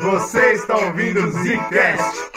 [0.00, 2.30] Você está ouvindo o Zcast.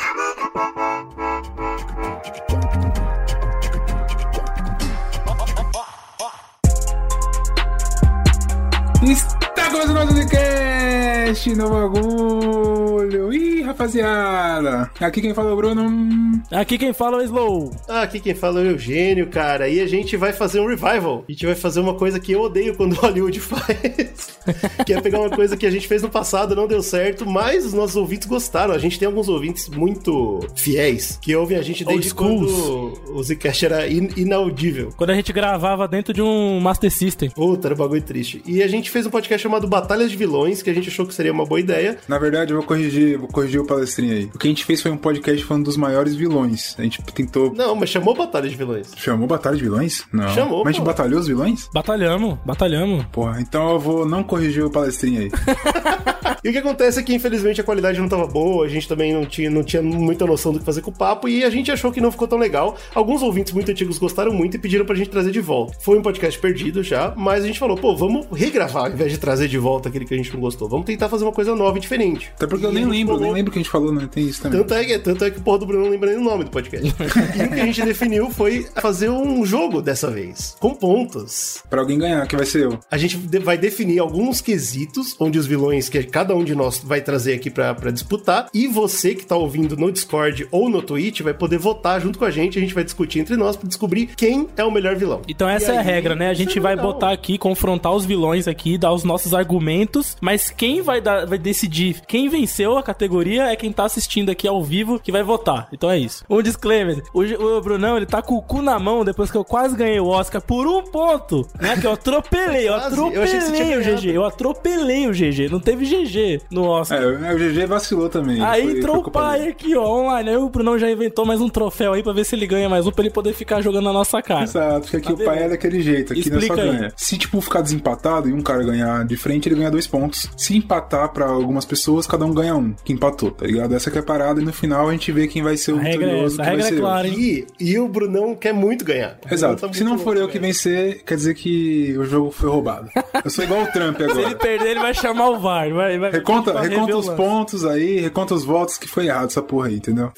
[9.01, 13.33] Está começando um Zcast no bagulho.
[13.33, 14.89] Ih, rapaziada.
[14.99, 16.41] Aqui quem fala é o Bruno.
[16.51, 17.71] Aqui quem fala é o Slow.
[17.87, 19.67] Aqui quem fala é o Eugênio, cara.
[19.69, 21.23] E a gente vai fazer um revival.
[21.27, 24.37] A gente vai fazer uma coisa que eu odeio quando o Hollywood faz.
[24.85, 27.65] que é pegar uma coisa que a gente fez no passado, não deu certo, mas
[27.65, 28.73] os nossos ouvintes gostaram.
[28.73, 33.65] A gente tem alguns ouvintes muito fiéis que ouvem a gente desde quando o Zcast
[33.65, 34.89] era in- inaudível.
[34.97, 37.29] Quando a gente gravava dentro de um Master System.
[37.29, 38.41] Puta, era um bagulho triste.
[38.45, 41.13] E a gente fez um podcast chamado Batalhas de Vilões, que a gente achou que
[41.13, 41.97] seria uma boa ideia.
[42.07, 44.29] Na verdade, eu vou corrigir, vou corrigir o palestrinho aí.
[44.33, 46.75] O que a gente fez foi um podcast falando dos maiores vilões.
[46.77, 47.53] A gente tentou.
[47.53, 48.91] Não, mas chamou Batalhas de Vilões.
[48.95, 50.03] Chamou Batalha de Vilões?
[50.11, 50.29] Não.
[50.29, 50.85] Chamou, Mas a gente pô.
[50.85, 51.67] batalhou os vilões?
[51.73, 53.05] Batalhamos, batalhamos.
[53.11, 55.31] Porra, então eu vou não corrigir o palestrinho aí.
[56.41, 59.13] E o que acontece é que, infelizmente, a qualidade não tava boa, a gente também
[59.13, 61.69] não tinha, não tinha muita noção do que fazer com o papo, e a gente
[61.69, 62.77] achou que não ficou tão legal.
[62.95, 65.73] Alguns ouvintes muito antigos gostaram muito e pediram pra gente trazer de volta.
[65.81, 69.17] Foi um podcast perdido já, mas a gente falou, pô, vamos regravar ao invés de
[69.17, 70.69] trazer de volta aquele que a gente não gostou.
[70.69, 72.31] Vamos tentar fazer uma coisa nova e diferente.
[72.35, 73.71] Até porque eu E nem a gente lembro, falou- nem lembro o que a gente
[73.71, 74.07] falou, né?
[74.11, 74.59] Tem isso também.
[74.59, 76.43] Tanto é, que, tanto é que o porra do Bruno não lembra nem o nome
[76.43, 76.87] do podcast.
[76.89, 81.63] e o que a gente definiu foi fazer um jogo dessa vez, com pontos.
[81.69, 82.79] Pra alguém ganhar, que vai ser eu.
[82.89, 87.01] A gente vai definir alguns quesitos, onde os vilões que cada um de nós vai
[87.01, 91.21] trazer aqui pra, pra disputar, e você que tá ouvindo no Discord ou no Twitch
[91.21, 94.07] vai poder votar junto com a gente, a gente vai discutir entre nós pra descobrir
[94.15, 95.21] quem é o melhor vilão.
[95.27, 96.29] Então essa E é a regra, né?
[96.29, 96.93] A gente é vai legal.
[96.93, 101.37] botar aqui, confrontar os vilões aqui, dar os nossos argumentos, mas quem vai, dar, vai
[101.37, 105.67] decidir quem venceu a categoria é quem tá assistindo aqui ao vivo que vai votar.
[105.71, 106.23] Então é isso.
[106.29, 109.43] Um disclaimer: o, o Brunão, ele tá com o cu na mão depois que eu
[109.45, 111.77] quase ganhei o Oscar por um ponto, né?
[111.77, 112.73] Que eu atropelei, eu.
[112.79, 113.81] Eu atropelei tinha o.
[113.81, 117.01] GG, eu atropelei o GG, não teve GG no Oscar.
[117.01, 118.41] É, o GG vacilou também.
[118.43, 119.51] Aí Foi- entrou o pai dele.
[119.51, 120.29] aqui, ó, online.
[120.29, 122.85] Aí o Brunão já inventou mais um troféu aí pra ver se ele ganha mais
[122.87, 124.43] um pra ele poder ficar jogando na nossa cara.
[124.43, 126.77] Exato, porque aqui Tá o pai é daquele jeito, aqui não é só Explica aí.
[126.77, 126.93] ganha.
[126.95, 130.29] Se, tipo, ficar desempatado e um cara ganhar de frente, ele ganha dois pontos.
[130.37, 133.75] Se empatar pra algumas pessoas, cada um ganha um, que empatou, tá ligado?
[133.75, 135.77] Essa que é a parada e no final a gente vê quem vai ser o
[135.77, 136.79] A regra é vitorioso, essa, a regra é eu.
[136.79, 137.15] clara, hein?
[137.19, 139.17] E, e o Brunão quer muito ganhar.
[139.29, 139.67] Exato.
[139.67, 140.45] tá Se não for eu que velho.
[140.53, 142.89] vencer, quer dizer que o jogo foi roubado.
[143.23, 144.35] Eu sou igual o Trump Se ele agora.
[144.35, 145.69] perder, ele vai chamar o VAR.
[145.73, 149.41] Vai, vai, Reconta, vai reconta os pontos aí, reconta os votos que foi errado essa
[149.41, 150.11] porra aí, entendeu?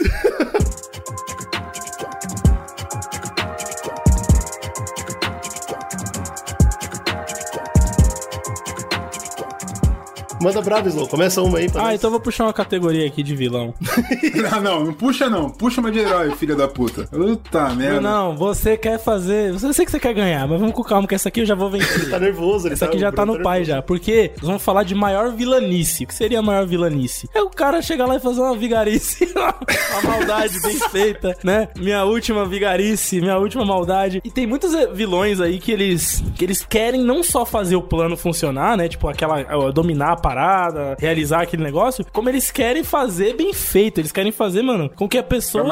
[10.42, 11.08] Manda bravo, Slow.
[11.08, 11.96] Começa uma aí pra Ah, nós.
[11.96, 13.74] então eu vou puxar uma categoria aqui de vilão.
[14.52, 15.50] não, não, não puxa não.
[15.50, 17.04] Puxa uma de herói, filha da puta.
[17.06, 18.02] Puta merda.
[18.02, 19.52] Não, você quer fazer.
[19.54, 21.56] Eu sei que você quer ganhar, mas vamos com calma, que essa aqui eu já
[21.56, 22.10] vou vencer.
[22.10, 23.78] Tá nervoso, ele Essa aqui o já tá no pai nervoso.
[23.78, 26.04] já, porque nós vamos falar de maior vilanice.
[26.04, 27.30] O que seria a maior vilanice?
[27.34, 31.68] É o cara chegar lá e fazer uma vigarice, uma maldade bem feita, né?
[31.78, 34.22] Minha última vigarice, minha última maldade.
[34.24, 37.82] E tem muitos eh, vilões aí que eles que eles querem não só fazer o
[37.82, 38.88] plano funcionar, né?
[38.88, 44.00] Tipo aquela ó, dominar a parada, realizar aquele negócio, como eles querem fazer bem feito.
[44.00, 45.64] Eles querem fazer, mano, com que a pessoa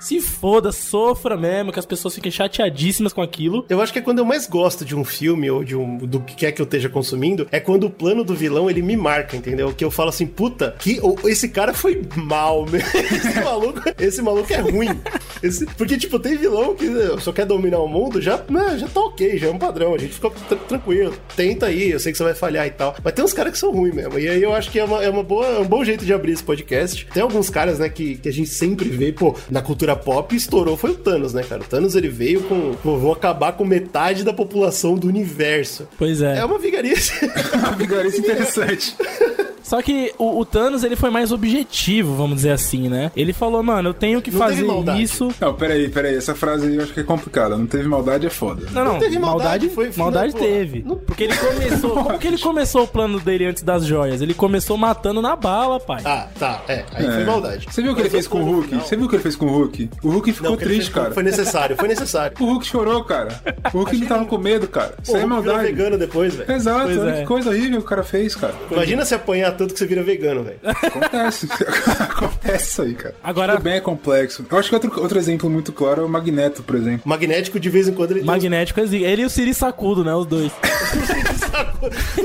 [0.00, 3.64] se foda, sofra mesmo, que as pessoas fiquem chateadíssimas com aquilo.
[3.68, 6.20] Eu acho que é quando eu mais gosto de um filme ou de um do
[6.20, 9.36] que quer que eu esteja consumindo, é quando o plano do vilão ele me marca,
[9.36, 9.72] entendeu?
[9.74, 12.86] Que eu falo assim, puta, que esse cara foi mal, mesmo.
[12.94, 15.00] esse maluco, esse maluco é ruim.
[15.42, 18.86] Esse- porque tipo, tem vilão que né, só quer dominar o mundo, já, né, já
[18.88, 21.14] tá OK, já é um padrão, a gente fica tran- tranquilo.
[21.34, 22.94] Tenta aí, eu sei que você vai falhar e tal.
[23.02, 24.18] Mas tem uns caras que são ruins mesmo.
[24.18, 26.12] E aí eu acho que é, uma, é uma boa, é um bom jeito de
[26.12, 27.06] abrir esse podcast.
[27.12, 30.76] Tem alguns caras, né, que, que a gente sempre vê, pô, na cultura pop estourou
[30.76, 31.62] foi o Thanos, né, cara?
[31.62, 35.88] O Thanos ele veio com, pô, vou acabar com metade da população do universo.
[35.96, 36.38] Pois é.
[36.38, 37.26] É uma vigarice.
[37.56, 38.94] Uma vigarice interessante.
[39.66, 43.10] Só que o, o Thanos, ele foi mais objetivo, vamos dizer assim, né?
[43.16, 44.64] Ele falou, mano, eu tenho que Não fazer
[45.00, 45.28] isso.
[45.40, 46.14] Não, peraí, peraí.
[46.14, 47.56] Essa frase aí eu acho que é complicada.
[47.58, 48.66] Não teve maldade, é foda.
[48.70, 50.84] Não, não, teve maldade, maldade, foi- foi- maldade pô, teve.
[50.86, 51.90] não- Porque ele começou.
[52.04, 54.22] como que ele começou o plano dele antes das joias?
[54.22, 56.00] Ele começou matando na bala, pai.
[56.04, 56.62] Ah, tá.
[56.68, 57.10] É, aí É.
[57.10, 57.66] foi maldade.
[57.68, 58.68] Você viu o que ele fez com o Hulk?
[58.68, 59.90] final- Você viu o que ele fez com o Hulk?
[60.02, 61.10] O Hulk ficou Não, triste, cara.
[61.10, 62.36] Foi necessário, foi necessário.
[62.38, 63.40] O Hulk chorou, cara.
[63.74, 64.94] O Hulk não tava com medo, cara.
[65.02, 65.62] Isso Pô, aí é maldade.
[65.64, 66.52] vegano depois, velho.
[66.52, 67.20] Exato, olha é.
[67.22, 68.54] que coisa horrível que o cara fez, cara.
[68.70, 70.58] Imagina se apanhar tanto que você vira vegano, velho.
[70.64, 71.48] Acontece.
[72.00, 73.14] Acontece isso aí, cara.
[73.22, 74.44] Agora- Tudo bem é complexo.
[74.50, 77.02] Eu acho que outro, outro exemplo muito claro é o Magneto, por exemplo.
[77.04, 78.80] Magnético, de vez em quando, ele Magnético.
[78.80, 80.14] Ele e o Siri Sacudo, né?
[80.14, 80.52] Os dois.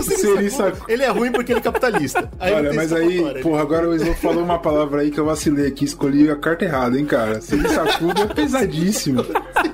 [0.01, 0.51] Siri.
[0.87, 2.29] Ele é ruim porque ele é capitalista.
[2.39, 5.67] Aí Olha, mas aí, porra, agora o Slow falou uma palavra aí que eu vacilei
[5.67, 7.39] aqui, escolhi a carta errada, hein, cara.
[7.41, 9.21] Siri sacudo é pesadíssimo.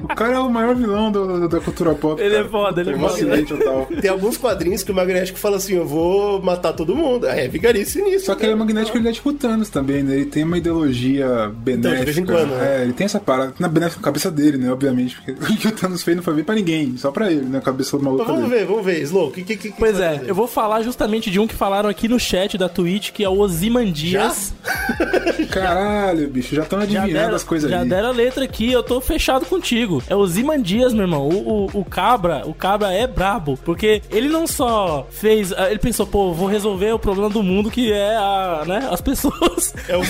[0.04, 2.22] O cara é o maior vilão do- do- da cultura pop.
[2.22, 2.50] Ele é cara.
[2.50, 3.46] foda, ele é foda.
[3.46, 3.88] total.
[4.02, 7.26] Tem alguns quadrinhos que o Magnético fala assim: eu vou matar todo mundo.
[7.28, 8.26] É vigarice nisso.
[8.26, 10.16] Só que ele é magnético, ele é tipo o Thanos também, né?
[10.16, 11.78] Ele tem uma ideologia benéfica.
[11.90, 12.80] Então, de vez em quando, né?
[12.80, 14.72] É, ele tem essa parada na benéfica na cabeça dele, né?
[14.72, 15.16] Obviamente.
[15.16, 17.58] Porque o que o Thanos fez não foi bem pra ninguém, só pra ele, né?
[17.60, 18.62] A cabeça do maluco Mas vamos dele.
[18.62, 19.02] ver, vamos ver.
[19.04, 20.30] Slow, o que, que, que Pois é, fazer?
[20.30, 23.30] eu vou falar justamente de um que falaram aqui no chat da Twitch, que é
[23.30, 24.54] o Ozymandias.
[25.52, 27.88] Caralho, bicho, já estão Já adivinhando deram, as coisas já aí.
[27.90, 30.04] deram a letra aqui, eu tô fechado contigo.
[30.08, 31.28] É o Zimandias, meu irmão.
[31.28, 33.58] O, o, o Cabra, o Cabra é brabo.
[33.64, 35.54] Porque ele não só fez.
[35.54, 39.02] ah, Ele pensou, pô, vou resolver o problema do mundo que é a, né, as
[39.02, 39.74] pessoas.
[39.88, 40.02] É o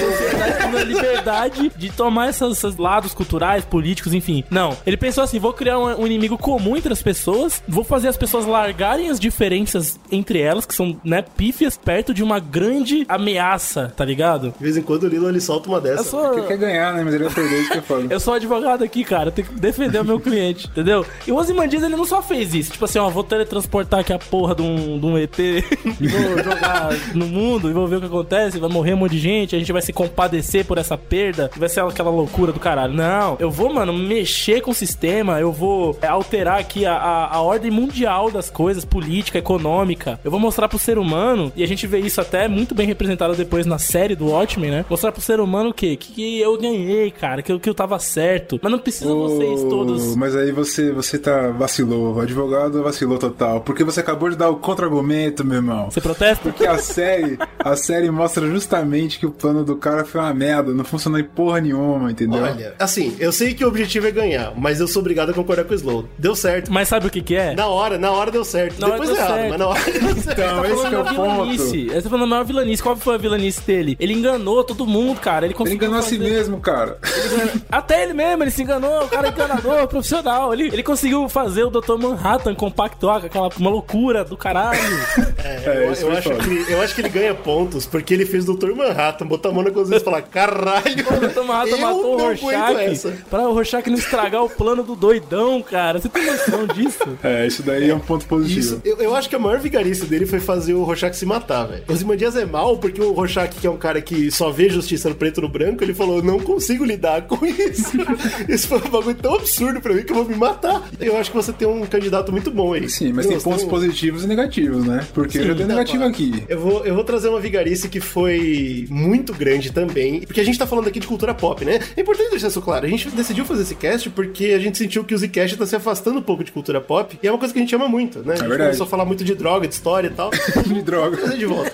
[0.78, 4.44] a liberdade de tomar esses, esses lados culturais, políticos, enfim.
[4.50, 4.75] Não.
[4.86, 8.18] Ele pensou assim: vou criar um, um inimigo comum entre as pessoas, vou fazer as
[8.18, 13.94] pessoas largarem as diferenças entre elas, que são, né, pífias, perto de uma grande ameaça,
[13.95, 14.53] tá ligado?
[14.57, 16.01] De vez em quando o Lilo ele solta uma dessa.
[16.01, 16.33] Eu sou.
[16.33, 17.03] Ele quer ganhar, né?
[17.03, 18.07] Mas ele vai perder, isso que é foda.
[18.13, 19.29] Eu sou advogado aqui, cara.
[19.29, 21.06] Eu tenho que defender o meu cliente, entendeu?
[21.25, 22.71] E o Ozymandias, ele não só fez isso.
[22.71, 26.44] Tipo assim, ó, vou teletransportar aqui a porra de um, de um ET e vou
[26.44, 28.59] jogar no mundo e vou ver o que acontece.
[28.59, 31.50] Vai morrer um monte de gente, a gente vai se compadecer por essa perda.
[31.56, 32.94] Vai ser aquela loucura do caralho.
[32.94, 35.39] Não, eu vou, mano, mexer com o sistema.
[35.39, 40.19] Eu vou alterar aqui a, a, a ordem mundial das coisas, política, econômica.
[40.23, 43.35] Eu vou mostrar pro ser humano, e a gente vê isso até muito bem representado
[43.35, 44.85] depois na série do Watchmen, né?
[44.89, 45.95] Mostrar pro ser humano o quê?
[45.95, 48.59] Que, que eu ganhei, cara, que, eu- que eu tava certo.
[48.61, 50.15] Mas não precisa vocês Ô, todos.
[50.15, 52.15] Mas aí você, você tá vacilou.
[52.15, 53.61] O advogado vacilou total.
[53.61, 55.89] Porque você acabou de dar o contra-argumento, meu irmão.
[55.89, 56.43] Você protesta?
[56.49, 60.73] Porque a série, a série mostra justamente que o plano do cara foi uma merda,
[60.73, 62.41] não funcionou em porra nenhuma, entendeu?
[62.41, 65.63] Olha, assim, eu sei que o objetivo é ganhar, mas eu sou obrigado a concordar
[65.65, 66.05] com o Slow.
[66.17, 66.71] Deu certo.
[66.71, 67.53] Mas sabe o que que é?
[67.55, 68.79] Na hora, na hora deu certo.
[68.79, 70.04] Na hora Depois deu deu errado, certo.
[70.04, 70.42] mas certo.
[70.42, 71.31] Então, esse que é o da ponto.
[71.44, 71.86] vilanice.
[71.88, 72.83] Você tá falando da maior vilanice.
[72.83, 73.98] Qual foi a vilanice dele?
[74.00, 75.45] Ele enganou todo mundo, cara.
[75.45, 75.77] Ele Ele conseguiu.
[75.88, 76.98] enganou a si fazer- mesmo, cara.
[77.04, 79.04] Ele Até ele mesmo, ele se enganou.
[79.06, 80.54] O cara é enganador, profissional.
[80.54, 81.95] Ele, ele conseguiu fazer o Dr.
[81.98, 84.77] Manhattan compactuar com aquela uma loucura do caralho.
[85.48, 88.25] É, eu, isso eu foi acho que, eu acho que ele ganha pontos porque ele
[88.25, 88.74] fez Dr.
[88.75, 91.44] Manhattan, botar a mão na consciência e falar: caralho, O Dr.
[91.44, 95.62] Manhattan eu matou o não Rorschach pra o Rorschach não estragar o plano do doidão,
[95.62, 96.00] cara.
[96.00, 97.18] Você tem noção disso?
[97.24, 98.60] É, isso daí é um ponto positivo.
[98.60, 101.65] Isso, eu, eu acho que a maior vigarice dele foi fazer o Rorschach se matar,
[101.65, 101.83] velho.
[101.88, 105.09] O Zimandias é mal porque o Rorschach, que é um cara que só vê justiça
[105.09, 107.97] no preto e no branco, ele falou: não consigo lidar com isso.
[108.47, 110.88] isso foi um bagulho tão absurdo pra mim que eu vou me matar.
[110.99, 112.89] Eu acho que você tem um candidato muito bom aí.
[112.89, 115.05] Sim, mas tem pontos positivos e negativos, né?
[115.13, 116.43] Porque eu já dei Não, negativo aqui.
[116.47, 120.57] Eu vou, eu vou trazer uma vigarice que foi muito grande também, porque a gente
[120.57, 121.79] tá falando aqui de cultura pop, né?
[121.95, 122.85] É importante deixar isso claro.
[122.85, 125.75] A gente decidiu fazer esse cast porque a gente sentiu que o Zcast tá se
[125.75, 128.19] afastando um pouco de cultura pop, e é uma coisa que a gente ama muito,
[128.19, 128.35] né?
[128.35, 128.76] Gente verdade.
[128.77, 130.29] Começou a falar muito de droga, de história e tal.
[130.63, 131.35] De droga.
[131.35, 131.74] De volta.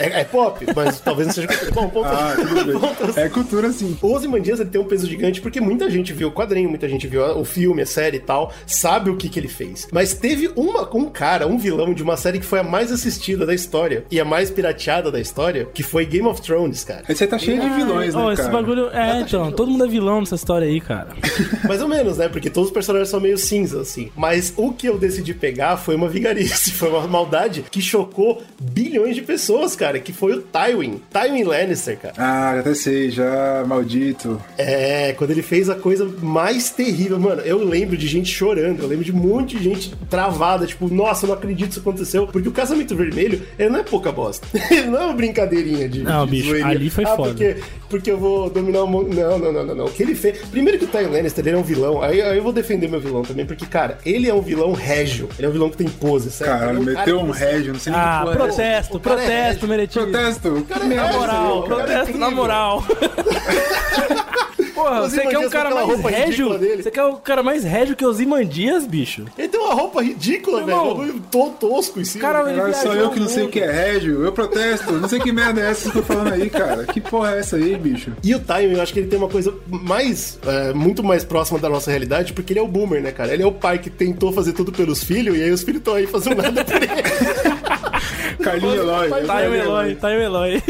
[0.00, 1.70] É, é pop, mas talvez não seja cultura.
[1.72, 2.78] Bom, ponto, Ah, tudo bem.
[2.78, 3.96] ponto É cultura sim.
[4.00, 7.06] o Ozymandias ele tem um peso gigante porque muita gente viu o quadrinho, muita gente
[7.06, 9.86] viu o filme, a série e tal, sabe o que, que ele fez.
[9.92, 13.44] Mas teve uma, um cara, um vilão de uma série que foi a mais assistida
[13.46, 17.04] da história e a mais pirateada da história, que foi Game of Thrones, cara.
[17.08, 18.52] Esse aí tá cheio de vilões, né, Ó, esse cara?
[18.54, 18.88] bagulho.
[18.90, 21.08] É, então, todo mundo é vilão nessa história aí, cara.
[21.68, 22.28] Mais ou menos, né?
[22.28, 24.10] Porque todos os personagens são meio cinza, assim.
[24.16, 29.14] Mas o que eu decidi pegar foi uma vigarice, foi uma maldade que chocou bilhões
[29.14, 31.00] de pessoas, cara, que foi o Tywin.
[31.10, 32.14] Tywin Lannister, cara.
[32.16, 34.40] Ah, já até sei, já maldito.
[34.56, 38.88] É, quando ele fez a coisa mais terrível, mano, eu lembro de gente chorando, eu
[38.88, 42.26] lembro de um monte de gente travada, tipo, nossa, eu não acredito que isso aconteceu,
[42.26, 44.46] porque o casamento vermelho, ele não é pouca bosta.
[44.70, 46.02] Ele não é uma brincadeirinha de.
[46.02, 46.70] Não, de bicho, zoeirinha.
[46.70, 47.30] ali foi ah, foda.
[47.30, 47.56] Porque,
[47.90, 49.14] porque eu vou dominar o mundo.
[49.14, 49.84] Não, não, não, não, não.
[49.86, 50.38] O que ele fez.
[50.48, 53.00] Primeiro que o Tywin Lannister, ele é um vilão, aí, aí eu vou defender meu
[53.00, 55.88] vilão também, porque, cara, ele é um vilão régio, ele é um vilão que tem
[55.88, 56.50] pose, certo?
[56.50, 58.96] Cara, Ele é um meteu um régio, não sei nem Ah, que é protesto, O
[58.96, 59.66] é protesto.
[59.66, 60.66] Protesto.
[60.66, 62.84] Cara, Que é Na merda, moral, é protesto na moral.
[64.80, 66.58] Porra, você quer um cara mais roupa régio?
[66.58, 69.26] Você quer um cara mais régio que os Imandias, bicho?
[69.36, 70.76] Ele tem uma roupa ridícula, velho.
[70.76, 70.96] Um Irmão.
[70.96, 72.22] bagulho todo tosco em cima.
[72.22, 74.24] Cara, Caralho, só eu que não sei o que é régio.
[74.24, 74.92] Eu protesto.
[74.92, 76.84] Não sei que merda é essa que eu tô falando aí, cara.
[76.86, 78.12] Que porra é essa aí, bicho?
[78.22, 81.58] E o Time, eu acho que ele tem uma coisa mais, é, muito mais próxima
[81.58, 83.32] da nossa realidade, porque ele é o boomer, né, cara?
[83.32, 85.94] Ele é o pai que tentou fazer tudo pelos filhos, e aí os filhos estão
[85.94, 86.88] aí fazendo nada por ele.
[88.42, 89.08] Carlinho Eloy.
[89.08, 90.62] O Carlinho Eloy, o Eloy.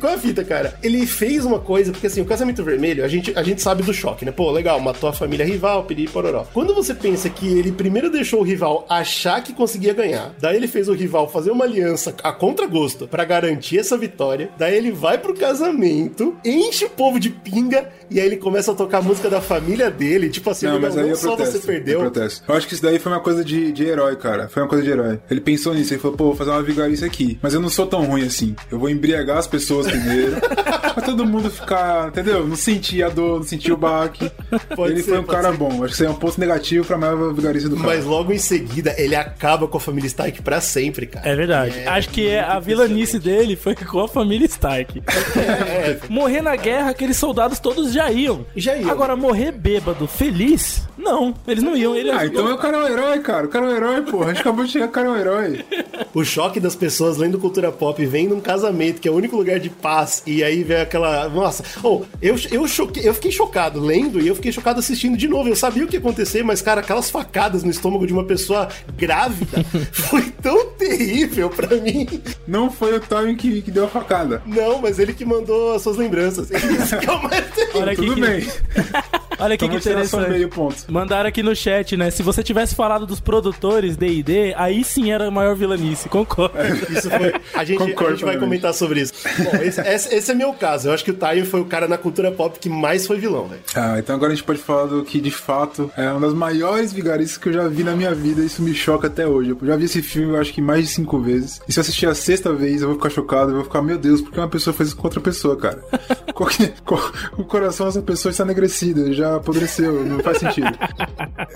[0.00, 0.74] Qual é a fita, cara?
[0.82, 3.92] Ele fez uma coisa, porque assim, o casamento vermelho, a gente, a gente sabe do
[3.92, 4.32] choque, né?
[4.32, 6.46] Pô, legal, matou a família rival, pedi pororó.
[6.52, 10.66] Quando você pensa que ele primeiro deixou o rival achar que conseguia ganhar, daí ele
[10.66, 15.18] fez o rival fazer uma aliança a contragosto pra garantir essa vitória, daí ele vai
[15.18, 19.30] pro casamento, enche o povo de pinga, e aí ele começa a tocar a música
[19.30, 21.60] da família dele, tipo assim, Não, não, mas aí não eu só protesto.
[21.60, 22.00] você perdeu.
[22.48, 24.48] Eu acho que isso daí foi uma coisa de, de herói, cara.
[24.48, 25.20] Foi uma coisa de herói.
[25.30, 27.38] Ele pensou nisso, ele falou, pô, vou fazer uma vigarice aqui.
[27.40, 28.54] Mas eu não sou tão ruim assim.
[28.70, 30.36] Eu vou embriagar as pessoas primeiro.
[30.92, 32.46] pra todo mundo ficar, entendeu?
[32.46, 34.30] Não sentir a dor, não sentir o baque.
[34.74, 35.56] Pode ele ser, foi um cara ser.
[35.56, 35.68] bom.
[35.68, 37.88] Acho que isso aí é um ponto negativo pra maior vigarice do cara.
[37.88, 41.28] Mas logo em seguida, ele acaba com a família Stark pra sempre, cara.
[41.28, 41.78] É verdade.
[41.78, 45.00] É, Acho que é, a vilanice dele foi com a família Stark.
[45.40, 48.46] É, Morrer na guerra, aqueles soldados todos já iam.
[48.54, 48.90] Já iam.
[48.90, 50.82] Agora, morrer bêbado, feliz?
[50.96, 51.94] Não, eles não iam.
[51.96, 52.42] Ele Ah, ajudou.
[52.42, 53.46] então o cara é um herói, cara.
[53.46, 54.26] O cara é um herói, porra.
[54.26, 55.64] A gente acabou de chegar, o cara é um herói.
[56.12, 59.60] O choque das pessoas lendo cultura pop, vendo um casamento, que é o único lugar
[59.60, 61.28] de paz, e aí vem aquela.
[61.28, 65.28] Nossa, oh, eu, eu, choquei, eu fiquei chocado lendo e eu fiquei chocado assistindo de
[65.28, 65.48] novo.
[65.48, 68.68] Eu sabia o que ia acontecer, mas, cara, aquelas facadas no estômago de uma pessoa
[68.96, 72.20] grávida foi tão terrível pra mim.
[72.44, 74.42] Não foi o Tommy que, que deu a facada.
[74.44, 76.50] Não, mas ele que mandou as suas lembranças.
[76.50, 77.82] Isso que é o mais terrível.
[77.90, 79.20] Olha aqui Tudo que, bem.
[79.40, 80.28] Olha aqui Então que só interessante.
[80.30, 80.76] meio ponto.
[80.88, 82.10] Mandaram aqui no chat, né?
[82.10, 86.54] Se você tivesse falado dos produtores D&D, aí sim era a maior vilanice, concordo.
[86.90, 87.32] Isso foi.
[87.54, 89.12] A gente, a Concordo gente vai comentar sobre isso.
[89.38, 90.88] Bom, esse, esse- esse é meu caso.
[90.88, 93.48] Eu acho que o Taio foi o cara na cultura pop que mais foi vilão,
[93.48, 93.60] velho.
[93.74, 96.92] Ah, então agora a gente pode falar do que de fato é uma das maiores
[96.92, 98.42] vigarices que eu já vi na minha vida.
[98.42, 99.50] Isso me choca até hoje.
[99.50, 101.60] Eu já vi esse filme, eu acho que mais de cinco vezes.
[101.68, 103.50] E se eu assistir a sexta vez, eu vou ficar chocado.
[103.50, 105.84] Eu vou ficar, meu Deus, por que uma pessoa fez isso com outra pessoa, cara?
[106.34, 110.68] Qualquer- qual- o coração dessa pessoa está enegrecido, já apodreceu, não faz sentido.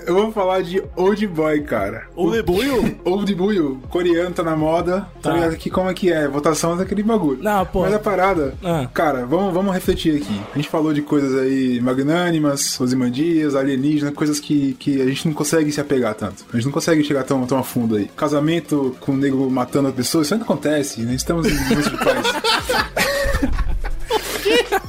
[0.05, 2.07] Eu vou falar de Old Boy, cara.
[2.15, 2.99] O Lebuio?
[3.03, 5.01] Old Boy, coreano tá na moda.
[5.21, 5.33] Tá, Tá.
[5.33, 5.53] ligado?
[5.53, 6.27] Aqui como é que é?
[6.27, 7.41] Votação daquele bagulho.
[7.41, 7.81] Não, pô.
[7.81, 8.87] Mas a parada, Ah.
[8.93, 10.41] cara, vamos, vamos refletir aqui.
[10.53, 15.33] A gente falou de coisas aí magnânimas, osimandias, alienígenas, coisas que, que a gente não
[15.33, 16.45] consegue se apegar tanto.
[16.51, 18.09] A gente não consegue chegar tão, tão a fundo aí.
[18.15, 21.13] Casamento com o nego matando a pessoa, isso ainda acontece, né?
[21.15, 23.55] Estamos em de paz.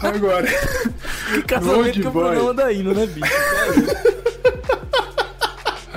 [0.01, 0.47] Agora,
[1.35, 2.11] Que casamento que o.
[2.11, 3.33] Bruno anda indo, né, bicho?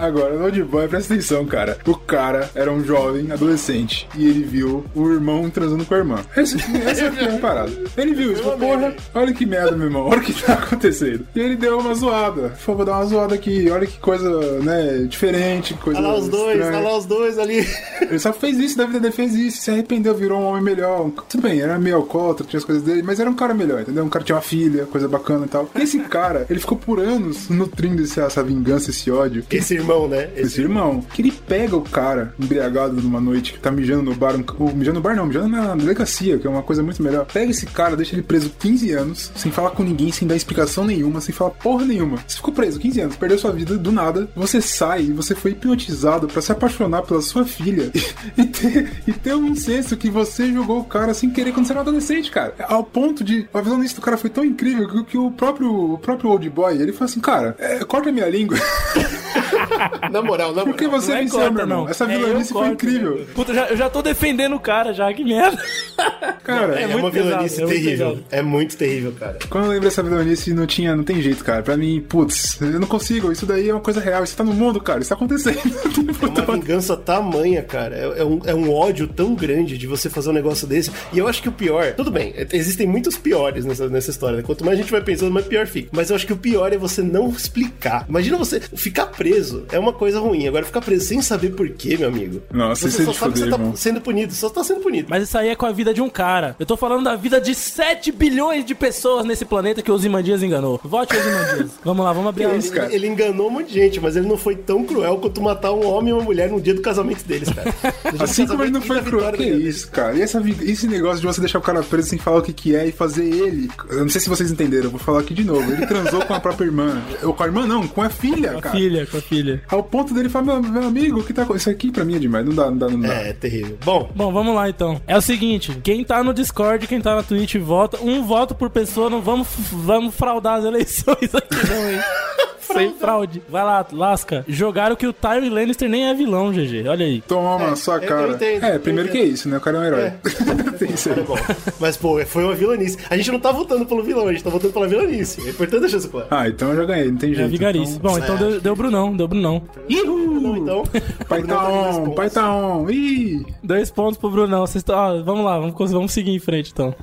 [0.01, 1.77] Agora, no Old Boy, presta atenção, cara.
[1.85, 6.17] O cara era um jovem, adolescente, e ele viu o irmão transando com a irmã.
[6.35, 7.71] Essa, essa é a primeira parada.
[7.97, 11.25] Ele viu isso, falou, porra, olha que merda, meu irmão, olha o que tá acontecendo.
[11.35, 12.49] E ele deu uma zoada.
[12.51, 14.29] Falou, vou dar uma zoada aqui, olha que coisa,
[14.61, 16.77] né, diferente, coisa Olha lá os dois, estranha.
[16.79, 17.67] olha lá os dois ali.
[18.01, 21.09] Ele só fez isso da vida dele, fez isso, se arrependeu, virou um homem melhor.
[21.27, 24.03] Tudo bem, era meio alcoólatra, tinha as coisas dele, mas era um cara melhor, entendeu?
[24.03, 25.69] Um cara tinha uma filha, coisa bacana e tal.
[25.75, 29.43] E esse cara, ele ficou por anos nutrindo essa, essa vingança, esse ódio.
[29.49, 30.29] Esse irmão, né?
[30.35, 34.35] Esse irmão, que ele pega o cara embriagado numa noite que tá mijando no bar,
[34.35, 37.25] um, ou mijando no bar não, mijando na delegacia, que é uma coisa muito melhor.
[37.25, 40.85] Pega esse cara, deixa ele preso 15 anos, sem falar com ninguém, sem dar explicação
[40.85, 42.17] nenhuma, sem falar porra nenhuma.
[42.27, 45.51] Você ficou preso 15 anos, perdeu sua vida do nada, você sai e você foi
[45.51, 47.91] hipnotizado pra se apaixonar pela sua filha
[48.37, 51.73] e, ter, e ter um incesto que você jogou o cara sem querer quando você
[51.73, 52.53] era adolescente, cara.
[52.59, 53.47] Ao ponto de.
[53.53, 56.49] A visão disso do cara foi tão incrível que, que o próprio o próprio old
[56.49, 58.57] boy, ele falou assim, cara, é, corta minha língua.
[60.11, 60.65] Na moral, na moral.
[60.65, 61.83] Porque você Não é venceu, corta, meu irmão.
[61.83, 61.89] não.
[61.89, 63.15] Essa É, vilanice foi corto, incrível.
[63.17, 63.25] né?
[63.33, 65.57] Puta, já- eu já tô defendendo o cara já, que merda.
[66.43, 68.07] Cara, É, muito uma vilanice pesado, é muito terrível.
[68.09, 68.25] pesado.
[68.31, 69.37] É muito terrível, cara.
[69.49, 71.61] quando eu lembro dessa vilanice, não tinha, não tem jeito, cara.
[71.61, 73.31] Pra mim, putz, eu não consigo.
[73.31, 74.23] Isso daí é uma coisa real.
[74.23, 74.99] Isso tá no mundo, cara.
[74.99, 75.59] Isso tá acontecendo.
[76.39, 77.95] É uma vingança tamanha, cara.
[77.95, 80.91] É, é um, é um ódio tão grande de você fazer um negócio desse.
[81.13, 81.93] E eu acho que o pior.
[81.93, 84.37] Tudo bem, é- existem muitos piores nessa, nessa história.
[84.37, 84.43] Né?
[84.43, 85.89] Quanto mais a gente vai pensando, mais pior fica.
[85.91, 88.05] Mas eu acho que o pior é você não explicar.
[88.09, 89.38] Imagina você ficar preso.
[89.71, 90.47] É uma coisa ruim.
[90.47, 92.41] Agora, ficar preso sem saber por quê, meu amigo.
[92.51, 93.75] Nossa, você é só sabe que você tá irmão.
[93.75, 94.33] sendo punido.
[94.33, 95.07] Só tá sendo punido.
[95.09, 96.55] Mas isso aí é com a vida de um cara.
[96.59, 100.43] Eu tô falando da vida de 7 bilhões de pessoas nesse planeta que o Ozymandias
[100.43, 100.79] enganou.
[100.83, 101.71] Vote Ozymandias.
[101.83, 102.67] Vamos lá, vamos abrir a lista.
[102.67, 102.93] isso, cara?
[102.93, 105.85] Ele enganou um monte de gente, mas ele não foi tão cruel quanto matar um
[105.85, 107.73] homem e uma mulher no dia do casamento deles, cara.
[108.19, 109.31] Assim como ele não e foi cruel.
[109.33, 110.15] Que vida isso, cara?
[110.15, 112.75] E essa, esse negócio de você deixar o cara preso sem falar o que, que
[112.75, 113.69] é e fazer ele.
[113.89, 115.71] Eu não sei se vocês entenderam, eu vou falar aqui de novo.
[115.71, 117.01] Ele transou com a própria irmã.
[117.23, 118.75] Ou com a irmã, não, com a filha, Com a cara.
[118.77, 119.28] filha, com a filha.
[119.69, 121.59] Ao ponto dele falar, meu, meu amigo, o que tá acontecendo?
[121.59, 122.45] Isso aqui pra mim é demais.
[122.45, 123.13] Não dá, não dá, não dá.
[123.13, 123.77] É, terrível.
[123.83, 125.01] Bom, Bom, vamos lá então.
[125.07, 127.97] É o seguinte, quem tá no Discord, quem tá na Twitch, vota.
[128.01, 131.99] Um voto por pessoa, não vamos, vamos fraudar as eleições aqui não, hein?
[132.71, 133.41] Sem fraude.
[133.49, 134.45] Vai lá, lasca.
[134.47, 136.87] Jogaram que o Tyrion Lannister nem é vilão, GG.
[136.87, 137.19] Olha aí.
[137.21, 138.31] Toma, É, sua eu- eu cara.
[138.33, 139.57] entendo, é, eu primeiro que é isso, né?
[139.57, 140.13] O cara é um herói.
[140.77, 141.19] Tem isso aí.
[141.19, 141.55] é.
[141.79, 142.95] Mas, pô, foi uma vilanice.
[143.09, 145.41] A gente não tá votando pelo vilão, a gente tá votando pela vilanice.
[145.47, 146.27] É importante deixar isso claro.
[146.29, 147.49] Ah, então eu já ganhei, não tem É jeito.
[147.49, 147.93] vigarice.
[147.95, 148.11] Então...
[148.11, 149.61] Bom, então deu, deu Brunão, Brunão.
[149.89, 150.83] Não, então.
[151.27, 152.89] Pai tá on, dois pai tá on.
[152.89, 153.45] Ih!
[153.63, 154.65] Dois pontos pro Brunão.
[154.65, 156.93] Vocês tão- ó, vamos lá, vamos, vamos seguir em frente então.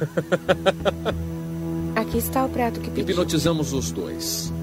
[1.96, 3.12] Aqui está o prato que pedi.
[3.12, 4.52] Hipnotizamos os dois.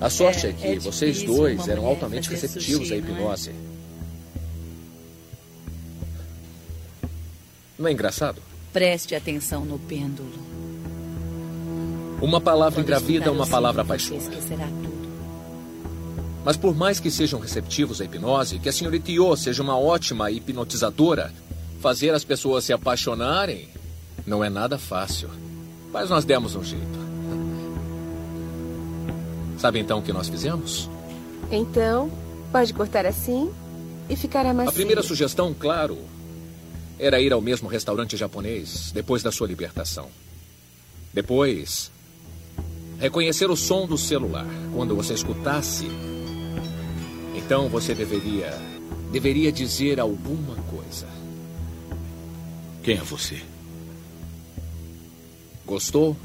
[0.00, 3.06] A sorte é, É- que é vocês difícil dois eram altamente receptivos sushi, à não
[3.06, 3.10] é?
[3.12, 3.50] hipnose.
[7.78, 8.40] Não é engraçado?
[8.72, 10.30] Preste atenção no pêndulo.
[12.20, 14.36] Uma palavra engravida, uma palavra sino, você apaixona.
[14.38, 14.96] esquecerá tudo.
[16.44, 20.30] Mas por mais que sejam receptivos à hipnose, que a senhorita Io seja uma ótima
[20.30, 21.32] hipnotizadora,
[21.80, 23.68] fazer as pessoas se apaixonarem
[24.26, 25.28] não é nada fácil.
[25.92, 27.06] Mas nós demos um jeito.
[29.58, 30.88] Sabe então o que nós fizemos?
[31.50, 32.10] Então,
[32.52, 33.50] pode cortar assim
[34.08, 34.70] e ficar macio.
[34.70, 35.98] A primeira sugestão, claro,
[36.98, 40.08] era ir ao mesmo restaurante japonês depois da sua libertação.
[41.12, 41.90] Depois,
[42.98, 45.86] reconhecer o som do celular quando você escutasse.
[47.34, 48.52] Então você deveria
[49.12, 51.06] deveria dizer alguma coisa.
[52.82, 53.40] Quem é você?
[55.64, 56.16] Gostou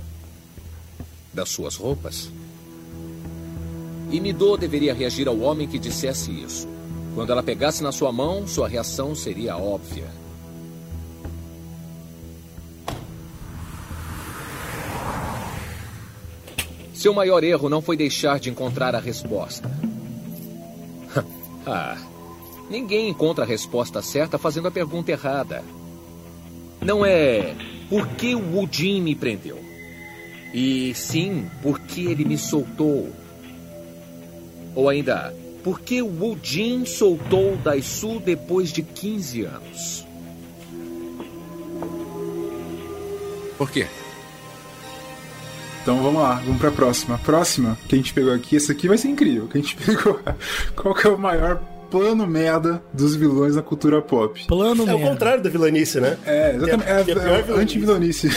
[1.34, 2.30] das suas roupas?
[4.12, 6.68] E Midô deveria reagir ao homem que dissesse isso.
[7.16, 10.21] Quando ela pegasse na sua mão, sua reação seria óbvia.
[17.02, 19.68] Seu maior erro não foi deixar de encontrar a resposta.
[21.66, 21.98] ah,
[22.70, 25.64] ninguém encontra a resposta certa fazendo a pergunta errada.
[26.80, 27.56] Não é
[27.90, 29.58] por que o Wujin me prendeu,
[30.54, 33.12] e sim por que ele me soltou.
[34.76, 40.06] Ou ainda, por que o Wujin soltou Daisu depois de 15 anos?
[43.58, 43.88] Por quê?
[45.82, 47.16] Então vamos lá, vamos pra próxima.
[47.16, 49.48] A próxima que a gente pegou aqui, essa aqui vai ser incrível.
[49.48, 50.20] Que a gente pegou.
[50.76, 51.62] Qual que é o maior
[51.92, 54.46] plano merda dos vilões na cultura pop?
[54.48, 55.12] Plano É o merda.
[55.12, 56.18] contrário da vilanice, né?
[56.26, 56.88] É, exatamente.
[56.88, 57.52] É- é É, é, vilanice.
[57.62, 58.30] anti-vilanice.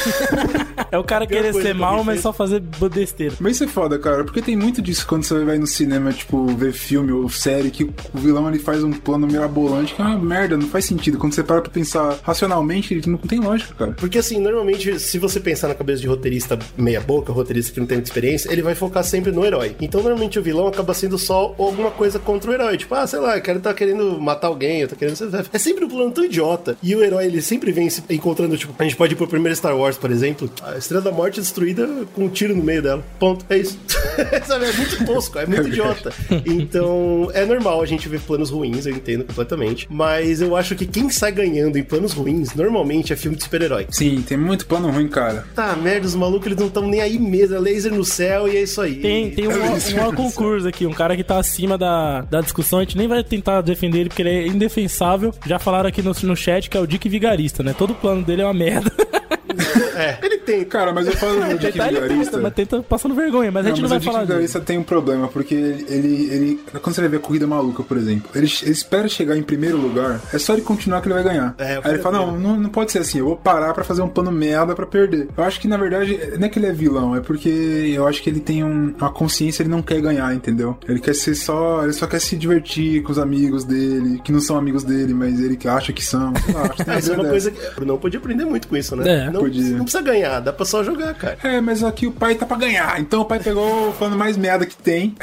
[0.90, 2.60] É o cara querer ser mal, mas só fazer
[2.92, 3.34] besteira.
[3.40, 6.46] Mas isso é foda, cara, porque tem muito disso quando você vai no cinema, tipo,
[6.48, 10.18] ver filme ou série, que o vilão ele faz um plano mirabolante que é uma
[10.18, 11.16] merda, não faz sentido.
[11.18, 13.92] Quando você para pra pensar racionalmente, ele não tem lógica, cara.
[13.92, 17.86] Porque assim, normalmente, se você pensar na cabeça de roteirista meia boca, roteirista que não
[17.86, 19.76] tem muita experiência, ele vai focar sempre no herói.
[19.80, 22.76] Então, normalmente, o vilão acaba sendo só alguma coisa contra o herói.
[22.76, 25.14] Tipo, ah, sei lá, o cara tá querendo matar alguém, eu tô querendo...
[25.52, 26.76] É sempre um plano tão idiota.
[26.82, 29.56] E o herói, ele sempre vem se encontrando, tipo, a gente pode ir pro primeiro
[29.56, 32.82] Star Wars, por exemplo, a Estrela da Morte é destruída com um tiro no meio
[32.82, 33.04] dela.
[33.18, 33.44] Ponto.
[33.48, 33.78] É isso.
[34.46, 36.12] Sabe, é muito tosco, é muito idiota.
[36.46, 39.86] Então, é normal a gente ver planos ruins, eu entendo completamente.
[39.90, 43.86] Mas eu acho que quem sai ganhando em planos ruins, normalmente é filme de super-herói.
[43.90, 45.46] Sim, tem muito plano ruim, cara.
[45.54, 48.56] Tá, merda, os malucos eles não estão nem aí mesmo, é laser no céu e
[48.56, 48.96] é isso aí.
[48.96, 52.78] Tem, tem um, um maior concurso aqui, um cara que tá acima da, da discussão.
[52.78, 55.34] A gente nem vai tentar defender ele porque ele é indefensável.
[55.46, 57.74] Já falaram aqui no, no chat que é o Dick Vigarista, né?
[57.76, 58.92] Todo plano dele é uma merda.
[59.96, 60.64] É, ele tem.
[60.64, 62.38] Cara, mas eu falo do Dick ele tenta, Vigarista.
[62.38, 64.24] mas tenta passando vergonha, mas a gente não, vai o Dick falar.
[64.24, 67.82] Vigarista tem um problema, porque ele, ele, ele- Quando você vai ver a corrida maluca,
[67.82, 71.14] por exemplo, ele, ele espera chegar em primeiro lugar, é só ele continuar que ele
[71.14, 71.54] vai ganhar.
[71.58, 74.02] É, Aí ele fala: não, não, não pode ser assim, eu vou parar pra fazer
[74.02, 75.28] um plano merda pra perder.
[75.36, 78.22] Eu acho que na verdade, não é que ele é vilão, é porque eu acho
[78.22, 80.76] que ele tem um- uma consciência, ele não quer ganhar, entendeu?
[80.88, 81.82] Ele quer ser só.
[81.84, 85.40] Ele só quer se divertir com os amigos dele, que não são amigos dele, mas
[85.40, 86.32] ele que acha que são.
[86.44, 88.68] Sei lá, acho que tem isso é uma coisa que o Brunão podia aprender muito
[88.68, 89.08] com isso, né?
[89.26, 89.76] É, não, podia.
[89.84, 91.36] Não precisa ganhar, dá pra só jogar, cara.
[91.42, 93.00] É, mas aqui o pai tá pra ganhar.
[93.00, 95.14] Então o pai pegou o plano mais merda que tem.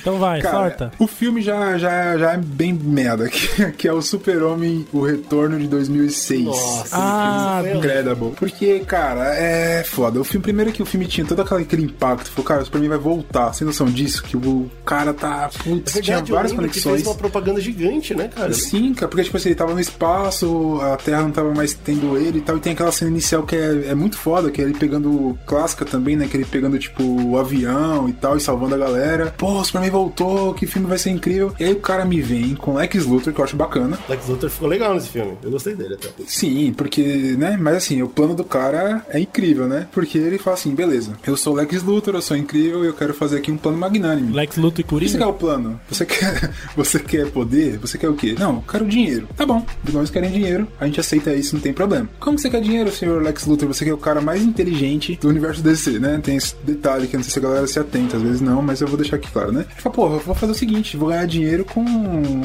[0.00, 0.92] Então vai, Cara, sorta.
[0.98, 5.58] o filme já, já, já é bem merda, que, que é o Super-Homem, o Retorno
[5.58, 6.44] de 2006.
[6.44, 8.32] Nossa, Ah, Incredible.
[8.36, 10.20] Porque, cara, é foda.
[10.20, 12.30] O filme, primeiro que o filme tinha todo aquele, aquele impacto.
[12.30, 13.52] Falou, cara, o Superman vai voltar.
[13.52, 15.50] Sem noção disso, que o cara tá.
[15.62, 16.94] Putz, É tinha verdade, eu várias conexões.
[16.96, 18.52] fez uma propaganda gigante, né, cara?
[18.52, 22.16] Sim, cara, porque tipo assim, ele tava no espaço, a Terra não tava mais tendo
[22.16, 24.64] ele e tal, e tem aquela cena inicial que é, é muito foda, que é
[24.64, 26.26] ele pegando clássica também, né?
[26.28, 29.34] Que ele pegando, tipo, o avião e tal, e salvando a galera.
[29.36, 31.54] Pô, o Superman voltou, que filme vai ser incrível.
[31.60, 33.98] E aí o cara me vem com Lex Luthor, que eu acho bacana.
[34.08, 35.34] Lex Luthor ficou legal nesse filme.
[35.42, 36.08] Eu gostei dele até.
[36.26, 37.02] Sim, porque,
[37.38, 37.56] né?
[37.60, 39.86] Mas assim, o plano do cara é incrível, né?
[39.92, 43.12] Porque ele fala assim, beleza, eu sou Lex Luthor, eu sou incrível e eu quero
[43.14, 44.32] fazer aqui um plano magnânime.
[44.32, 45.28] Lex Luthor e O que você quer Coringa.
[45.28, 45.80] o plano?
[45.88, 47.78] Você quer, você quer poder?
[47.78, 48.34] Você quer o quê?
[48.38, 49.28] Não, eu quero dinheiro.
[49.36, 52.08] Tá bom, vilões querem dinheiro, a gente aceita isso, não tem problema.
[52.18, 53.68] Como você quer dinheiro, senhor Lex Luthor?
[53.68, 56.20] Você quer o cara mais inteligente do universo DC, né?
[56.22, 58.62] Tem esse detalhe que eu não sei se a galera se atenta, às vezes não,
[58.62, 59.66] mas eu vou deixar aqui claro, né?
[59.70, 61.84] Ele fala, porra, eu vou fazer o seguinte, vou ganhar dinheiro com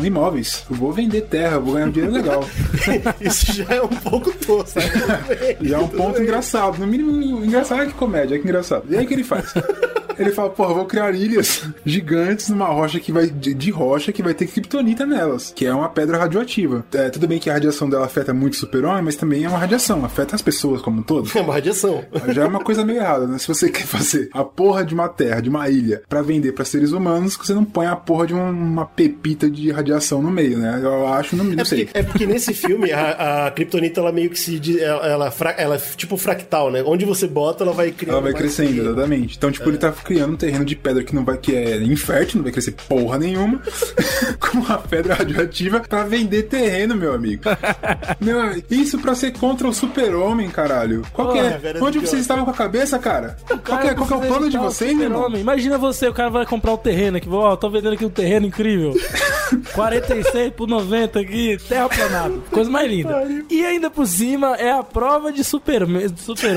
[0.03, 0.63] imóveis.
[0.69, 2.47] Eu vou vender terra, vou ganhar um dinheiro legal.
[3.21, 4.79] Isso já é um pouco tosco.
[4.79, 5.55] né?
[5.61, 6.77] Já é um ponto engraçado.
[6.79, 8.85] No mínimo, engraçado é que comédia, é que engraçado.
[8.89, 9.53] E aí o que ele faz?
[10.17, 13.27] Ele fala, porra, vou criar ilhas gigantes numa rocha que vai.
[13.27, 16.85] De, de rocha que vai ter criptonita nelas, que é uma pedra radioativa.
[16.93, 19.57] É, tudo bem que a radiação dela afeta muito o super-homem, mas também é uma
[19.57, 21.29] radiação, afeta as pessoas como um todo.
[21.35, 22.03] É uma radiação.
[22.29, 23.37] Já é uma coisa meio errada, né?
[23.37, 26.63] Se você quer fazer a porra de uma terra, de uma ilha, pra vender pra
[26.65, 30.57] seres humanos, você não põe a porra de um- uma pepita de radiação no meio,
[30.57, 30.79] né?
[30.83, 31.85] Eu acho, não, não É sei.
[31.85, 34.55] porque, é porque nesse filme a, a Kryptonita ela meio que se.
[34.81, 36.83] Ela, ela, fra- ela é tipo fractal, né?
[36.85, 38.13] Onde você bota, ela vai criando.
[38.15, 39.37] Ela vai crescendo, exatamente.
[39.37, 42.37] Então, tipo, ele tá criando um terreno de pedra que não vai, que é infértil,
[42.37, 43.59] não vai crescer porra nenhuma,
[44.39, 47.43] com uma pedra radioativa pra vender terreno, meu amigo.
[48.21, 48.39] meu,
[48.69, 51.01] isso pra ser contra o super-homem, caralho.
[51.11, 51.57] Qual Porra, é?
[51.57, 53.35] velho, Onde vocês estavam com a cabeça, cara?
[53.47, 55.07] Qual que é, qual que é o plano de vocês, irmão?
[55.07, 55.41] super-homem.
[55.41, 57.27] Imagina você, o cara vai comprar o terreno aqui.
[57.29, 58.93] Ó, tô vendendo aqui um terreno incrível.
[59.73, 62.43] 46 por 90 aqui, terraplanado.
[62.51, 63.27] Coisa mais linda.
[63.49, 66.07] E ainda por cima é a prova de super-homem.
[66.17, 66.55] Super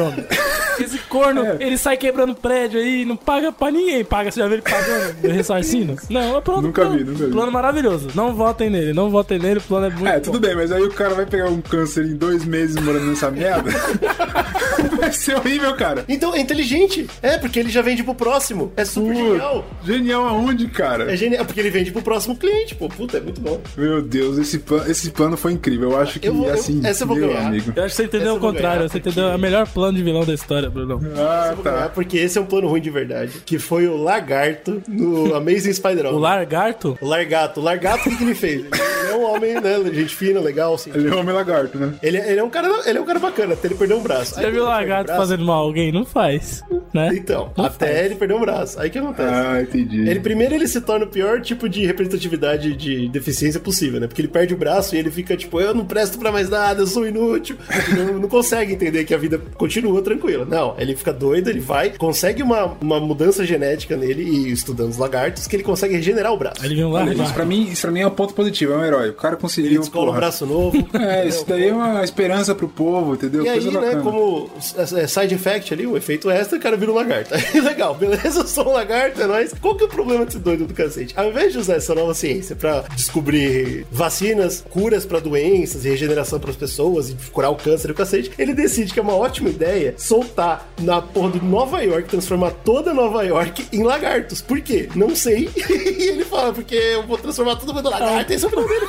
[0.80, 1.56] Esse corno, É.
[1.60, 4.04] ele sai quebrando prédio aí, não paga pra ninguém.
[4.04, 5.96] Paga, você já viu ele pagando, ressarcindo?
[6.10, 6.62] Não, é pronto.
[6.62, 7.32] Nunca plano, vi, nunca vi.
[7.32, 8.08] Plano maravilhoso.
[8.14, 10.20] Não votem nele, não votem nele, o plano é muito É, bom.
[10.20, 13.30] tudo bem, mas aí o cara vai pegar um câncer em dois meses morando nessa
[13.30, 13.70] merda.
[14.98, 16.04] vai ser horrível, cara.
[16.08, 17.06] Então, é inteligente.
[17.22, 18.72] É, porque ele já vende pro próximo.
[18.76, 19.64] É super genial.
[19.84, 21.10] Genial aonde, cara?
[21.12, 22.88] É genial, porque ele vende pro próximo cliente, pô.
[22.88, 23.60] Puta, é muito bom.
[23.76, 25.90] Meu Deus, esse, plan- esse plano foi incrível.
[25.92, 27.46] Eu acho que, Eu vou- eu- assim, essa eu vou meu ganhar.
[27.46, 27.72] amigo.
[27.74, 28.78] Eu acho que você entendeu Essa o contrário.
[28.78, 31.00] ganhar, Você porque- entendeu o melhor plano de vilão da história, Bruno.
[31.16, 31.90] Ah, Ah, tá.
[31.94, 33.27] porque esse é um plano ruim de verdade.
[33.44, 36.10] Que foi o Lagarto no Amazing Spider-Man.
[36.10, 36.98] O Largarto?
[37.00, 37.60] O Largato.
[37.60, 38.64] O Largato, o que, que ele fez?
[38.64, 39.78] Ele é um homem, né?
[39.92, 40.90] Gente fina, legal, assim.
[40.94, 41.94] Ele é um homem lagarto, né?
[42.02, 44.34] Ele, ele é um cara, ele é um cara bacana, até ele perder um braço.
[44.34, 45.90] Você viu o lagarto fazendo mal a alguém?
[45.92, 46.62] Não faz,
[46.92, 47.10] né?
[47.14, 48.06] Então, Não até faz.
[48.06, 48.80] ele perder um braço.
[48.80, 49.28] Aí que acontece.
[49.32, 50.08] Ah, entendi.
[50.08, 54.06] Ele primeiro ele se torna o pior tipo de representatividade de deficiência possível, né?
[54.06, 56.82] Porque ele perde o braço e ele fica tipo, eu não presto pra mais nada,
[56.82, 57.56] eu sou inútil.
[57.96, 60.44] não, não consegue entender que a vida continua tranquila.
[60.44, 64.96] Não, ele fica doido, ele vai, consegue uma, uma mudança genética nele e estudando os
[64.96, 66.64] lagartos que ele consegue regenerar o braço.
[66.64, 67.34] Ele viu um Olha, isso, lagarto.
[67.34, 69.10] pra mim, isso pra mim é um ponto positivo, é um herói.
[69.10, 69.80] O cara Ele conseguiu.
[69.80, 70.78] descola um braço novo.
[70.98, 73.44] É, isso daí é uma esperança pro povo, entendeu?
[73.44, 74.02] E aí, Coisa né, bacana.
[74.02, 74.50] como
[74.96, 77.34] é side effect ali, o efeito extra, o cara vira um lagarto.
[77.54, 79.54] Aí, legal, beleza, eu sou um lagarto, é nóis.
[79.60, 81.14] Qual que é o problema desse doido do cacete?
[81.16, 86.38] Ao invés de usar essa nova ciência pra descobrir vacinas, curas pra doenças e regeneração
[86.38, 89.48] pras pessoas e curar o câncer e o cacete, ele decide que é uma ótima
[89.48, 94.40] ideia soltar na porra de Nova York, transformar toda Nova York em lagartos.
[94.40, 94.88] Por quê?
[94.94, 95.48] Não sei.
[95.58, 98.88] e ele fala, porque eu vou transformar todo mundo em lagarto, esse é o dele.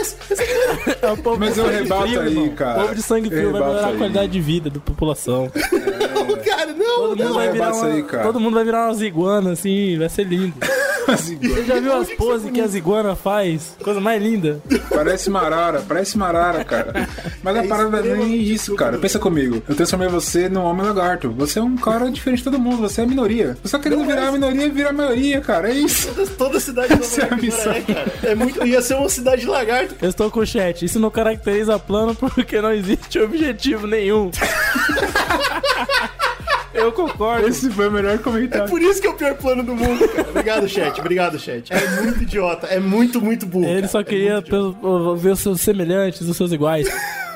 [0.00, 1.06] Esse, esse é o.
[1.06, 2.48] É o povo Mas de eu sangue rebato frio, aí, irmão.
[2.50, 2.78] cara.
[2.78, 5.50] O povo de sangue frio vai melhorar a qualidade de vida da população.
[5.54, 7.34] Não, cara, não, Todo mundo, não.
[7.34, 8.22] vai virar uma, aí, cara.
[8.24, 10.54] todo mundo vai virar umas iguanas, assim, vai ser lindo.
[11.16, 13.76] Você já viu as poses que as iguanas faz?
[13.82, 14.60] Coisa mais linda.
[14.88, 17.08] Parece Marara, parece Marara, cara.
[17.42, 18.98] Mas a parada não é nem extremamente isso, cara.
[18.98, 19.62] Pensa comigo.
[19.68, 21.30] Eu transformei você num homem lagarto.
[21.32, 22.78] Você é um cara diferente de todo mundo.
[22.82, 23.56] Você é a minoria.
[23.62, 25.70] Você tá querendo virar a minoria e virar a maioria, cara.
[25.70, 26.08] É isso.
[26.36, 27.72] Toda- cidade Essa é a York missão.
[27.72, 28.12] é, cara.
[28.22, 29.94] É muito, ia ser uma cidade de lagarto.
[30.02, 30.84] Eu estou com o chat.
[30.84, 34.30] Isso não caracteriza plano porque não existe objetivo nenhum.
[36.72, 37.48] Eu concordo.
[37.48, 38.68] Esse foi o melhor É comentário.
[38.70, 40.28] por isso que é o pior plano do mundo, cara.
[40.30, 41.00] Obrigado, chat.
[41.00, 41.72] Obrigado, chat.
[41.72, 42.66] É muito idiota.
[42.68, 43.64] É muito, muito burro.
[43.66, 43.88] Ele cara.
[43.88, 46.88] só É queria pelo- ver os seus semelhantes, os seus iguais.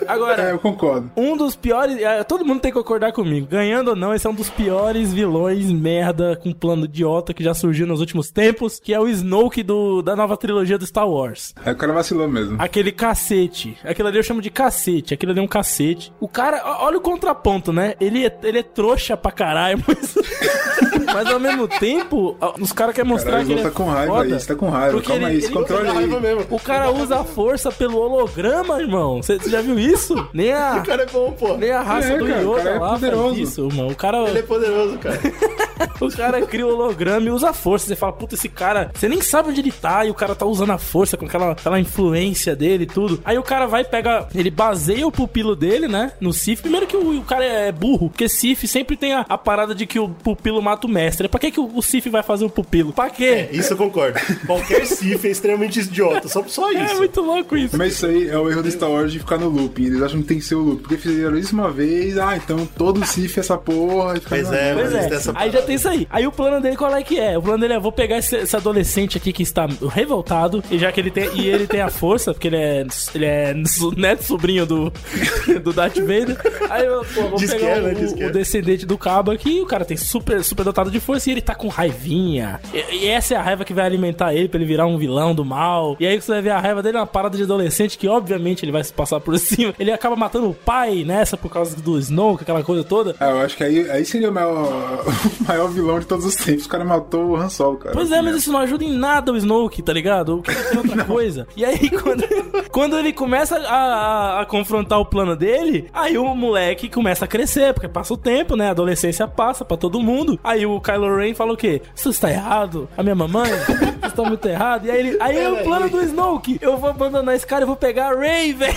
[0.08, 1.10] Agora, É, eu concordo.
[1.16, 1.96] um dos piores.
[2.00, 3.46] é, Todo mundo tem que concordar comigo.
[3.46, 7.54] Ganhando ou não, esse é um dos piores vilões merda com plano idiota que já
[7.54, 11.54] surgiu nos últimos tempos, que é o Snoke do, da nova trilogia do Star Wars.
[11.64, 12.56] Aí o cara vacilou mesmo.
[12.60, 13.76] Aquele cacete.
[13.84, 15.14] Aquilo ali eu chamo de cacete.
[15.14, 16.12] Aquilo ali é um cacete.
[16.20, 17.94] O cara, olha o contraponto, né?
[18.00, 20.14] Ele é, ele é trouxa pra caralho, mas.
[21.14, 24.12] mas ao mesmo tempo, os caras querem mostrar Caralho, que ele tá é com raiva
[24.14, 24.92] foda, aí, você tá com raiva.
[24.92, 25.96] porque Calma ele- aí, se ele- controle Dá aí.
[25.96, 26.46] raiva mesmo.
[26.50, 29.22] O cara usa a força pelo holograma, irmão.
[29.22, 30.28] Você já viu isso?
[30.32, 31.56] Nem a, O cara é bom, pô.
[31.56, 33.24] nem a raça É, do cara, Yoda cara é lá poderoso.
[33.36, 33.88] faz isso, irmão.
[33.88, 35.20] O cara, Ele é poderoso, cara.
[36.00, 37.86] o cara cria o holograma e usa a força.
[37.86, 40.44] Você fala, puta, esse cara, você nem sabe onde ele tá e o cara tá
[40.46, 43.20] usando a força com aquela, aquela influência dele e tudo.
[43.24, 46.62] Aí o cara vai pegar, ele baseia o pupilo dele, né, no Sif.
[46.62, 49.86] Primeiro que o, o cara é burro, porque Sif sempre tem a, a parada de
[49.86, 51.28] que o pupilo mata o mestre.
[51.28, 52.92] Pra que, que o, Sif vai fazer o pupilo?
[52.92, 53.48] Pra quê?
[53.52, 54.18] Isso eu concordo.
[54.46, 56.28] Qualquer Sif é extremamente idiota.
[56.28, 56.96] Só, só É, isso.
[56.96, 57.76] muito louco isso.
[57.76, 59.86] Mas isso aí é o erro do Star Wars de ficar no looping.
[59.86, 60.82] Eles acham que tem que ser o loop.
[60.82, 64.14] Porque fizeram isso uma vez, ah, então todo Sif é essa porra.
[64.28, 66.06] Pois é, Pois mas é, essa aí já tem isso aí.
[66.10, 67.36] Aí o plano dele qual é que é?
[67.38, 70.90] O plano dele é, vou pegar esse, esse adolescente aqui que está revoltado, e já
[70.92, 73.54] que ele tem, e ele tem a força, porque ele é, ele é
[73.96, 74.92] neto sobrinho do,
[75.62, 76.36] do Darth Vader.
[76.70, 77.92] Aí eu pô, vou Diz que pegar é, né?
[77.92, 78.30] o, que o é.
[78.30, 81.54] descendente do cabo aqui, o cara tem super, super dotado de força, e ele tá
[81.54, 82.60] com raivinha.
[82.72, 85.34] E, e essa é a raiva que vai alimentar ele pra ele virar um vilão
[85.34, 85.96] do mal.
[86.00, 88.64] E aí você vai ver a raiva dele é uma parada de adolescente que obviamente
[88.64, 89.74] ele vai se passar por cima.
[89.78, 93.14] Ele acaba matando o pai nessa por causa do Snoke, aquela coisa toda.
[93.20, 95.04] Ah, eu acho que aí, aí seria o maior,
[95.40, 96.64] o maior vilão de todos os tempos.
[96.66, 97.94] O cara matou o Han Solo, cara.
[97.94, 100.38] Pois é, mas isso não ajuda em nada o Snoke, tá ligado?
[100.38, 101.46] O que tem outra coisa.
[101.56, 102.24] E aí, quando,
[102.70, 107.28] quando ele começa a, a- a confrontar o plano dele, aí o moleque começa a
[107.28, 108.68] crescer, porque passa o tempo, né?
[108.68, 110.38] A adolescência passa pra todo mundo.
[110.44, 111.82] Aí o Kylo Ren fala o quê?
[111.94, 112.88] Isso está errado.
[112.96, 114.86] A minha mamãe, isso está muito errado.
[114.86, 116.58] E aí, ele, aí é o plano do Snoke.
[116.60, 118.74] Eu vou abandonar esse cara e vou pegar a Rey, velho.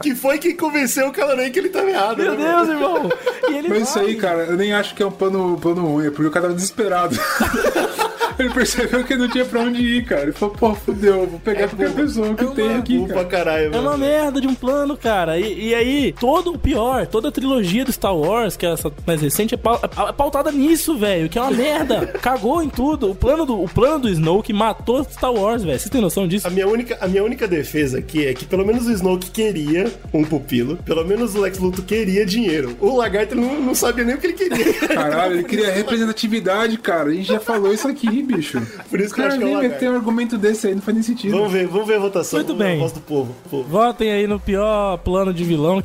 [0.00, 2.18] Que foi quem convenceu o Caloran que ele tava errado.
[2.18, 3.10] Meu né, Deus, irmão.
[3.50, 4.30] E ele Mas isso aí, vai.
[4.30, 6.54] cara, eu nem acho que é um plano, plano ruim, é porque o cara tava
[6.54, 7.16] desesperado.
[8.38, 10.22] Ele percebeu que não tinha pra onde ir, cara.
[10.22, 13.24] Ele falou, pô, fudeu, vou pegar qualquer pessoa que é tem aqui, cara.
[13.24, 15.38] caralho, É uma merda de um plano, cara.
[15.38, 18.92] E, e aí, todo o pior, toda a trilogia do Star Wars, que é essa
[19.06, 21.28] mais recente, é pau- é pautada nisso, velho.
[21.28, 22.06] Que é uma merda.
[22.20, 23.10] Cagou em tudo.
[23.10, 25.78] O plano do, o plano do Snoke matou Star Wars, velho.
[25.78, 26.46] Vocês têm noção disso?
[26.46, 29.90] A minha, única, a minha única defesa aqui é que pelo menos o Snoke queria
[30.12, 32.76] um pupilo, pelo menos o Lex Luthor queria dinheiro.
[32.80, 34.74] O Lagarto não, não sabia nem o que ele queria.
[34.88, 37.10] Caralho, ele queria representatividade, cara.
[37.10, 38.60] A gente já falou isso aqui, bicho.
[38.90, 40.94] Por isso que eu cara acho que é meter um argumento desse aí, não faz
[40.94, 41.36] nem sentido.
[41.36, 42.38] Vamos ver, vamos ver a votação.
[42.38, 42.76] Muito bem.
[42.76, 43.34] A voz do povo.
[43.50, 43.68] povo.
[43.68, 45.82] Votem aí no pior plano de vilão.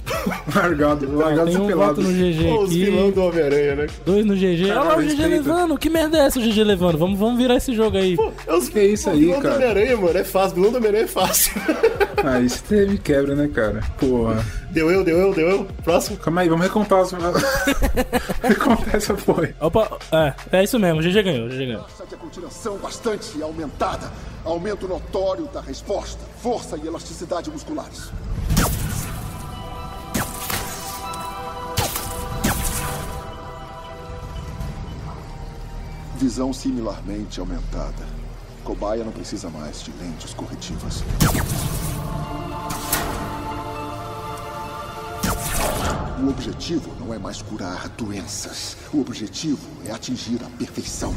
[0.54, 2.02] Largado, largado Tem um voto pelado.
[2.02, 3.88] no GG Pô, os vilão do Homem-Aranha, né?
[4.06, 4.72] Dois no GG.
[4.72, 5.78] Olha lá o GG levando.
[5.78, 6.98] Que merda é essa o GG levando?
[6.98, 8.18] Vamos, vamos virar esse jogo aí.
[8.46, 9.56] É os, Que isso o aí, vilão do cara?
[9.56, 10.56] Homem-Aranha, mano, é fácil.
[10.56, 11.54] Vilão do Homem-Aranha é fácil.
[12.24, 13.82] Ah, isso teve quebra, né, cara?
[14.00, 14.44] Porra.
[14.72, 15.66] Deu eu, deu eu, deu eu.
[15.84, 16.18] Próximo.
[16.18, 17.12] Calma aí, vamos recontar os...
[18.42, 19.54] recontar essa porra.
[19.60, 21.00] Opa, é, é isso mesmo.
[21.00, 21.86] O GG ganhou, GG ganhou.
[22.08, 24.12] de aculturação bastante aumentada.
[24.44, 28.12] Aumento notório da resposta, força e elasticidade musculares.
[36.18, 38.18] Visão similarmente aumentada.
[38.64, 41.04] Cobaia não precisa mais de lentes corretivas.
[46.20, 48.76] O objetivo não é mais curar doenças.
[48.92, 51.14] O objetivo é atingir a perfeição.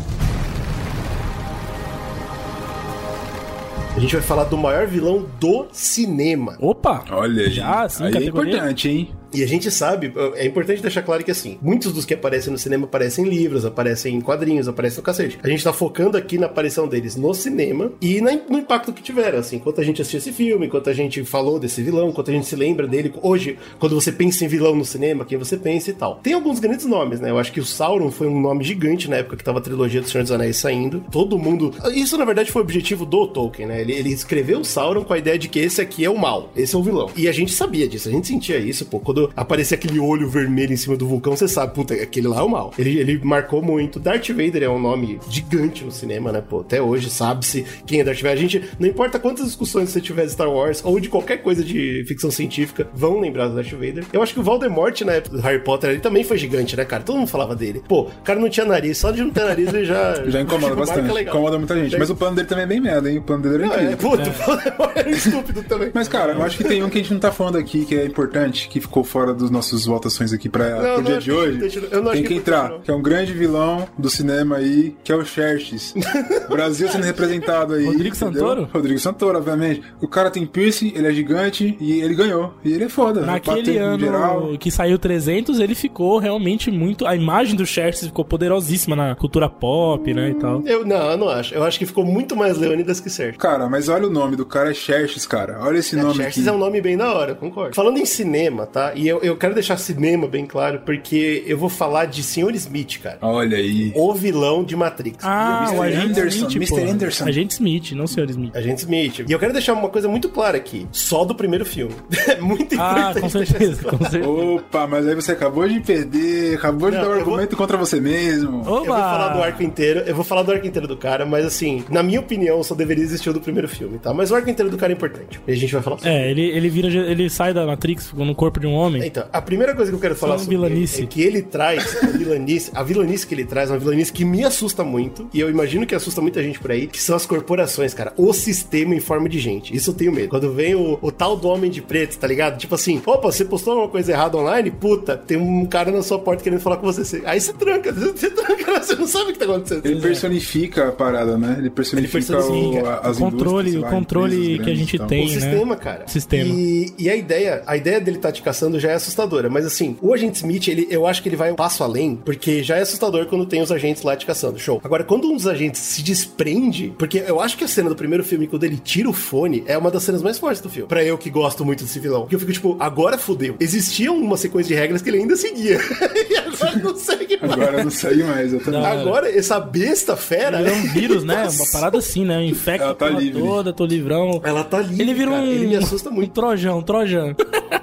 [3.97, 6.57] A gente vai falar do maior vilão do cinema.
[6.61, 7.03] Opa!
[7.11, 7.51] Olha aí.
[7.51, 9.15] Já, assim, aí é importante, hein?
[9.33, 12.59] E a gente sabe, é importante deixar claro que assim, muitos dos que aparecem no
[12.59, 15.39] cinema aparecem em livros, aparecem em quadrinhos, aparecem no cacete.
[15.43, 19.39] A gente tá focando aqui na aparição deles no cinema e no impacto que tiveram,
[19.39, 22.35] assim, enquanto a gente assistiu esse filme, enquanto a gente falou desse vilão, enquanto a
[22.35, 23.13] gente se lembra dele.
[23.23, 26.17] Hoje, quando você pensa em vilão no cinema, quem você pensa e tal.
[26.23, 27.31] Tem alguns grandes nomes, né?
[27.31, 30.01] Eu acho que o Sauron foi um nome gigante na época que tava a trilogia
[30.01, 31.05] do Senhor dos Anéis saindo.
[31.11, 31.73] Todo mundo.
[31.95, 33.81] Isso, na verdade, foi o objetivo do Tolkien, né?
[33.81, 36.51] Ele, ele escreveu o Sauron com a ideia de que esse aqui é o mal,
[36.57, 37.11] esse é o vilão.
[37.17, 38.99] E a gente sabia disso, a gente sentia isso, pô.
[38.99, 42.43] Quando aparecia aquele olho vermelho em cima do vulcão, você sabe, puta, aquele lá é
[42.43, 42.73] o mal.
[42.79, 43.99] Ele, ele marcou muito.
[43.99, 46.61] Darth Vader é um nome gigante no cinema, né, pô?
[46.61, 48.33] Até hoje sabe-se quem é Darth Vader.
[48.33, 51.65] A gente, não importa quantas discussões você tiver de Star Wars ou de qualquer coisa
[51.65, 54.05] de ficção científica, vão lembrar do Darth Vader.
[54.13, 56.85] Eu acho que o Voldemort, na época do Harry Potter, ele também foi gigante, né,
[56.85, 57.03] cara?
[57.03, 57.83] Todo mundo falava dele.
[57.87, 60.15] Pô, o cara não tinha nariz, só de não ter nariz ele já.
[60.31, 61.13] Já incomoda bastante.
[61.13, 61.35] legal.
[61.35, 61.99] Incomoda muita gente.
[61.99, 63.19] Mas o plano dele também é bem merda, hein?
[63.19, 63.97] O plano dele é, incrível.
[63.97, 65.91] puto, o Voldemort era estúpido também.
[65.93, 67.95] Mas, cara, eu acho que tem um que a gente não tá falando aqui, que
[67.95, 71.33] é importante, que ficou fora dos nossos votações aqui pra, Não, pro não dia de
[71.33, 71.59] hoje.
[71.59, 74.57] deixa- eu não acho tem que é entrar, que é um grande vilão do cinema
[74.57, 75.95] aí, que é o Xerxes.
[76.49, 77.85] Brasil sendo representado aí.
[77.87, 78.33] Rodrigo entendeu?
[78.41, 78.69] Santoro?
[78.73, 79.83] Rodrigo Santoro, obviamente.
[80.01, 82.55] O cara tem piercing, ele é gigante e ele ganhou.
[82.65, 83.21] E ele é foda.
[83.21, 84.59] Naquele Bateu no ano geral.
[84.59, 87.07] que saiu 300, ele ficou realmente muito.
[87.07, 90.31] A imagem do Xerxes ficou poderosíssima na cultura pop, né?
[90.31, 90.63] E tal.
[90.67, 91.55] Eu, não, eu não acho.
[91.55, 93.39] Eu acho que ficou muito mais Leônidas que Certo.
[93.39, 95.59] Cara, mas olha o nome do cara, é Xerxes, cara.
[95.63, 96.49] Olha esse nome Xerxes aqui.
[96.49, 97.75] é um nome bem da hora, concordo.
[97.75, 98.93] Falando em cinema, tá?
[99.01, 102.55] E eu, eu quero deixar cinema bem claro, porque eu vou falar de Sr.
[102.55, 103.19] Smith, cara.
[103.23, 103.93] Olha aí.
[103.95, 105.25] O vilão de Matrix.
[105.25, 105.79] Ah, Mr.
[105.79, 106.57] o Agente Anderson, Smith.
[106.57, 106.69] Mr.
[106.87, 106.91] pô.
[106.93, 107.25] Anderson.
[107.29, 108.31] Agente Smith, não Sr.
[108.31, 108.57] Smith.
[108.57, 109.19] Agente Smith.
[109.29, 110.87] E eu quero deixar uma coisa muito clara aqui.
[110.93, 111.95] Só do primeiro filme.
[112.31, 114.29] É muito Ah, importante com deixar certeza, com certeza.
[114.29, 117.57] Opa, mas aí você acabou de perder, acabou de Não, dar um eu vou- argumento
[117.57, 118.61] contra você mesmo.
[118.61, 118.69] Oba!
[118.71, 121.45] Eu vou falar do arco inteiro, eu vou falar do arco inteiro do cara, mas
[121.45, 124.13] assim, na minha opinião, só deveria existir o do primeiro filme, tá?
[124.15, 125.41] Mas o arco inteiro do cara é importante.
[125.47, 126.13] E a gente vai falar sobre.
[126.13, 126.89] É, ele, ele vira.
[126.89, 128.90] Ele sai da Matrix no corpo de um homem.
[128.99, 131.03] Então, a primeira coisa que eu quero falar Só sobre ele vilanice.
[131.03, 134.25] é que ele traz a vilanice, a vilanice que ele traz é uma vilanice que
[134.25, 137.27] me assusta muito, e eu imagino que assusta muita gente por aí, que são as
[137.27, 138.13] corporações, cara.
[138.17, 139.75] O sistema em forma de gente.
[139.75, 140.29] Isso eu tenho medo.
[140.29, 142.59] Quando vem o, o tal do homem de preto, tá ligado?
[142.59, 144.71] Tipo assim, opa, você postou alguma coisa errada online?
[144.71, 147.23] Puta, tem um cara na sua porta querendo falar com você.
[147.25, 149.87] Aí você tranca, você tranca, você não sabe o que tá acontecendo.
[149.87, 151.57] Ele personifica a parada, né?
[151.59, 152.83] Ele personifica, Ele personifica.
[152.85, 155.07] o, a- as O controle- o lá, controle que a gente e tal.
[155.09, 155.23] tem.
[155.27, 155.35] o né?
[155.41, 156.09] sistema, cara.
[156.09, 156.45] Sistema.
[156.53, 159.97] E, e a ideia, a ideia dele tá te caçando já é assustadora, mas assim,
[160.01, 162.81] o agente Smith, ele, eu acho que ele vai um passo além, porque já é
[162.83, 164.59] assustador quando tem os agentes lá te caçando.
[164.59, 164.81] Show.
[164.83, 168.25] Agora, quando um dos agentes se desprende, porque eu acho que a cena do primeiro
[168.25, 170.89] filme, quando ele tira o fone, é uma das cenas mais fortes do filme.
[170.89, 172.23] Pra eu que gosto muito desse vilão.
[172.23, 173.57] Porque eu fico tipo, agora fudeu.
[173.61, 175.79] Existia uma sequência de regras que ele ainda seguia.
[176.31, 177.53] e agora não segue mais.
[177.53, 178.81] Agora não sai mais, eu também.
[178.81, 178.87] Não.
[178.87, 180.61] Agora, essa besta fera.
[180.61, 181.47] Ele é um vírus, né?
[181.51, 182.45] Uma parada assim, né?
[182.45, 183.41] Infecta Ela tá livre.
[183.43, 184.41] toda, tô livrão.
[184.45, 185.03] Ela tá livre.
[185.03, 185.43] Ele vira cara.
[185.43, 185.47] um.
[185.47, 186.33] Ele me assusta Um muito.
[186.33, 187.35] trojão, um trojão.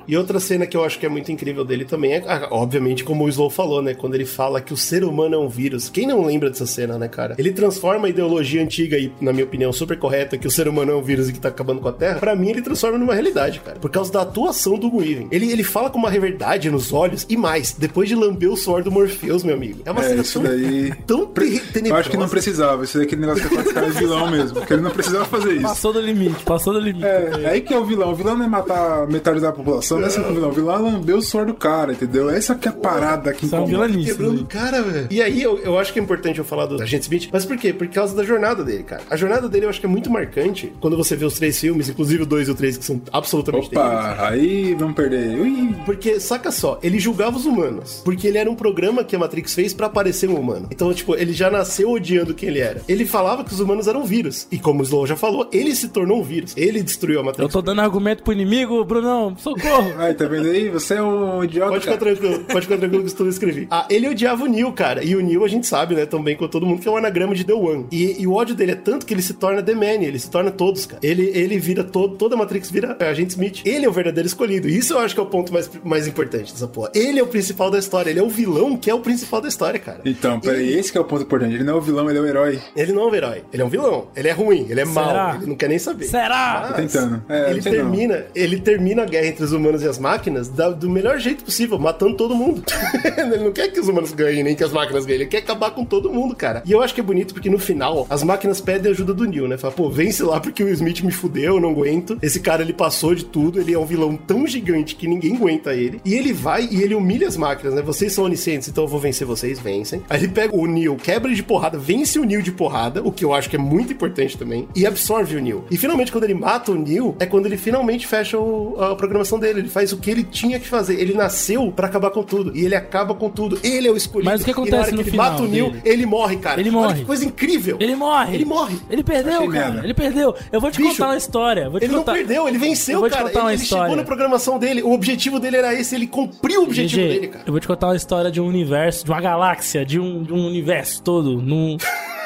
[0.08, 3.04] E outra cena que eu acho que é muito incrível dele também é, ah, obviamente,
[3.04, 3.94] como o Slow falou, né?
[3.94, 5.90] Quando ele fala que o ser humano é um vírus.
[5.90, 7.36] Quem não lembra dessa cena, né, cara?
[7.38, 10.92] Ele transforma a ideologia antiga e, na minha opinião, super correta, que o ser humano
[10.92, 12.20] é um vírus e que tá acabando com a Terra.
[12.20, 13.80] Pra mim, ele transforma numa realidade, cara.
[13.80, 15.28] Por causa da atuação do Weaving.
[15.32, 18.84] Ele, ele fala com uma verdade nos olhos e mais, depois de lamber o suor
[18.84, 19.82] do Morpheus, meu amigo.
[19.86, 22.00] É uma É, cena isso tão, daí- tão te- Eu tenebrosa.
[22.02, 22.84] acho que não precisava.
[22.84, 24.60] Isso é aquele negócio que é pra ficar vilão mesmo.
[24.60, 25.62] Porque ele não precisava fazer isso.
[25.64, 27.06] Passou do limite, passou do limite.
[27.06, 28.12] É, aí que é o vilão.
[28.12, 30.50] O vilão não é matar metade da população, não é o vilão.
[30.50, 32.30] O vilão é lamber o suor do cara, entendeu?
[32.30, 33.70] Essa que é a parada que é incomoda.
[33.70, 34.12] vilanice.
[34.12, 35.08] Quebrando o cara, velho.
[35.10, 37.58] E aí, eu, eu acho que é importante eu falar do Agente Smith, mas por
[37.58, 37.72] quê?
[37.74, 39.02] Por causa da jornada dele, cara.
[39.10, 41.90] A jornada dele eu acho que é muito marcante quando você vê os três filmes,
[41.90, 43.94] inclusive o 2 e o 3, que são absolutamente terríveis.
[43.98, 45.40] Opa, aí vamos perder.
[45.40, 48.02] Ui, Porque, saca só, ele julgava os humanos.
[48.04, 50.68] Porque ele era um programa que a Matrix fez pra parecer um humano.
[50.72, 52.82] Então, tipo, ele já nasceu odiando quem ele era.
[52.88, 54.48] Ele falava que os humanos eram vírus.
[54.52, 56.54] E como o Slow já falou, ele se tornou um vírus.
[56.58, 57.52] Ele destruiu a Eu Matrix.
[57.54, 59.94] tô dando argumento pro inimigo, Brunão, socorro.
[59.98, 60.57] Aí, tá vendo aí?
[60.70, 61.72] Você é um idiota.
[61.72, 62.16] Pode ficar cara.
[62.16, 63.68] tranquilo, pode ficar tranquilo que isso tudo eu escrevi.
[63.78, 65.04] Ah, ele odiava o Neil, cara.
[65.04, 67.36] E o Neil a gente sabe, né, também com todo mundo, que é um anagrama
[67.36, 67.86] de The One.
[67.92, 70.32] E, e o ódio dele é tanto que ele se torna The Man, ele se
[70.32, 71.00] torna todos, cara.
[71.04, 73.62] Ele, ele vira todo, toda a Matrix vira a Agente Smith.
[73.66, 74.68] Ele é o verdadeiro escolhido.
[74.68, 76.92] Isso eu acho que é o ponto mais, mais importante dessa porra.
[76.96, 78.10] Ele é o principal da história.
[78.10, 80.02] Ele é o vilão que é o principal da história, cara.
[80.06, 81.54] Então, peraí, esse que é o ponto importante.
[81.56, 82.60] Ele não é o vilão, ele é o herói.
[82.76, 83.44] Ele não é um herói.
[83.54, 84.08] Ele é um vilão.
[84.16, 84.66] Ele é ruim.
[84.70, 85.04] Ele é Será?
[85.04, 85.36] mau.
[85.36, 86.06] Ele não quer nem saber.
[86.06, 86.68] Será?
[86.70, 87.24] Tô tentando.
[87.30, 87.72] É, ele não.
[87.72, 91.44] termina, ele termina a guerra entre os humanos e as máquinas da- do melhor jeito
[91.44, 92.64] possível, matando todo mundo.
[93.18, 95.72] ele não quer que os humanos ganhem, nem que as máquinas ganhem, ele quer acabar
[95.72, 96.62] com todo mundo, cara.
[96.66, 99.48] E eu acho que é bonito porque no final, as máquinas pedem ajuda do Neil,
[99.48, 99.58] né?
[99.58, 102.18] Fala, pô, vence lá porque o Smith me fudeu, eu não aguento.
[102.22, 105.74] Esse cara, ele passou de tudo, ele é um vilão tão gigante que ninguém aguenta
[105.74, 106.02] ele.
[106.06, 107.82] E ele vai e ele humilha as máquinas, né?
[107.82, 110.02] Vocês são oniscientes, então eu vou vencer vocês, vencem.
[110.10, 113.12] Aí ele pega o Neil, quebra ele de porrada, vence o Neil de porrada, o
[113.12, 115.64] que eu acho que é muito importante também, e absorve o Neil.
[115.72, 119.40] E finalmente, quando ele mata o Neil, é quando ele finalmente fecha o- a programação
[119.40, 119.60] dele.
[119.62, 121.00] Ele faz o que ele tinha que fazer.
[121.00, 122.56] Ele nasceu pra acabar com tudo.
[122.56, 123.60] E ele acaba com tudo.
[123.64, 124.30] Ele é o escolhido.
[124.32, 125.82] Mas o que E na acontece hora no que ele final mata o Neil, dele?
[125.86, 126.60] ele morre, cara.
[126.60, 127.00] Ele Olha morre.
[127.00, 127.78] que coisa incrível.
[127.80, 128.36] Ele morre.
[128.36, 128.78] Ele morre.
[128.90, 129.66] Ele perdeu, Achei cara.
[129.72, 129.84] merda.
[129.86, 130.36] Ele perdeu.
[130.52, 131.70] Eu vou te Bicho, contar uma história.
[131.70, 132.12] Vou te Ele contar...
[132.12, 133.26] não perdeu, ele Eu venceu, vou te cara.
[133.28, 134.82] contar uma Ele, ele chegou na programação dele.
[134.84, 135.96] O objetivo dele era esse.
[135.96, 137.44] Ele cumpriu o objetivo GG, dele, cara.
[137.48, 140.34] eu vou te contar uma história de um universo, de uma galáxia, de um, de
[140.34, 141.78] um universo todo, num...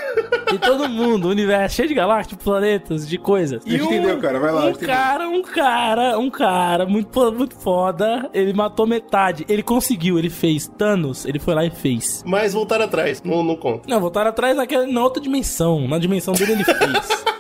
[0.51, 3.63] De todo mundo, um universo cheio de galáxias, de planetas, de coisas.
[3.65, 4.39] A gente entendeu, cara.
[4.39, 4.87] Vai lá, Um entendeu.
[4.95, 8.29] cara, um cara, um cara muito, muito foda.
[8.33, 9.45] Ele matou metade.
[9.47, 10.67] Ele conseguiu, ele fez.
[10.77, 12.23] Thanos, ele foi lá e fez.
[12.25, 13.89] Mas voltar atrás, não, não conta.
[13.89, 15.87] Não, voltaram atrás naquela, na outra dimensão.
[15.87, 17.23] Na dimensão dele ele fez.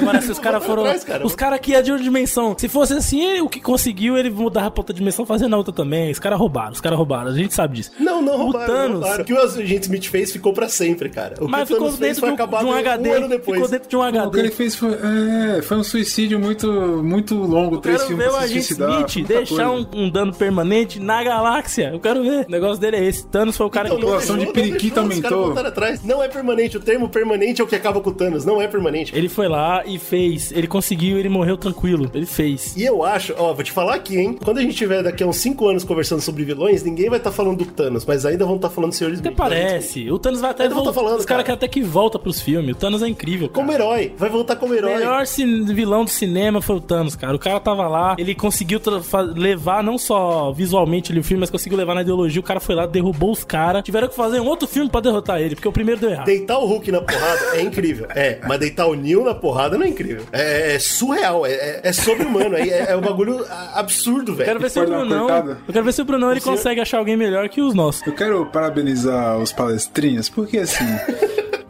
[0.00, 0.82] Agora, se os caras foram.
[0.82, 1.26] atrás, cara.
[1.26, 2.54] Os caras aqui é de outra dimensão.
[2.58, 5.72] Se fosse assim, ele- o que conseguiu, ele mudava pra outra dimensão, fazia na outra
[5.72, 6.10] também.
[6.10, 7.30] Os caras roubaram, os caras roubaram.
[7.30, 7.90] A gente sabe disso.
[7.98, 9.22] Não, não O roubaram, não Thanos- roubaram.
[9.22, 11.34] O que o agente Smith fez ficou pra sempre, cara.
[11.40, 13.08] O Mas que o ficou Thanos fez dentro foi de um, acabar de um HD.
[13.08, 13.56] um ano depois.
[13.56, 14.50] Ficou dentro de um O que ele HD.
[14.50, 14.90] fez foi,
[15.58, 16.70] é, foi um suicídio muito,
[17.02, 17.76] muito longo.
[17.76, 18.90] Eu Três quero filmes ver o suicidar.
[19.08, 21.90] Smith deixar um, um dano permanente na galáxia.
[21.92, 22.46] Eu quero ver.
[22.46, 23.26] O negócio dele é esse.
[23.26, 24.02] Thanos foi o cara Então, que.
[24.04, 25.44] não população de os caras aumentou.
[25.46, 26.04] voltaram atrás.
[26.04, 26.76] Não é permanente.
[26.76, 28.44] O termo permanente é o que acaba com o Thanos.
[28.44, 29.16] Não é permanente.
[29.16, 30.52] Ele foi lá e fez.
[30.52, 32.10] Ele conseguiu, ele morreu tranquilo.
[32.14, 32.74] Ele fez.
[32.76, 34.38] E eu acho, ó, vou te falar aqui, hein?
[34.42, 37.30] Quando a gente tiver daqui a uns 5 anos conversando sobre vilões, ninguém vai estar
[37.32, 39.04] falando do Thanos, mas ainda vão estar falando do Sr.
[39.12, 39.20] Smith.
[39.26, 40.10] Até parece.
[40.10, 41.00] O Thanos vai até Ainda vou tá voltar.
[41.02, 41.54] falando, Os caras cara.
[41.56, 42.74] até que volta pros filmes.
[42.74, 43.48] O Thanos é incrível.
[43.48, 43.54] Cara.
[43.66, 44.12] Como herói.
[44.16, 44.94] Vai voltar como O herói.
[44.96, 47.34] melhor cin- vilão do cinema foi o Thanos, cara.
[47.34, 48.80] O cara tava lá, ele conseguiu
[49.34, 52.40] levar não só visualmente ali o filme, mas conseguiu levar na ideologia.
[52.40, 53.82] O cara foi lá, derrubou os caras.
[53.82, 56.26] Tiveram que fazer um outro filme pra derrotar ele, porque o primeiro deu errado.
[56.26, 58.06] Deitar o Hulk na porrada é incrível.
[58.14, 60.24] É, mas deitar o Neil na porrada não é incrível.
[60.32, 62.56] É, é surreal, é, é, é sobre-humano.
[62.56, 63.44] É, é um bagulho
[63.74, 64.60] absurdo, Eu quero velho.
[64.60, 65.28] ver se o Brunão.
[65.66, 68.06] Eu quero ver se o Brunão ele senhor- consegue achar alguém melhor que os nossos.
[68.06, 70.84] Eu quero parabenizar os palestrinhas, porque assim,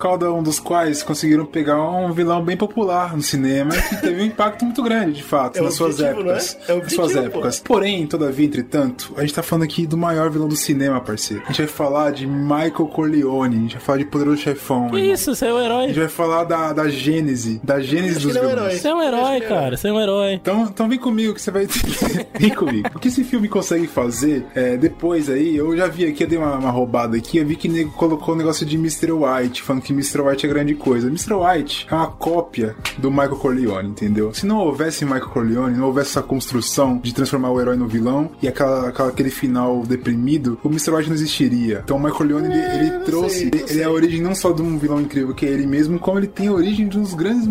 [0.03, 4.25] cada um dos quais conseguiram pegar um vilão bem popular no cinema que teve um
[4.27, 6.59] impacto muito grande, de fato, É nas suas objetivo, épocas.
[6.61, 6.77] não é?
[6.77, 7.61] É o nas suas objetivo, épocas.
[7.61, 11.45] Porém, todavia, entretanto, a gente tá falando aqui do maior vilão do cinema, parceiro.
[11.45, 14.89] A gente vai falar de Michael Corleone, a gente vai falar de Poderoso Chefão.
[14.91, 15.15] Que irmão.
[15.15, 15.93] isso, você é o A gente herói.
[15.95, 18.53] vai falar da, da gênese, da gênese dos é um vilões.
[18.59, 18.77] herói.
[18.79, 19.77] Você é um herói, que é cara.
[19.77, 20.33] Você é um herói.
[20.33, 21.67] Então, então vem comigo que você vai
[22.41, 22.89] vem comigo.
[22.95, 26.39] O que esse filme consegue fazer é, depois aí, eu já vi aqui, eu dei
[26.39, 29.13] uma, uma roubada aqui, eu vi que nego colocou o negócio de Mr.
[29.13, 30.21] White, falando que Mr.
[30.21, 31.07] White é grande coisa.
[31.09, 31.35] Mr.
[31.35, 34.33] White é uma cópia do Michael Corleone, entendeu?
[34.35, 38.31] Se não houvesse Michael Corleone, não houvesse essa construção de transformar o herói no vilão
[38.43, 40.91] e aquela, aquela- aquele final deprimido, o Mr.
[40.93, 41.81] White não existiria.
[41.85, 44.35] Então o Michael Corleone, ele, ele não trouxe, sei, ele, ele é a origem não
[44.35, 46.99] só de um vilão incrível que é ele mesmo, como ele tem a origem de
[46.99, 47.47] um dos grandes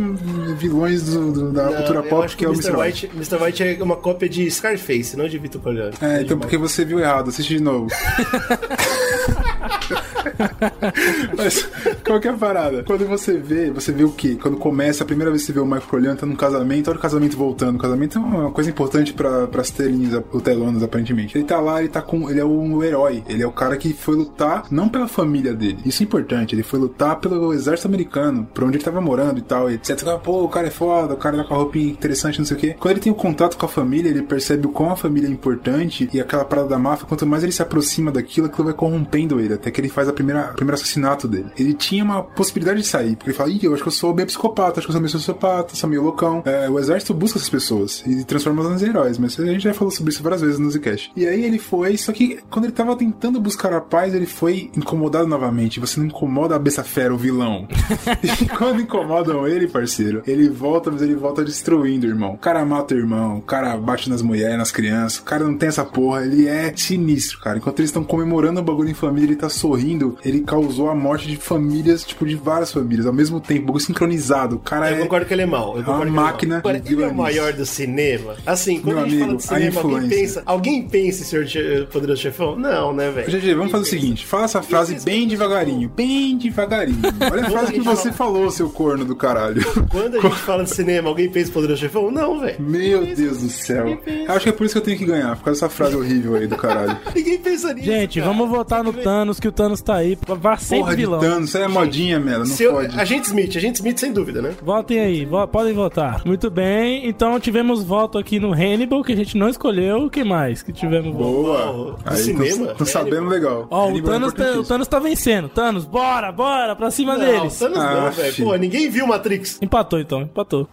[0.58, 2.72] vilões do- do- da Não, cultura pop, que é o Mr.
[2.76, 3.06] White.
[3.08, 3.12] White.
[3.16, 3.44] Mr.
[3.44, 5.94] White é uma cópia de Scarface, não de Vitor Corleone.
[6.02, 7.88] É, então porque você viu errado, assiste de novo.
[11.38, 11.70] Mas
[12.06, 12.84] qual que é a parada?
[12.84, 14.38] Quando você vê, você vê o quê?
[14.42, 16.98] Quando começa, a primeira vez que você vê o Michael Corleone tá num casamento, olha
[16.98, 17.76] o casamento voltando.
[17.76, 21.38] O casamento é uma coisa importante pra, pras telinhas, o telonas, aparentemente.
[21.38, 22.30] Ele tá lá, ele tá com.
[22.30, 23.24] Ele é um herói.
[23.28, 25.80] Ele é o cara que foi lutar, não pela família dele.
[25.86, 26.56] Isso é importante.
[26.56, 30.18] Ele foi lutar pelo exército americano, pra onde ele tava morando e tal, etc.
[30.24, 32.60] Pô, o cara é foda, o cara tá com a roupinha interessante, não sei o
[32.60, 32.76] quê.
[32.80, 35.32] Quando ele tem o contato com a família, ele percebe o quão a família é
[35.32, 39.40] importante e aquela parada da máfia, quanto mais ele se aproxima daquilo, aquilo vai corrompendo
[39.40, 41.52] ele, até que ele faz a primeira, primeiro assassinato dele.
[41.58, 44.14] Ele tinha uma possibilidade de sair, porque ele fala, ih, eu acho que eu sou
[44.14, 46.44] bem psicopata, acho que eu sou meio sociopata, sou meio loucão.
[46.46, 49.74] É, o exército busca essas pessoas e transforma elas em heróis, mas a gente já
[49.74, 51.12] falou sobre isso várias vezes no Zcast.
[51.16, 54.70] E aí ele foi, só que quando ele tava tentando buscar a paz, ele foi
[54.76, 55.80] incomodado novamente.
[55.80, 57.68] Você não incomoda a besta fera, o vilão.
[58.24, 62.34] e quando incomodam ele, parceiro, ele volta, mas ele volta destruindo, irmão.
[62.34, 65.58] O cara mata o irmão, o cara bate nas mulheres, nas crianças, o cara não
[65.58, 67.58] tem essa porra, ele é sinistro, cara.
[67.58, 71.28] Enquanto eles estão comemorando o bagulho em família, ele tá sorrindo, ele causou a morte
[71.28, 74.56] de famílias, tipo, de várias famílias, ao mesmo tempo, bagulho sincronizado.
[74.56, 75.78] O cara Eu é concordo que ele é mau.
[75.78, 76.58] Eu uma concordo que ele é máquina.
[76.58, 78.36] Agora, de ele é o maior do cinema.
[78.46, 80.18] Assim, quando Meu a gente fala amigo, de a cinema, alguém influência.
[80.22, 82.56] pensa, alguém pensa em Senhor Che- Poderoso Chefão?
[82.56, 83.32] Não, né, velho?
[83.32, 87.00] GG, vamos fazer o seguinte: fala essa frase bem devagarinho, bem devagarinho.
[87.32, 89.62] Olha a frase que você falou, seu corno do caralho.
[89.90, 92.12] Quando a gente fala de cinema, alguém pensa em Poderoso Chefão?
[92.12, 92.62] Não, velho.
[92.62, 94.00] Meu Deus do céu.
[94.06, 95.96] Eu acho que é por isso que eu tenho que ganhar, por causa dessa frase
[95.96, 96.98] horrível aí do caralho.
[97.16, 97.86] Ninguém pensa nisso.
[97.86, 98.32] Gente, cara.
[98.32, 100.18] vamos votar no Thanos, que o Thanos tá aí.
[100.28, 101.20] Vá sempre Porra de vilão.
[101.20, 103.00] Thanos, isso é modinha, Mela, não eu, pode.
[103.00, 104.54] Agente Smith, Agente Smith sem dúvida, né?
[104.64, 106.22] Votem aí, vo- podem votar.
[106.26, 110.06] Muito bem, então tivemos voto aqui no Hannibal, que a gente não escolheu.
[110.06, 111.24] O que mais que tivemos voto?
[111.32, 112.00] Boa.
[112.06, 113.68] Aí cinema, tô, tô sabendo legal.
[113.70, 114.64] Ó, o é Thanos, tá, o.
[114.64, 115.50] Thanos tá vencendo.
[115.50, 117.58] Thanos, bora, bora, pra cima Não, deles.
[117.58, 118.36] Thanos Ah, não, velho.
[118.46, 119.60] Pô, ninguém viu Matrix.
[119.62, 120.68] Empatou então, empatou.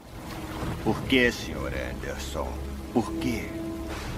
[0.85, 1.55] Por que, Sr.
[1.97, 2.49] Anderson?
[2.95, 3.43] Por quê?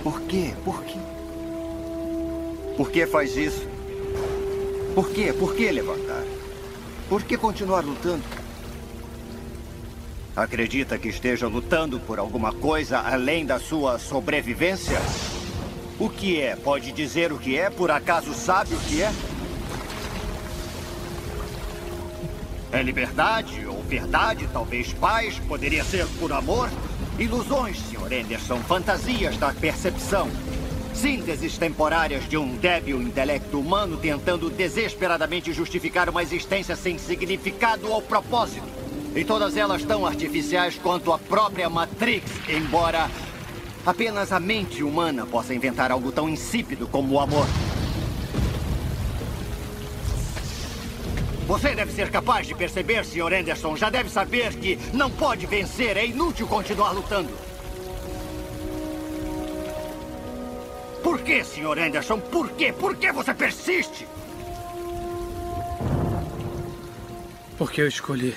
[0.04, 0.50] Por quê?
[0.64, 0.98] Por quê?
[2.76, 3.66] Por que faz isso?
[4.94, 5.32] Por quê?
[5.32, 6.24] Por que levantar?
[7.08, 8.22] Por que continuar lutando?
[10.34, 14.98] Acredita que esteja lutando por alguma coisa além da sua sobrevivência?
[15.98, 16.56] O que é?
[16.56, 17.70] Pode dizer o que é?
[17.70, 19.12] Por acaso sabe o que é?
[22.72, 26.70] É liberdade ou verdade, talvez paz, poderia ser por amor?
[27.18, 28.22] Ilusões, Sr.
[28.24, 30.28] Anderson, fantasias da percepção.
[30.94, 38.02] Sínteses temporárias de um débil intelecto humano tentando desesperadamente justificar uma existência sem significado ou
[38.02, 38.66] propósito.
[39.14, 43.10] E todas elas tão artificiais quanto a própria Matrix, embora
[43.84, 47.46] apenas a mente humana possa inventar algo tão insípido como o amor.
[51.46, 53.32] Você deve ser capaz de perceber, Sr.
[53.34, 53.76] Anderson.
[53.76, 55.96] Já deve saber que não pode vencer.
[55.96, 57.49] É inútil continuar lutando.
[61.10, 61.76] Por que, Sr.
[61.76, 62.20] Anderson?
[62.20, 62.72] Por quê?
[62.72, 64.06] Por que você persiste?
[67.58, 68.32] Porque eu escolhi.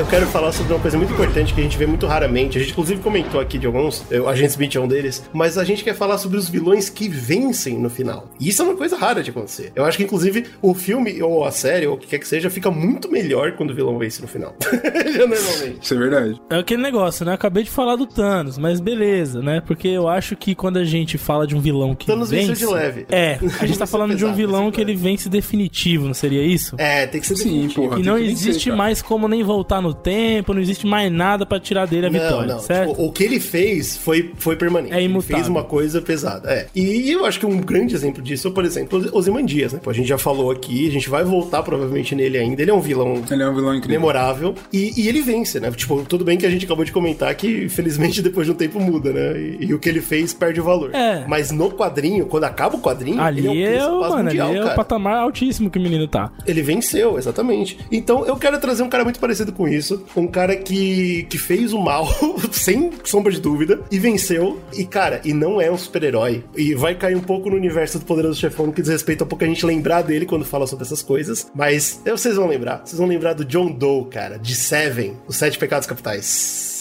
[0.00, 2.56] Eu quero falar sobre uma coisa muito importante que a gente vê muito raramente.
[2.56, 4.02] A gente, inclusive, comentou aqui de alguns.
[4.10, 5.28] O Agente Smith é um deles.
[5.30, 8.26] Mas a gente quer falar sobre os vilões que vencem no final.
[8.40, 9.70] E isso é uma coisa rara de acontecer.
[9.74, 12.48] Eu acho que, inclusive, o filme, ou a série, ou o que quer que seja,
[12.48, 14.56] fica muito melhor quando o vilão vence no final.
[15.18, 15.80] Normalmente.
[15.82, 16.40] Isso é verdade.
[16.48, 17.32] É aquele negócio, né?
[17.32, 19.60] Eu acabei de falar do Thanos, mas beleza, né?
[19.60, 22.66] Porque eu acho que quando a gente fala de um vilão que Thanos venceu vence...
[22.66, 23.06] de leve.
[23.10, 26.06] É, a gente tá é falando de um pesado, vilão é que ele vence definitivo,
[26.06, 26.74] não seria isso?
[26.78, 27.82] É, tem que ser Sim, definitivo.
[27.82, 28.00] porra.
[28.00, 31.86] E não existe mais como nem voltar no tempo, não existe mais nada pra tirar
[31.86, 32.60] dele a vitória, não, não.
[32.60, 32.90] certo?
[32.90, 34.94] Tipo, o que ele fez foi, foi permanente.
[34.94, 35.36] É Ele imutável.
[35.36, 36.50] fez uma coisa pesada.
[36.50, 36.66] É.
[36.74, 39.80] E eu acho que um grande exemplo disso, por exemplo, o Ozymandias, né?
[39.82, 42.62] Pô, a gente já falou aqui, a gente vai voltar provavelmente nele ainda.
[42.62, 44.00] Ele é um vilão Ele é um vilão incrível.
[44.00, 44.54] memorável.
[44.72, 45.70] E, e ele vence, né?
[45.70, 48.80] Tipo, tudo bem que a gente acabou de comentar que, felizmente, depois de um tempo
[48.80, 49.38] muda, né?
[49.38, 50.94] E, e o que ele fez perde o valor.
[50.94, 51.24] É.
[51.26, 54.54] Mas no quadrinho, quando acaba o quadrinho, Ali ele é a o, mano, ali mundial,
[54.54, 54.74] é o cara.
[54.76, 56.30] patamar altíssimo que o menino tá.
[56.46, 57.78] Ele venceu, exatamente.
[57.90, 60.04] Então eu quero trazer um cara muito parecido com isso.
[60.16, 62.08] Um cara que, que fez o mal,
[62.52, 64.60] sem sombra de dúvida, e venceu.
[64.72, 66.44] E, cara, e não é um super-herói.
[66.56, 69.44] E vai cair um pouco no universo do Poderoso Chefão, que diz respeito a pouco
[69.44, 71.50] a gente lembrar dele quando fala sobre essas coisas.
[71.54, 72.82] Mas vocês vão lembrar.
[72.84, 76.79] Vocês vão lembrar do John Doe, cara, de Seven, os Sete Pecados Capitais.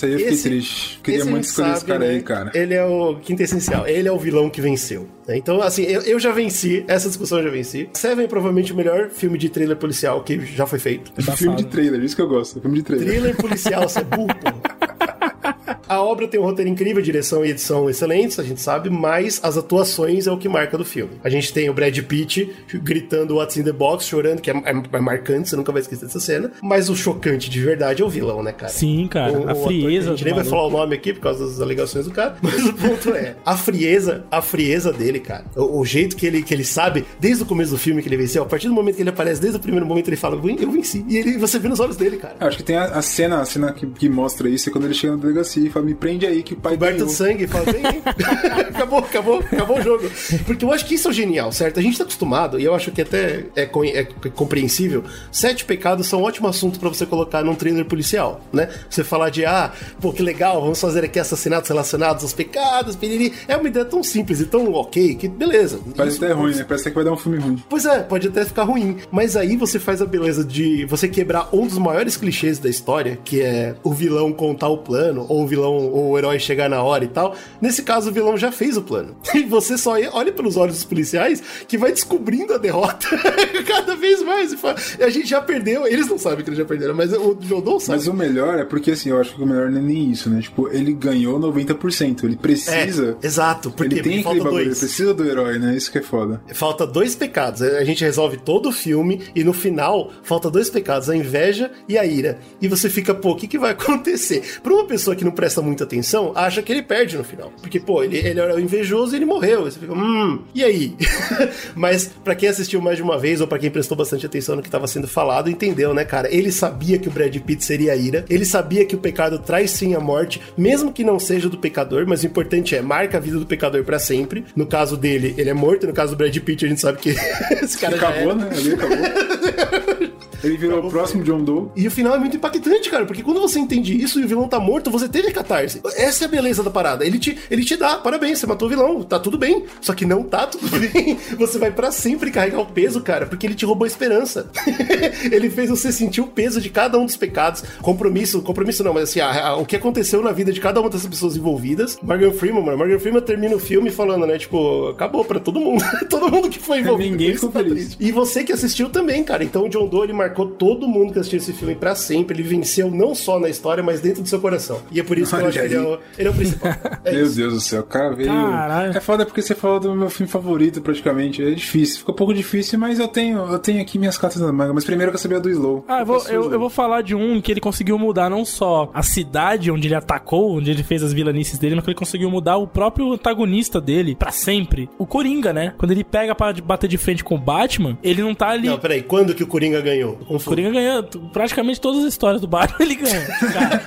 [0.00, 1.00] Isso aí eu fiquei Esse- triste.
[1.02, 2.08] Queria muito escolher esse cara né?
[2.08, 2.50] aí, cara.
[2.54, 3.86] Ele é o quinto essencial.
[3.86, 5.06] Ele é o vilão que venceu.
[5.28, 6.84] Então, assim, eu, eu já venci.
[6.88, 7.88] Essa discussão eu já venci.
[7.92, 11.12] Seven é provavelmente o melhor filme de trailer policial que já foi feito.
[11.36, 12.60] Filme de trailer, isso que eu gosto.
[12.62, 13.08] Filme de trailer.
[13.08, 14.28] Thriller policial, você é burro.
[15.90, 19.56] A obra tem um roteiro incrível, direção e edição excelentes, a gente sabe, mas as
[19.56, 21.14] atuações é o que marca do filme.
[21.24, 24.82] A gente tem o Brad Pitt gritando What's in the Box, chorando, que é, é-
[24.92, 26.52] é marcante, você nunca vai esquecer dessa cena.
[26.62, 28.70] Mas o chocante de verdade é o vilão, né, cara?
[28.72, 29.32] Sim, cara.
[29.32, 30.12] O- o a ator, frieza.
[30.12, 32.64] A gente nem vai falar o nome aqui por causa das alegações do cara, mas
[32.64, 35.44] o ponto é, a frieza, a frieza dele, cara.
[35.56, 38.16] O, o jeito que ele, que ele sabe, desde o começo do filme que ele
[38.16, 40.50] venceu, a partir do momento que ele aparece, desde o primeiro momento ele fala, "Eu
[40.60, 41.04] eu venci.
[41.08, 42.36] E ele, você vê nos olhos dele, cara.
[42.40, 44.84] Eu acho que tem a, a cena, a cena que, que mostra isso é quando
[44.84, 47.08] ele chega na delegacia e fala, me prende aí que o pai Coberto ganhou.
[47.08, 47.82] de sangue, fala, vem,
[48.68, 50.10] acabou, acabou, acabou o jogo.
[50.46, 51.78] Porque eu acho que isso é o genial, certo?
[51.78, 54.04] A gente tá acostumado, e eu acho que até é, co- é
[54.34, 58.68] compreensível, sete pecados são um ótimo assunto pra você colocar num trailer policial, né?
[58.88, 63.32] Você falar de, ah, pô, que legal, vamos fazer aqui assassinatos relacionados aos pecados, piriri.
[63.48, 65.80] É uma ideia tão simples e tão ok, que beleza.
[65.96, 66.64] Parece Isso- até ruim, né?
[66.66, 67.62] Parece que vai dar um filme ruim.
[67.68, 68.96] Pois é, pode até ficar ruim.
[69.10, 73.18] Mas aí você faz a beleza de você quebrar um dos maiores clichês da história,
[73.24, 76.82] que é o vilão contar o plano, ou o vilão, ou o herói chegar na
[76.82, 77.34] hora e tal.
[77.60, 79.16] Nesse caso, o vilão já fez o plano.
[79.34, 83.06] E você só olha pelos olhos dos policiais que vai descobrindo a derrota
[83.66, 84.52] cada vez mais.
[84.52, 87.36] E fala- a gente já perdeu, eles não sabem que eles já perderam, mas o
[87.40, 87.98] Jodon sabe.
[87.98, 90.28] Mas o melhor é porque, assim, eu acho que o melhor não é nem isso,
[90.28, 90.40] né?
[90.40, 92.24] Tipo, ele ganhou 90%.
[92.24, 93.16] Ele precisa.
[93.22, 94.66] É, exato, porque ele tem aquele bagulho, dois.
[94.66, 95.74] ele precisa do herói, né?
[95.76, 96.40] Isso que é foda.
[96.52, 97.62] Falta dois pecados.
[97.62, 101.96] A gente resolve todo o filme e no final falta dois pecados, a inveja e
[101.96, 102.38] a ira.
[102.60, 104.42] E você fica, pô, o que, que vai acontecer?
[104.62, 107.52] Pra uma pessoa que não presta muita atenção, acha que ele perde no final.
[107.60, 109.66] Porque, pô, ele, ele era o invejoso e ele morreu.
[109.66, 110.96] E você fica, hum, e aí?
[111.74, 114.62] Mas pra quem assistiu mais de uma vez ou pra quem prestou bastante atenção no
[114.62, 116.32] que tava sendo falado, entendeu, né, cara?
[116.32, 118.24] Ele sabia que o Brad Pitt seria a ira.
[118.28, 122.04] Ele sabia que o pecado traz sim a morte, mesmo que não seja do pecador,
[122.06, 124.44] mas o importante é marca a vida do pecador pra sempre.
[124.54, 125.86] No caso dele, ele é morto.
[125.86, 127.10] No caso do Brad Pitt, a gente sabe que
[127.62, 128.48] esse cara acabou, né?
[128.74, 129.90] Acabou.
[130.42, 131.68] Ele virou o próximo John Doe.
[131.76, 134.48] E o final é muito impactante, cara, porque quando você entende isso e o vilão
[134.48, 135.80] tá morto, você teve catarse.
[135.96, 137.04] Essa é a beleza da parada.
[137.06, 139.64] Ele te, ele te dá, parabéns, você matou o vilão, tá tudo bem.
[139.80, 141.16] Só que não tá tudo bem.
[141.38, 144.50] Você vai pra sempre carregar o peso, cara, porque ele te roubou a esperança.
[145.30, 147.62] ele fez você sentir o peso de cada um dos pecados.
[147.82, 150.88] Compromisso, compromisso não, mas assim, a- a- o que aconteceu na vida de cada uma
[150.90, 151.98] dessas pessoas envolvidas.
[152.02, 155.82] Morgan Freeman, mano, Morgan Freeman termina o filme falando, né, tipo, acabou pra todo mundo.
[156.08, 157.10] todo mundo que foi envolvido.
[157.10, 157.96] Ninguém ficou tá feliz.
[157.98, 159.42] E você que assistiu também, cara.
[159.44, 162.36] Então o John Doe ele marcou todo mundo que assistiu esse filme pra sempre.
[162.36, 164.80] Ele venceu não só na história, mas dentro do seu coração.
[164.90, 166.70] E é por isso que eu acho que ele é o, ele é o principal.
[167.02, 167.36] É Meu isso.
[167.36, 168.28] Deus do céu, o cara veio.
[168.28, 168.96] Caralho.
[168.96, 171.42] É foda porque você falou do meu filme favorito, praticamente.
[171.42, 171.98] É difícil.
[171.98, 174.74] Ficou um pouco difícil, mas eu tenho, eu tenho aqui minhas cartas na manga.
[174.74, 175.84] Mas primeiro eu quero saber a do Slow.
[175.88, 178.90] Ah, eu vou, eu, eu vou falar de um que ele conseguiu mudar não só
[178.92, 182.30] a cidade onde ele atacou, onde ele fez as vilanices dele, mas que ele conseguiu
[182.30, 184.88] mudar o próprio antagonista dele pra sempre.
[184.98, 185.74] O Coringa, né?
[185.78, 188.68] Quando ele pega pra bater de frente com o Batman, ele não tá ali.
[188.68, 190.18] Não, peraí, quando que o Coringa ganhou?
[190.28, 193.26] O Coringa ganha t- praticamente todas as histórias do Batman, ele ganha.
[193.52, 193.82] Cara.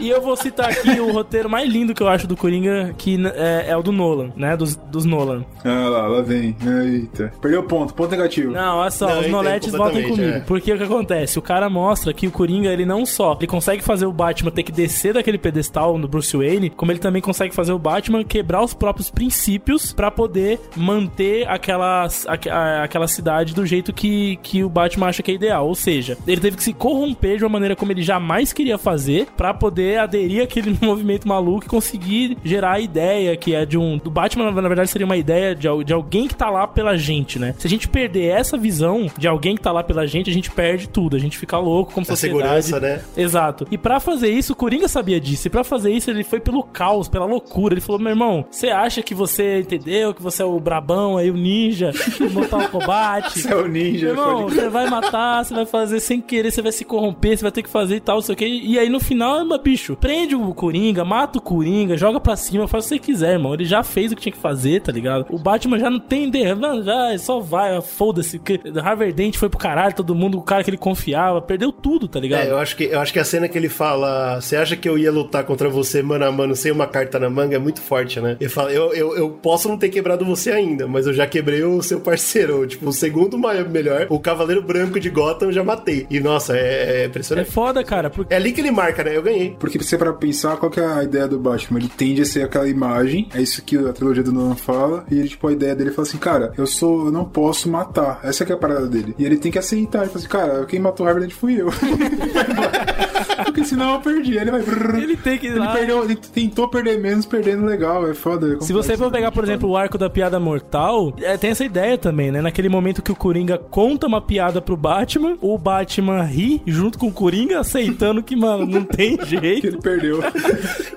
[0.00, 3.18] E eu vou citar aqui o roteiro mais lindo que eu acho do Coringa, que
[3.34, 4.56] é, é o do Nolan, né?
[4.56, 5.44] Dos, dos Nolan.
[5.64, 6.56] Ah lá, lá vem.
[6.84, 7.32] Eita.
[7.40, 8.52] Perdeu ponto, ponto negativo.
[8.52, 10.22] Não, olha só, Não, os Noletes votem comigo.
[10.36, 10.40] é.
[10.40, 11.38] Porque o que acontece?
[11.38, 14.62] O cara mostra que o Coringa, ele não só ele consegue fazer o Batman ter
[14.62, 18.62] que descer daquele pedestal no Bruce Wayne, como ele também consegue fazer o Batman quebrar
[18.62, 24.68] os próprios princípios pra poder manter aquela, a- aquela cidade do jeito que, que o
[24.68, 25.66] Batman acha que é ideal.
[25.66, 29.26] Ou seja, ele teve que se corromper de uma maneira como ele jamais queria fazer
[29.36, 33.98] pra poder aderir àquele movimento maluco e conseguir gerar a ideia que é de um.
[33.98, 37.38] Do Batman, na verdade, seria uma ideia de, de alguém que tá lá pela gente,
[37.38, 37.54] né?
[37.58, 40.50] Se a gente perder essa visão de alguém que tá lá pela gente, a gente
[40.50, 41.16] perde tudo.
[41.16, 42.64] A gente fica louco como A sociedade.
[42.64, 43.02] segurança, né?
[43.16, 43.66] Exato.
[43.70, 45.46] E pra fazer isso, o Coringa sabia disso.
[45.48, 47.74] E pra fazer isso, ele foi pelo caos, pela loucura.
[47.74, 50.14] Ele falou: meu irmão, você acha que você entendeu?
[50.14, 53.30] Que você é o brabão aí, o ninja, o Mortal Kombat?
[53.40, 54.12] Você é o ninja.
[54.12, 57.42] Meu irmão, você vai matar, você vai fazer sem querer, você vai se corromper, você
[57.42, 58.46] vai ter que fazer e tal, não sei o que.
[58.46, 62.66] E aí no final, mas, bicho, prende o Coringa, mata o Coringa, joga pra cima,
[62.68, 63.54] faz o que você quiser, irmão.
[63.54, 65.26] Ele já fez o que tinha que fazer, tá ligado?
[65.30, 68.40] O Batman já não tem ideia, já só vai, foda-se.
[68.82, 72.20] Harvard Dent foi pro caralho, todo mundo, o cara que ele confiava, perdeu tudo, tá
[72.20, 72.46] ligado?
[72.46, 74.88] É, eu acho, que, eu acho que a cena que ele fala, você acha que
[74.88, 77.80] eu ia lutar contra você mano a mano sem uma carta na manga é muito
[77.80, 78.36] forte, né?
[78.40, 81.62] Ele fala, eu, eu, eu posso não ter quebrado você ainda, mas eu já quebrei
[81.62, 82.66] o seu parceiro.
[82.66, 86.06] Tipo, o segundo maior, melhor, o Cavaleiro Branco de Gotham eu já matei.
[86.10, 87.50] E nossa, é, é É impressionante.
[87.50, 89.16] foda, cara, porque É ali que ele marca, né?
[89.16, 89.56] Eu ganhei.
[89.58, 92.42] Porque você para pensar qual que é a ideia do Batman, ele tende a ser
[92.42, 95.74] aquela imagem, é isso que a trilogia do Nolan fala, e ele, tipo, a ideia
[95.74, 98.20] dele fala assim, cara, eu sou, eu não posso matar.
[98.22, 99.14] Essa é a parada dele.
[99.18, 101.68] E ele tem que aceitar, ele fala assim, cara, quem matou Harvard Dent fui eu.
[103.44, 104.36] Porque senão eu perdi.
[104.36, 104.60] Ele vai.
[105.02, 105.72] Ele tem que ir Ele, lá.
[105.72, 108.08] perdeu, ele tentou perder menos, perdendo legal.
[108.08, 108.54] É foda.
[108.54, 111.64] é Se você for pegar, por exemplo, o arco da piada mortal, é, tem essa
[111.64, 112.40] ideia também, né?
[112.40, 117.06] Naquele momento que o Coringa conta uma piada pro Batman, o Batman ri junto com
[117.08, 119.66] o Coringa, aceitando que, mano, não tem que jeito.
[119.66, 120.20] ele perdeu.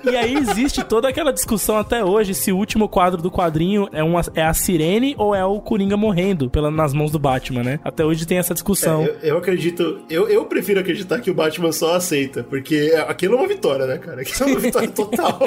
[0.04, 4.04] E aí existe toda aquela discussão até hoje se o último quadro do quadrinho é,
[4.04, 7.80] uma, é a sirene ou é o Coringa morrendo pela, nas mãos do Batman, né?
[7.84, 9.04] Até hoje tem essa discussão.
[9.04, 12.13] É, eu, eu acredito, eu, eu prefiro acreditar que o Batman só aceita,
[12.50, 14.22] porque aquilo é uma vitória, né, cara?
[14.22, 15.40] Aquilo é uma vitória total.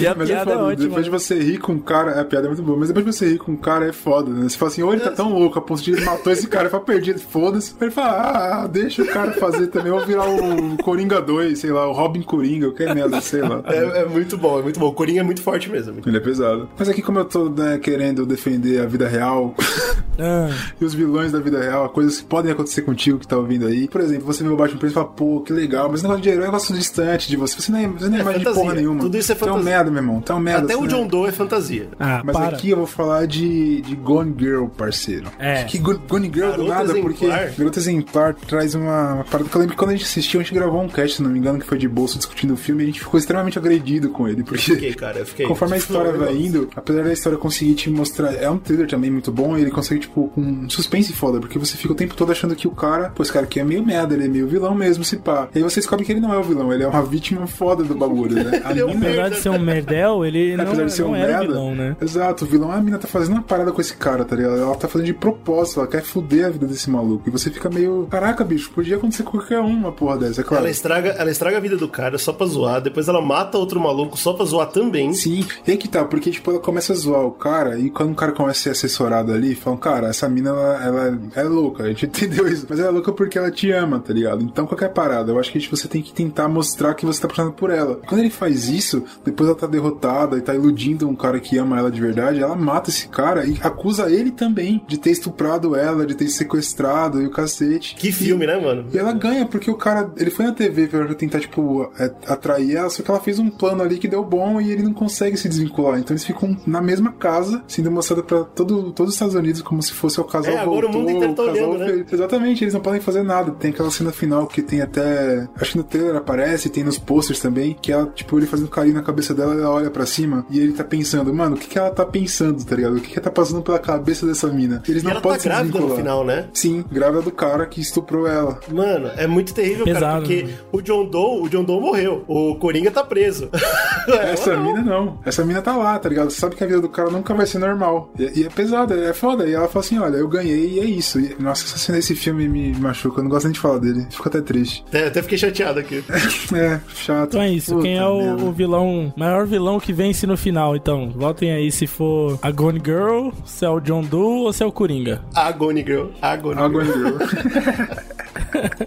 [0.00, 0.88] E a Mas é piada é, foda, ótima.
[0.88, 3.12] depois de você rir com um cara, a piada é muito boa, mas depois de
[3.12, 4.48] você rir com um cara é foda, né?
[4.48, 6.68] Você fala assim, ou ele tá tão louco a ponto de ele matou esse cara
[6.68, 7.74] e foi perdido, foda-se.
[7.80, 11.88] Ele fala, ah, deixa o cara fazer também, ou virar o Coringa 2, sei lá,
[11.88, 13.62] o Robin Coringa, o que é merda, sei lá.
[13.66, 14.88] É, é muito bom, é muito bom.
[14.88, 15.96] O Coringa é muito forte mesmo.
[16.04, 16.68] Ele é pesado.
[16.78, 19.54] Mas aqui, como eu tô né, querendo defender a vida real
[20.18, 23.66] Ah, e os vilões da vida real, coisas que podem acontecer contigo que tá ouvindo
[23.66, 23.86] aí.
[23.86, 26.22] Por exemplo, você vê o Batman preso e fala, pô, que legal, mas esse negócio
[26.22, 27.60] de herói é um negócio distante de você.
[27.60, 28.62] Você não é, você não é, É imagem de fantasia.
[28.62, 29.00] porra nenhuma.
[29.00, 29.70] Tudo isso é Tá um fantasia.
[29.70, 30.22] merda, meu irmão.
[30.30, 30.64] Um merda.
[30.64, 30.88] Até o né?
[30.88, 31.88] John Doe é fantasia.
[31.98, 32.48] ah Mas para.
[32.56, 35.26] aqui eu vou falar de, de Gone Girl, parceiro.
[35.38, 35.64] É.
[35.64, 37.52] Que Go- Gone Girl do Garota nada, porque Exemplar.
[37.58, 40.42] Garota Exemplar traz uma, uma parada que eu lembro que quando a gente assistiu, a
[40.42, 42.82] gente gravou um cast, se não me engano, que foi de bolso discutindo o filme,
[42.82, 45.46] e a gente ficou extremamente agredido com ele, porque Fiquei, cara, eu fiquei.
[45.46, 49.10] conforme a história vai indo, apesar da história conseguir te mostrar, é um thriller também
[49.10, 52.14] muito bom, e ele consegue, tipo, com um suspense foda, porque você fica o tempo
[52.14, 54.46] todo achando que o cara, pô, esse cara aqui é meio merda, ele é meio
[54.46, 55.48] vilão mesmo, se pá.
[55.54, 57.82] E aí você descobre que ele não é o vilão, ele é uma vítima foda
[57.84, 58.62] do bagulho, né?
[58.64, 61.16] A é mina- Apesar de ser um merdel, ele não, Apesar de ser não um
[61.16, 61.46] era merda.
[61.46, 61.96] vilão, né?
[62.00, 64.56] Exato, o vilão, a mina tá fazendo uma parada com esse cara, tá ligado?
[64.56, 67.28] Ela tá fazendo de propósito, ela quer fuder a vida desse maluco.
[67.28, 70.44] E você fica meio, caraca, bicho, podia acontecer com qualquer um uma porra dessa, é
[70.44, 70.64] claro.
[70.64, 73.78] Ela estraga, ela estraga a vida do cara só pra zoar, depois ela mata outro
[73.80, 75.12] maluco só pra zoar também.
[75.12, 78.12] Sim, e aí que tá, porque tipo, ela começa a zoar o cara, e quando
[78.12, 81.84] o cara começa a ser assessorado ali, falam, cara, essa mina, ela, ela é louca,
[81.84, 84.42] a gente entendeu isso, mas ela é louca porque ela te ama, tá ligado?
[84.42, 87.54] Então qualquer parada, eu acho que você tem que tentar mostrar que você tá apaixonado
[87.54, 87.96] por ela.
[88.06, 91.78] Quando ele faz isso, depois ela tá derrotada e tá iludindo um cara que ama
[91.78, 96.06] ela de verdade, ela mata esse cara e acusa ele também de ter estuprado ela,
[96.06, 97.94] de ter sequestrado e o cacete.
[97.96, 98.86] Que filme, né, mano?
[98.92, 102.76] E ela ganha, porque o cara, ele foi na TV pra tentar, tipo, é, atrair
[102.76, 105.36] ela, só que ela fez um plano ali que deu bom e ele não consegue
[105.36, 105.98] se desvincular.
[105.98, 109.82] Então eles ficam na mesma casa, sendo mostrado pra todo, todos os Estados Unidos como
[109.82, 112.04] se fosse o casal É, agora o voltou, mundo inteiro tá olhando, né?
[112.10, 113.52] Exatamente, eles não podem fazer nada.
[113.52, 115.47] Tem aquela cena final que tem até.
[115.56, 118.94] Acho que no trailer aparece, tem nos posters também, que ela, tipo, ele fazendo carinho
[118.94, 121.78] na cabeça dela, ela olha pra cima e ele tá pensando, mano, o que, que
[121.78, 122.96] ela tá pensando, tá ligado?
[122.96, 124.82] O que, que tá passando pela cabeça dessa mina?
[124.88, 125.96] Eles E não ela tá podem se grávida no desvincular.
[125.98, 126.48] final, né?
[126.52, 128.58] Sim, grávida do cara que estuprou ela.
[128.70, 130.54] Mano, é muito terrível, cara, Pesado, porque né?
[130.72, 132.24] o John Doe, o John Doe morreu.
[132.26, 133.48] O Coringa tá preso.
[134.08, 135.18] Essa mina não.
[135.24, 136.30] Essa mina tá lá, tá ligado?
[136.30, 138.10] Você sabe que a vida do cara nunca vai ser normal.
[138.18, 139.46] E, e é pesada, é foda.
[139.46, 141.18] E ela fala assim: olha, eu ganhei e é isso.
[141.20, 143.20] E, nossa, essa cena desse filme me machuca.
[143.20, 144.06] Eu não gosto nem de falar dele.
[144.10, 144.84] Fico até triste.
[144.88, 146.04] Até, até fiquei chateado aqui.
[146.54, 147.28] É, chato.
[147.28, 147.72] Então é isso.
[147.74, 150.74] Puta Quem é o, o vilão, maior vilão que vence no final?
[150.74, 154.62] Então, votem aí se for a Gone Girl, se é o John Doe ou se
[154.62, 155.22] é o Coringa.
[155.34, 156.08] Agony Girl.
[156.22, 156.96] Agony Água Girl.
[156.96, 157.18] Girl.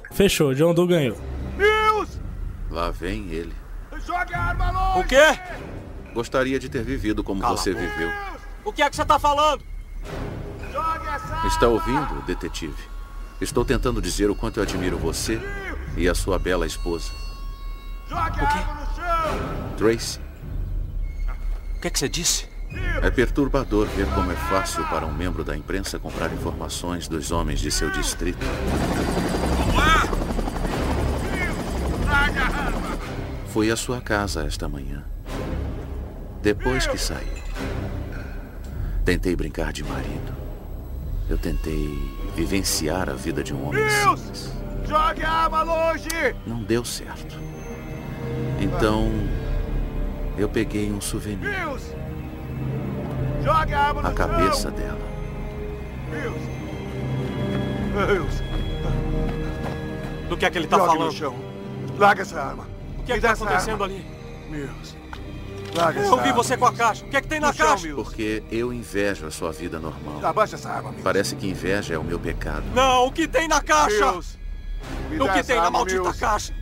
[0.11, 1.17] Fechou, John Doe ganhou.
[2.71, 3.53] Lá vem ele.
[4.05, 4.99] Jogue a arma longe!
[4.99, 5.39] O quê?
[6.13, 8.09] Gostaria de ter vivido como você viveu.
[8.65, 9.61] O que é que você tá falando?
[10.71, 11.47] Jogue essa arma!
[11.47, 12.91] Está ouvindo, detetive?
[13.39, 15.39] Estou tentando dizer o quanto eu admiro você
[15.97, 17.11] e a sua bela esposa,
[18.07, 19.75] Jogue a arma no chão!
[19.77, 20.19] Tracy.
[21.77, 22.45] O que é que você disse?
[23.01, 27.59] É perturbador ver como é fácil para um membro da imprensa comprar informações dos homens
[27.59, 28.45] de seu distrito.
[33.47, 35.03] Fui à sua casa esta manhã.
[36.41, 37.43] Depois que saí,
[39.03, 40.35] tentei brincar de marido.
[41.29, 41.97] Eu tentei
[42.35, 44.60] vivenciar a vida de um homem simples.
[44.87, 46.09] Jogue a arma longe!
[46.45, 47.39] Não deu certo.
[48.59, 49.09] Então,
[50.37, 51.49] eu peguei um souvenir!
[53.43, 54.71] Jogue a arma no a cabeça chão!
[54.71, 55.11] dela.
[60.29, 61.13] Do que é que ele tá Jogue no falando?
[61.13, 61.35] chão!
[61.97, 62.67] Larga essa arma!
[62.99, 63.85] O que é que tá essa acontecendo arma.
[63.85, 64.05] ali?
[65.73, 67.05] Larga essa Eu vi arma, você com a caixa.
[67.05, 67.93] O que é que tem na chão, caixa?
[67.95, 70.23] Porque eu invejo a sua vida normal.
[70.25, 71.03] Abaixa essa arma, Deus.
[71.03, 72.63] Parece que inveja é o meu pecado.
[72.73, 74.11] Não, o que tem na caixa?
[74.11, 74.37] Deus!
[75.19, 76.53] O que tem na maldita caixa?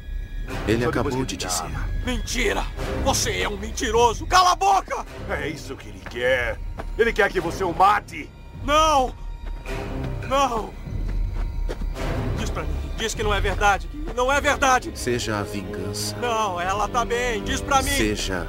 [0.67, 1.63] Ele acabou de dizer.
[1.63, 1.87] arma.
[2.05, 2.63] Mentira!
[3.03, 4.25] Você é um mentiroso!
[4.25, 5.05] Cala a boca!
[5.29, 6.57] É isso que ele quer.
[6.97, 8.29] Ele quer que você o mate.
[8.63, 9.13] Não!
[10.27, 10.73] Não!
[12.37, 12.75] Diz pra mim.
[12.97, 13.87] Diz que não é verdade.
[13.87, 14.91] que Não é verdade.
[14.95, 17.43] Seja a vingança, Não, ela tá bem.
[17.43, 17.91] Diz pra mim.
[17.91, 18.47] seja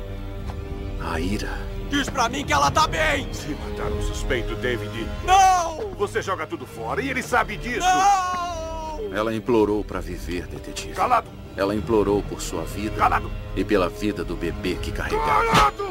[1.00, 1.58] a ira.
[1.90, 3.32] Diz pra mim que ela tá bem.
[3.34, 5.90] Se matar um suspeito, David, Não!
[5.98, 7.80] você joga tudo fora e ele sabe disso.
[7.86, 8.59] Não!
[9.12, 10.94] Ela implorou para viver, detetive.
[10.94, 11.28] Calado.
[11.56, 13.30] Ela implorou por sua vida Calado.
[13.56, 15.46] e pela vida do bebê que carregava.
[15.46, 15.90] Calado!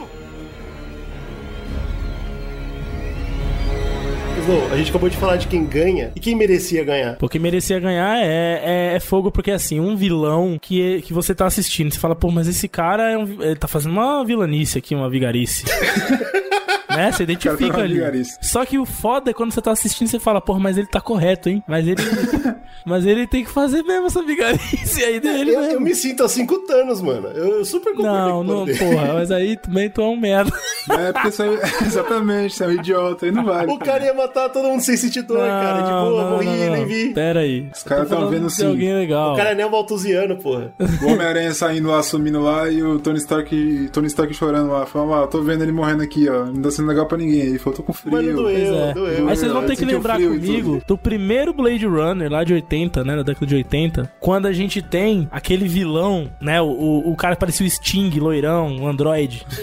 [4.72, 7.17] A gente acabou de falar de quem ganha e quem merecia ganhar.
[7.17, 11.45] Porque merecia ganhar é, é, é fogo, porque assim, um vilão que, que você tá
[11.45, 14.95] assistindo, você fala, pô, mas esse cara é um, ele tá fazendo uma vilanice aqui,
[14.95, 15.65] uma vigarice.
[17.00, 17.12] né?
[17.12, 18.24] Você identifica uma ali.
[18.41, 21.00] Só que o foda é quando você tá assistindo, você fala, pô, mas ele tá
[21.02, 21.64] correto, hein?
[21.68, 22.02] Mas ele.
[22.86, 25.74] mas ele tem que fazer mesmo essa vigarice aí dele, Eu, mesmo.
[25.76, 27.28] eu me sinto assim com o Thanos, mano.
[27.30, 28.78] Eu, eu super concordo Não, não, poder.
[28.80, 30.52] porra, mas aí também tu é um merda.
[30.89, 33.72] É porque você é, exatamente, você é um idiota, aí não vale.
[33.72, 35.82] O cara ia matar todo mundo sem sentir dor, cara.
[35.82, 37.14] De boa, morri, nem vi.
[37.14, 37.70] Pera aí.
[37.74, 38.66] Os caras estão vendo de assim.
[38.66, 39.34] alguém legal.
[39.34, 40.74] O cara é Neo Malthusiano, porra.
[41.02, 44.86] O Homem-Aranha saindo lá, sumindo lá, e o Tony Stark, Tony Stark chorando lá.
[44.86, 46.45] Falando, ah, tô vendo ele morrendo aqui, ó.
[46.45, 47.40] Não tá sendo legal pra ninguém.
[47.42, 48.14] Ele falou, tô com frio.
[48.14, 48.94] Mas não doeu, Pois é.
[48.94, 49.30] doeu.
[49.30, 53.04] Aí vocês vão ter que lembrar frio comigo do primeiro Blade Runner, lá de 80,
[53.04, 53.16] né?
[53.18, 54.12] Da década de 80.
[54.20, 56.62] Quando a gente tem aquele vilão, né?
[56.62, 59.46] O, o, o cara que parecia o Sting, loirão, o android.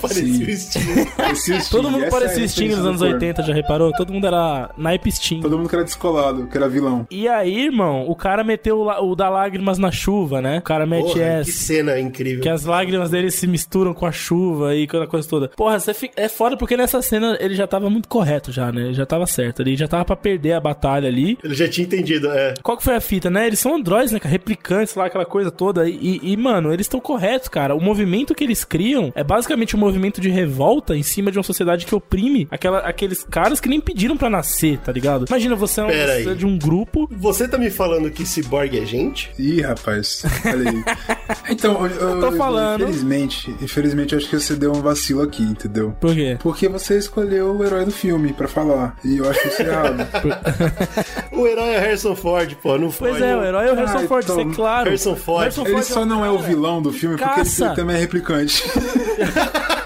[0.00, 1.06] Parecia o estilo.
[1.16, 1.70] Parecia o Sting.
[1.70, 3.14] Todo mundo Essa parecia o Sting nos anos do corno.
[3.14, 3.92] 80, já reparou?
[3.92, 5.40] Todo mundo era naipe Sting.
[5.40, 7.06] Todo mundo que era descolado, que era vilão.
[7.10, 10.58] E aí, irmão, o cara meteu o, o da lágrimas na chuva, né?
[10.58, 11.44] O cara mete Porra, essa.
[11.50, 12.42] que cena incrível.
[12.42, 15.48] Que as lágrimas dele se misturam com a chuva e com a coisa toda.
[15.48, 18.82] Porra, você é foda porque nessa cena ele já tava muito correto já, né?
[18.82, 19.60] Ele já tava certo.
[19.60, 21.38] Ele já tava pra perder a batalha ali.
[21.42, 22.54] Ele já tinha entendido, é.
[22.62, 23.46] Qual que foi a fita, né?
[23.46, 24.18] Eles são androides, né?
[24.18, 24.30] cara?
[24.30, 25.88] Replicantes lá, aquela coisa toda.
[25.88, 27.74] E, e, mano, eles estão corretos, cara.
[27.74, 31.44] O movimento que eles criam é basicamente um movimento de revolta em cima de uma
[31.44, 35.26] sociedade que oprime aquela, aqueles caras que nem pediram pra nascer, tá ligado?
[35.28, 37.08] Imagina você é um, você é de um grupo.
[37.12, 39.30] Você tá me falando que Cyborg é gente?
[39.38, 40.82] Ih, rapaz, olha aí.
[41.50, 42.82] Então, eu, tô falando.
[42.82, 45.94] Infelizmente, infelizmente, eu acho que você deu um vacilo aqui, entendeu?
[46.00, 46.38] Por quê?
[46.52, 48.94] Porque você escolheu o herói do filme pra falar.
[49.02, 49.96] E eu acho isso errado.
[51.32, 53.10] O herói é Harrison Ford, pô, não foi.
[53.10, 54.84] Pois é, o herói é o Harrison Ah, Ford, então, isso é claro.
[54.84, 55.40] Harrison Ford.
[55.42, 57.64] Harrison Ele Ford só um não é o vilão do filme porque ele, caça.
[57.66, 58.62] ele também é replicante.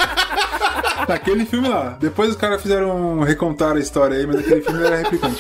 [1.09, 1.97] Naquele filme lá.
[2.01, 5.37] Depois os caras fizeram um recontar a história aí, mas naquele filme ele era replicante.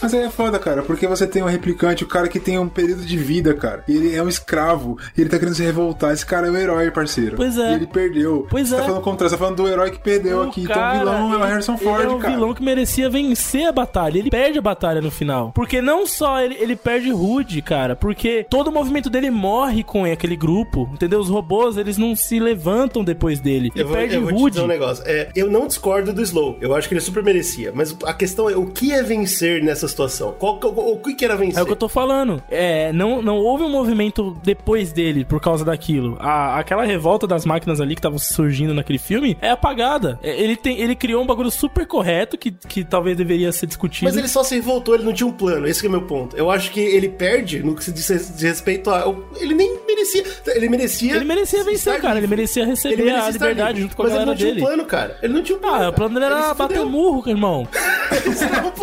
[0.00, 2.68] Mas aí é foda, cara, porque você tem um replicante, o cara que tem um
[2.68, 3.84] período de vida, cara.
[3.86, 6.12] E ele é um escravo, e ele tá querendo se revoltar.
[6.12, 7.36] Esse cara é o herói, parceiro.
[7.36, 7.72] Pois é.
[7.72, 8.46] E ele perdeu.
[8.50, 8.78] Pois você é.
[8.78, 10.64] tá falando o contrário, você tá falando do herói que perdeu O aqui.
[10.66, 12.34] cara, então o vilão é o ele- Harrison Ford, ele é um cara.
[12.34, 14.18] vilão que merecia vencer a batalha.
[14.18, 15.52] Ele perde a batalha no final.
[15.54, 20.04] Porque não só ele, ele perde Rude, cara, porque todo o movimento dele morre com
[20.04, 21.20] aquele grupo, entendeu?
[21.20, 23.70] Os robôs, eles não se levantam depois dele.
[23.76, 24.50] Eu e vou, perde eu vou te Rude.
[24.54, 25.01] dizer um negócio.
[25.06, 26.58] É, eu não discordo do Slow.
[26.60, 27.72] Eu acho que ele super merecia.
[27.74, 30.34] Mas a questão é, o que é vencer nessa situação?
[30.38, 31.58] Qual, que- o, o que era vencer?
[31.58, 32.42] É o que eu tô falando.
[32.50, 36.16] É, não, não houve um movimento depois dele por causa daquilo.
[36.20, 40.18] A, aquela revolta das máquinas ali que estavam surgindo naquele filme é apagada.
[40.22, 44.06] É, Ele, tem, ele criou um bagulho super correto que, que talvez deveria ser discutido.
[44.06, 45.66] Mas ele só se revoltou, ele não tinha um plano.
[45.66, 46.36] Esse é o meu ponto.
[46.36, 49.04] Eu acho que ele perde no que se diz diz respeito a.
[49.40, 50.24] Ele nem merecia.
[50.48, 51.16] Ele merecia.
[51.16, 52.18] Ele merecia vencer, cara.
[52.18, 53.82] Ele merecia receber Ele merecia a liberdade livre.
[53.82, 54.60] junto com a Mas ele galera não tinha dele.
[54.62, 55.16] um plano, cara.
[55.22, 55.74] Ele não tinha um plano.
[55.74, 55.90] Ah, cara.
[55.90, 57.66] o plano dele Ele era bater murro, irmão.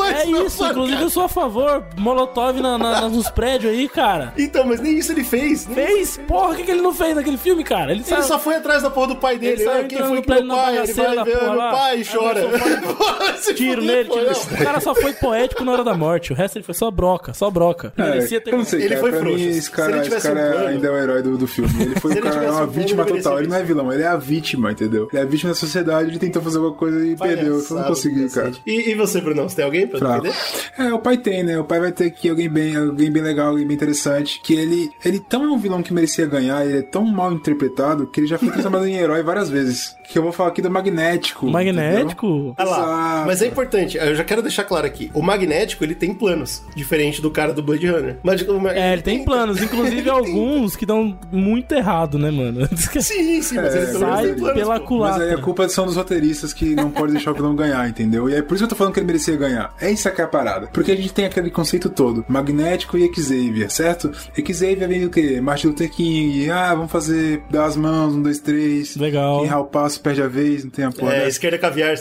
[0.10, 1.05] É isso, foi, inclusive cara.
[1.05, 1.84] eu sou a favor.
[1.97, 4.34] Molotov na, na- nos prédios aí, cara.
[4.38, 5.68] Então, mas nem isso ele fez.
[5.68, 6.18] Nem Fez?
[6.28, 7.91] Porra, o que, que ele não fez naquele filme, cara?
[7.91, 9.62] Ele, Ele saiu- só foi atrás da porra do pai dele.
[9.62, 10.78] Ele quem foi no que meu pai?
[10.80, 11.72] Ele vai ver meu lá.
[11.72, 12.41] pai e chora.
[13.55, 14.32] Tiro nele, tiro.
[14.32, 16.32] O cara só foi poético na hora da morte.
[16.34, 17.93] O resto ele foi só broca, só broca.
[17.97, 19.38] Merecia ter eu não sei, Ele foi frouxo.
[19.38, 21.70] mim esse cara, esse plano- ainda é o herói do, do filme.
[21.84, 23.39] Ele foi o cara, é uma um plano, vítima total.
[23.39, 25.07] Ele não é vilão, ele é a vítima, entendeu?
[25.12, 27.45] Ele é a vítima da sociedade, ele tentou fazer alguma coisa e perdeu.
[27.45, 28.51] Eu não Palhaçada consegui, do cara.
[28.65, 29.47] E, e você, Brunão?
[29.49, 30.21] Você tem alguém pra Fraco.
[30.23, 30.37] defender?
[30.77, 31.59] É, o pai tem, né?
[31.59, 34.39] O pai vai ter aqui alguém bem, alguém bem legal, alguém bem interessante.
[34.43, 38.07] Que ele, ele tão é um vilão que merecia ganhar, ele é tão mal interpretado
[38.07, 39.95] que ele já foi transformado em herói várias vezes.
[40.09, 41.47] Que eu vou falar aqui do Magnético.
[41.47, 42.53] Magnético?
[42.57, 43.27] Ah lá, Exato.
[43.27, 45.11] mas é importante, eu já quero deixar claro aqui.
[45.13, 48.17] O magnético, ele tem planos, diferente do cara do Blade Runner.
[48.23, 48.43] Mas,
[48.73, 52.67] É, ele tem planos, inclusive alguns que dão muito errado, né, mano?
[52.99, 54.53] Sim, sim, mas ele pelo menos Sai planos.
[54.59, 55.19] pela culatra.
[55.19, 58.29] Mas aí a culpa são dos roteiristas que não podem deixar o vilão ganhar, entendeu?
[58.29, 59.73] E é por isso que eu tô falando que ele merecia ganhar.
[59.79, 60.67] É isso que é a parada.
[60.67, 64.11] Porque a gente tem aquele conceito todo: magnético e Xavier, certo?
[64.35, 65.41] Xavier vem do quê?
[65.41, 66.49] Martin Luther King.
[66.49, 68.95] Ah, vamos fazer dar as mãos, um, dois, três.
[68.95, 69.39] Legal.
[69.39, 71.13] Quem errar o passo perde a vez, não tem a porra.
[71.13, 71.29] É, dessa.
[71.29, 71.89] esquerda caviar.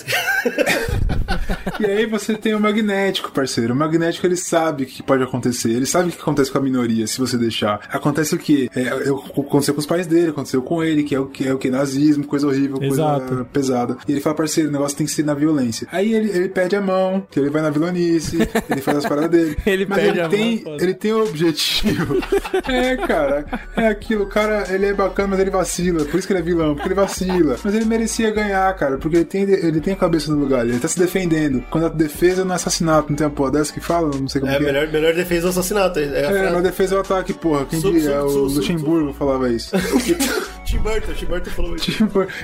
[1.81, 3.73] E aí você tem o magnético, parceiro.
[3.73, 5.71] O magnético ele sabe o que pode acontecer.
[5.71, 7.81] Ele sabe o que acontece com a minoria se você deixar.
[7.91, 8.69] Acontece o quê?
[8.75, 11.55] É, é, aconteceu com os pais dele, aconteceu com ele, que é o que é
[11.55, 13.27] o que nazismo, coisa horrível, Exato.
[13.27, 13.78] coisa pesada.
[14.07, 15.87] E ele fala, parceiro, o negócio tem que ser na violência.
[15.93, 18.37] Aí ele, ele perde a mão, que ele vai na vilanice,
[18.71, 19.57] ele faz as paradas dele.
[19.67, 20.85] Ele Mas perde ele a tem, mão, foda.
[20.85, 22.17] ele tem o objetivo.
[22.69, 23.45] é, cara,
[23.77, 24.25] é aquilo.
[24.25, 26.05] O cara, ele é bacana, mas ele vacila.
[26.05, 27.57] Por isso que ele é vilão, porque ele vacila.
[27.63, 30.67] Mas ele merecia ganhar, cara, porque ele tem, ele tem a cabeça no lugar.
[30.67, 31.63] Ele tá se defendendo.
[31.71, 34.11] Quando a defesa não é assassinato, não tem uma porra dessa que fala?
[34.17, 35.99] Não sei como É, que melhor, melhor defesa do assassinato.
[35.99, 37.65] É, a É, na defesa é o ataque, porra.
[37.67, 38.21] Quem Sub, diria?
[38.21, 39.71] sub, o sub, sub, Luxemburgo falava isso.
[40.69, 41.91] Tim Burton, Tim Burton falou isso.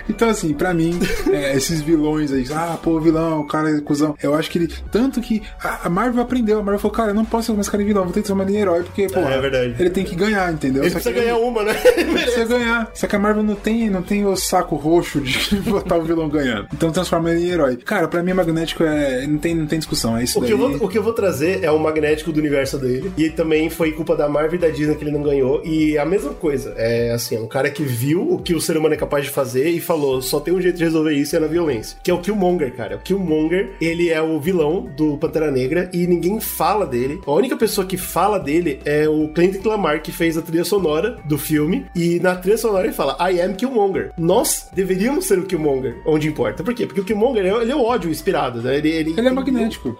[0.09, 0.99] Então, assim, pra mim,
[1.31, 4.17] é, esses vilões aí, ah, pô, vilão, o cara é cuzão.
[4.23, 4.69] Eu acho que ele.
[4.91, 7.89] Tanto que a, Marvel aprendeu, a Marvel falou, cara, eu não posso mais cara de
[7.89, 9.75] vilão, vou ter que transformar ele em herói, porque, pô, É, é verdade.
[9.79, 10.83] ele tem que ganhar, entendeu?
[10.83, 11.75] Ele Só precisa que ganhar uma, né?
[11.97, 12.91] Ele precisa ganhar.
[12.95, 16.29] Só que a Marvel não tem, não tem o saco roxo de botar o vilão
[16.29, 16.67] ganhando.
[16.73, 17.77] Então transforma ele em herói.
[17.77, 19.27] Cara, pra mim, magnético é.
[19.27, 20.17] Não tem, não tem discussão.
[20.17, 20.53] É isso O que, daí.
[20.53, 23.13] eu vou, o que eu vou trazer é o magnético do universo dele.
[23.17, 25.63] E também foi culpa da Marvel e da Disney que ele não ganhou.
[25.65, 26.75] E a mesma coisa.
[26.77, 29.31] É assim, é um cara que viu o que o ser humano é capaz de
[29.31, 31.99] fazer e falou: só tem um jeito de resolver isso e é na violência.
[32.03, 32.97] Que é o Killmonger, cara.
[32.97, 37.21] O Killmonger, ele é o vilão do Pantera Negra e ninguém fala dele.
[37.27, 41.19] A única pessoa que fala dele é o Clint Lamar, que fez a trilha sonora
[41.25, 41.87] do filme.
[41.95, 44.13] E na trilha sonora ele fala: I am Killmonger.
[44.19, 46.63] Nós deveríamos ser o Killmonger, onde importa.
[46.63, 46.87] Por quê?
[46.87, 48.77] Porque o Killmonger ele é o ódio inspirado, né?
[48.77, 49.99] Ele, ele, Ele é magnético.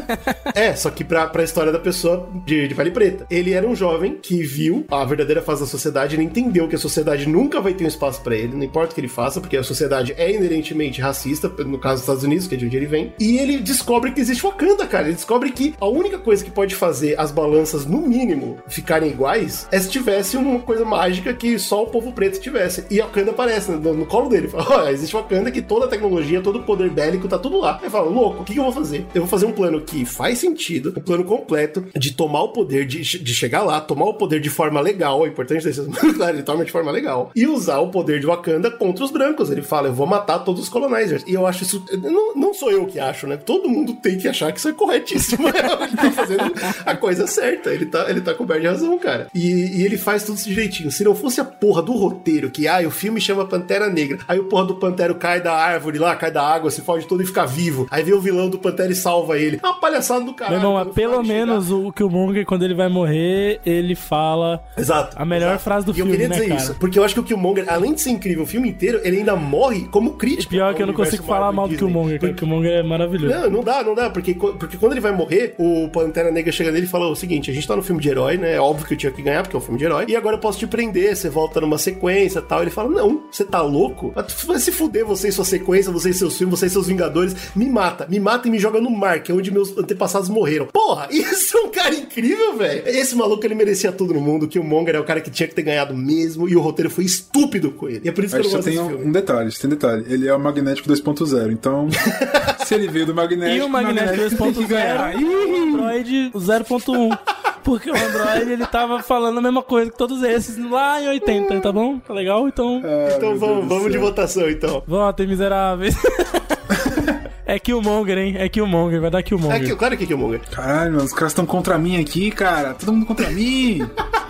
[0.54, 3.26] é, só que pra, pra história da pessoa de, de pele preta.
[3.30, 6.78] Ele era um jovem que viu a verdadeira face da sociedade, ele entendeu que a
[6.78, 9.56] sociedade nunca vai ter um espaço pra ele, não importa o que ele faça, porque
[9.56, 12.86] a sociedade é inerentemente racista, no caso dos Estados Unidos, que é de onde ele
[12.86, 13.12] vem.
[13.18, 15.06] E ele descobre que existe Wakanda, cara.
[15.06, 19.68] Ele descobre que a única coisa que pode fazer as balanças, no mínimo, ficarem iguais
[19.70, 22.84] é se tivesse uma coisa mágica que só o povo preto tivesse.
[22.90, 24.48] E Wakanda aparece no, no colo dele.
[24.48, 27.78] Fala, olha, existe Wakanda que toda a tecnologia, todo o poder bélico tá tudo lá.
[27.80, 29.06] Ele fala, louco, o que, eu vou fazer?
[29.14, 32.86] Eu vou fazer um plano que faz sentido, um plano completo de tomar o poder,
[32.86, 35.84] de, de chegar lá, tomar o poder de forma legal, é importante deixar
[36.14, 39.50] claro, ele toma de forma legal, e usar o poder de Wakanda contra os brancos.
[39.50, 41.24] Ele fala, eu vou matar todos os colonizers.
[41.26, 43.36] E eu acho isso, não, não sou eu que acho, né?
[43.36, 45.48] Todo mundo tem que achar que isso é corretíssimo.
[45.48, 46.52] ele tá fazendo
[46.84, 49.28] a coisa certa, ele tá, ele tá coberto de razão, cara.
[49.34, 50.90] E, e ele faz tudo direitinho.
[50.90, 54.38] Se não fosse a porra do roteiro, que, ah, o filme chama Pantera Negra, aí
[54.38, 57.26] o porra do Pantero cai da árvore lá, cai da água, se fode todo e
[57.26, 57.86] fica vivo.
[57.90, 59.60] Aí vem o vilão do Pantera e salva ele.
[59.62, 60.60] É uma palhaçada do caralho.
[60.60, 64.62] Meu irmão, mas pelo fala de menos o Killmonger, quando ele vai morrer, ele fala
[64.76, 65.16] Exato.
[65.18, 67.20] a melhor frase do E eu filme, queria né, dizer isso, porque eu acho que
[67.20, 70.50] o Killmonger, além de ser incrível o filme inteiro, ele ainda morre como crítico.
[70.50, 71.76] Pior ao que eu não consigo falar mal do.
[71.76, 72.22] Killmonger.
[72.24, 73.34] O Killmonger é maravilhoso.
[73.34, 76.70] Não, não dá, não dá, porque, porque quando ele vai morrer, o Pantera Negra chega
[76.70, 78.54] nele e fala o seguinte: a gente tá no filme de herói, né?
[78.54, 80.36] É óbvio que eu tinha que ganhar, porque é um filme de herói, e agora
[80.36, 82.62] eu posso te prender, você volta numa sequência e tal.
[82.62, 84.12] Ele fala: Não, você tá louco?
[84.46, 87.34] Vai se fuder você e sua sequência, você e seus filmes, você e seus Vingadores,
[87.56, 90.66] me mata, me mata e me joga no mar, que é onde meus antepassados morreram.
[90.66, 92.86] Porra, isso é um cara incrível, velho.
[92.86, 95.48] Esse maluco ele merecia tudo no mundo, que o Monger é o cara que tinha
[95.48, 98.00] que ter ganhado mesmo, e o roteiro foi estúpido com ele.
[98.04, 99.04] E é por isso que eu Mas não só gosto tem desse um, filme.
[99.08, 100.04] um detalhe, tem detalhe.
[100.08, 101.88] Ele é o magnético 2.0, então.
[102.64, 103.56] se ele veio do magnético.
[103.56, 105.14] E o Magnético tem que ganhar.
[105.14, 107.18] 2.0 e o Android 0.1.
[107.64, 111.60] Porque o Android, ele tava falando a mesma coisa que todos esses lá em 80,
[111.62, 111.98] tá bom?
[111.98, 112.46] Tá legal?
[112.46, 112.82] Então,
[113.16, 114.82] Então vamos, vamos de votação, então.
[114.86, 115.96] votem, miseráveis.
[117.46, 118.34] é Killmonger, hein?
[118.38, 119.64] É Killmonger, vai dar É Killmonger.
[119.64, 120.40] que, claro que é Killmonger.
[120.50, 122.74] Caralho, mano, os caras estão contra mim aqui, cara.
[122.74, 123.80] Todo mundo contra mim.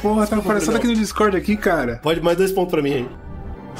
[0.00, 2.00] Porra, tá aparecendo aqui no Discord aqui, cara.
[2.02, 3.08] Pode mais dois pontos pra mim aí.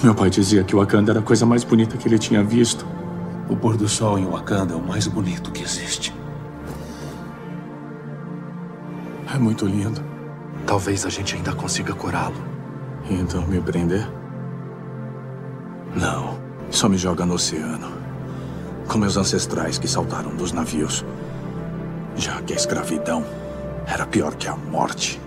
[0.02, 2.86] Meu pai dizia que o Wakanda era a coisa mais bonita que ele tinha visto.
[3.48, 6.14] O pôr do sol em Wakanda é o mais bonito que existe.
[9.34, 10.02] É muito lindo.
[10.66, 12.36] Talvez a gente ainda consiga curá-lo.
[13.08, 14.08] Então me prender?
[15.94, 16.40] Não.
[16.70, 17.92] Só me joga no oceano.
[18.88, 21.04] Com meus ancestrais que saltaram dos navios.
[22.16, 23.24] Já que a escravidão
[23.86, 25.20] era pior que a morte.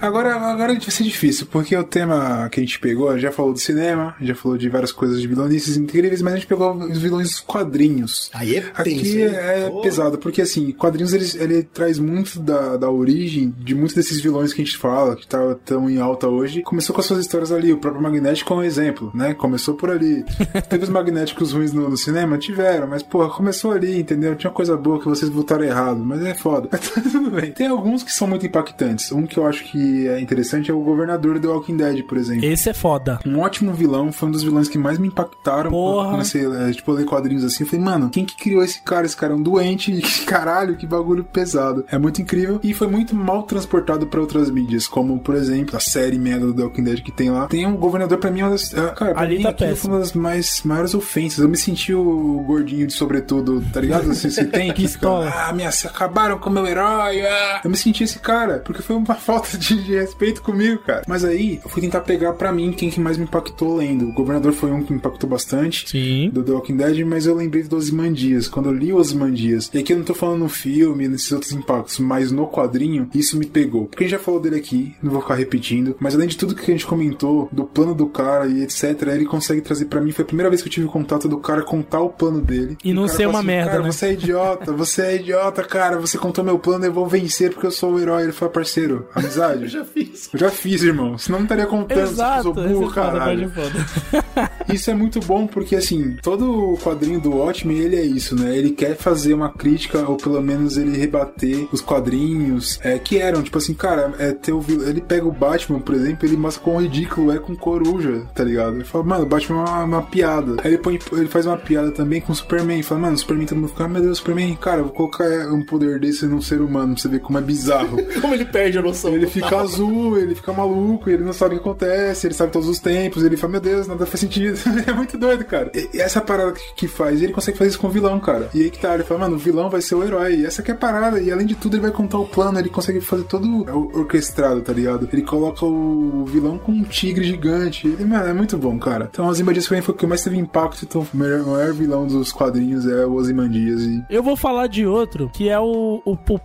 [0.00, 3.58] Agora, agora vai ser difícil, porque o tema que a gente pegou já falou do
[3.58, 7.28] cinema, já falou de várias coisas de vilonices incríveis, mas a gente pegou os vilões
[7.30, 8.30] dos quadrinhos.
[8.32, 13.54] Aí é Aqui é pesado, porque assim, quadrinhos ele, ele traz muito da, da origem
[13.58, 16.62] de muitos desses vilões que a gente fala, que tá tão em alta hoje.
[16.62, 19.34] Começou com as suas histórias ali, o próprio Magnético é um exemplo, né?
[19.34, 20.24] Começou por ali.
[20.68, 22.38] Teve os magnéticos ruins no, no cinema?
[22.38, 24.34] Tiveram, mas porra, começou ali, entendeu?
[24.36, 26.68] Tinha coisa boa que vocês votaram errado, mas é foda.
[26.96, 27.52] Mas tudo bem.
[27.52, 29.12] Tem alguns que são muito impactantes.
[29.12, 32.44] Um que eu acho que é interessante é o governador do Walking Dead, por exemplo.
[32.44, 33.18] Esse é foda.
[33.26, 35.70] Um ótimo vilão, foi um dos vilões que mais me impactaram.
[35.70, 36.04] Porra.
[36.04, 37.64] Quando comecei é, tipo, a ler quadrinhos assim.
[37.64, 39.06] Eu falei, mano, quem que criou esse cara?
[39.06, 39.92] Esse cara é um doente.
[40.26, 41.84] Caralho, que bagulho pesado.
[41.90, 45.80] É muito incrível e foi muito mal transportado pra outras mídias, como, por exemplo, a
[45.80, 47.46] série merda do The Walking Dead que tem lá.
[47.46, 49.98] Tem um governador, pra mim, uma das, é, cara, pra Ali mim tá foi uma
[49.98, 51.38] das mais, maiores ofensas.
[51.38, 54.10] Eu me senti o gordinho de sobretudo, tá ligado?
[54.10, 55.32] Assim, você tem que Pistola.
[55.34, 57.20] ah, minha, acabaram com o meu herói.
[57.26, 61.02] ah." Eu me senti esse cara, porque foi uma falta de de respeito comigo, cara.
[61.06, 64.08] Mas aí, eu fui tentar pegar pra mim quem que mais me impactou lendo.
[64.08, 65.88] O Governador foi um que me impactou bastante.
[65.88, 66.30] Sim.
[66.30, 68.48] Do The Walking Dead, mas eu lembrei do Ozymandias.
[68.48, 71.52] Quando eu li o Ozymandias, e aqui eu não tô falando no filme, nesses outros
[71.52, 73.86] impactos, mas no quadrinho, isso me pegou.
[73.86, 75.96] Porque a gente já falou dele aqui, não vou ficar repetindo.
[75.98, 79.24] Mas além de tudo que a gente comentou, do plano do cara e etc., ele
[79.24, 80.12] consegue trazer pra mim.
[80.12, 82.76] Foi a primeira vez que eu tive contato do cara contar o plano dele.
[82.84, 85.98] E não ser uma merda, Cara, né?" você é idiota, você é idiota, cara.
[85.98, 88.24] Você contou meu plano, eu vou vencer porque eu sou o herói.
[88.24, 89.65] Ele falou, parceiro, amizade.
[89.66, 90.30] Eu já fiz.
[90.32, 91.16] Eu já fiz, irmão.
[91.18, 92.00] Senão não estaria contando.
[92.00, 93.52] Exato, eu sou burro, é foda, caralho.
[94.72, 98.56] Isso é muito bom porque, assim, todo o quadrinho do Watchmen, ele é isso, né?
[98.56, 103.42] Ele quer fazer uma crítica, ou pelo menos ele rebater os quadrinhos é, que eram,
[103.42, 106.62] tipo assim, cara, é, ter o vil- ele pega o Batman, por exemplo, ele mostra
[106.64, 108.74] quão ridículo é com coruja, tá ligado?
[108.74, 110.56] Ele fala, mano, o Batman é uma, uma piada.
[110.64, 113.46] Aí ele, põe, ele faz uma piada também com o Superman, fala, mano, o Superman
[113.46, 116.60] todo mundo fica, ah, meu Deus, Superman, cara, vou colocar um poder desse num ser
[116.60, 117.96] humano, pra você ver como é bizarro.
[118.20, 119.14] Como ele perde a noção.
[119.14, 122.68] Ele fica azul, ele fica maluco, ele não sabe o que acontece, ele sabe todos
[122.68, 124.58] os tempos, ele fala, meu Deus, nada faz sentido.
[124.86, 125.70] é muito doido, cara.
[125.74, 128.48] E essa parada que, faz, ele consegue fazer isso com o vilão, cara.
[128.54, 130.36] E aí que tá, ele fala, mano, o vilão vai ser o herói.
[130.36, 131.20] E essa que é a parada.
[131.20, 133.66] E além de tudo, ele vai contar o plano, ele consegue fazer todo
[133.98, 135.08] orquestrado, tá ligado?
[135.12, 137.86] Ele coloca o vilão com um tigre gigante.
[137.88, 139.08] Mano, é muito bom, cara.
[139.10, 140.84] Então, Ozymandias foi o que mais teve impacto.
[140.84, 143.82] Então, o o maior vilão dos quadrinhos é o Ozymandias.
[143.82, 146.40] E Eu vou falar de outro, que é o, o, o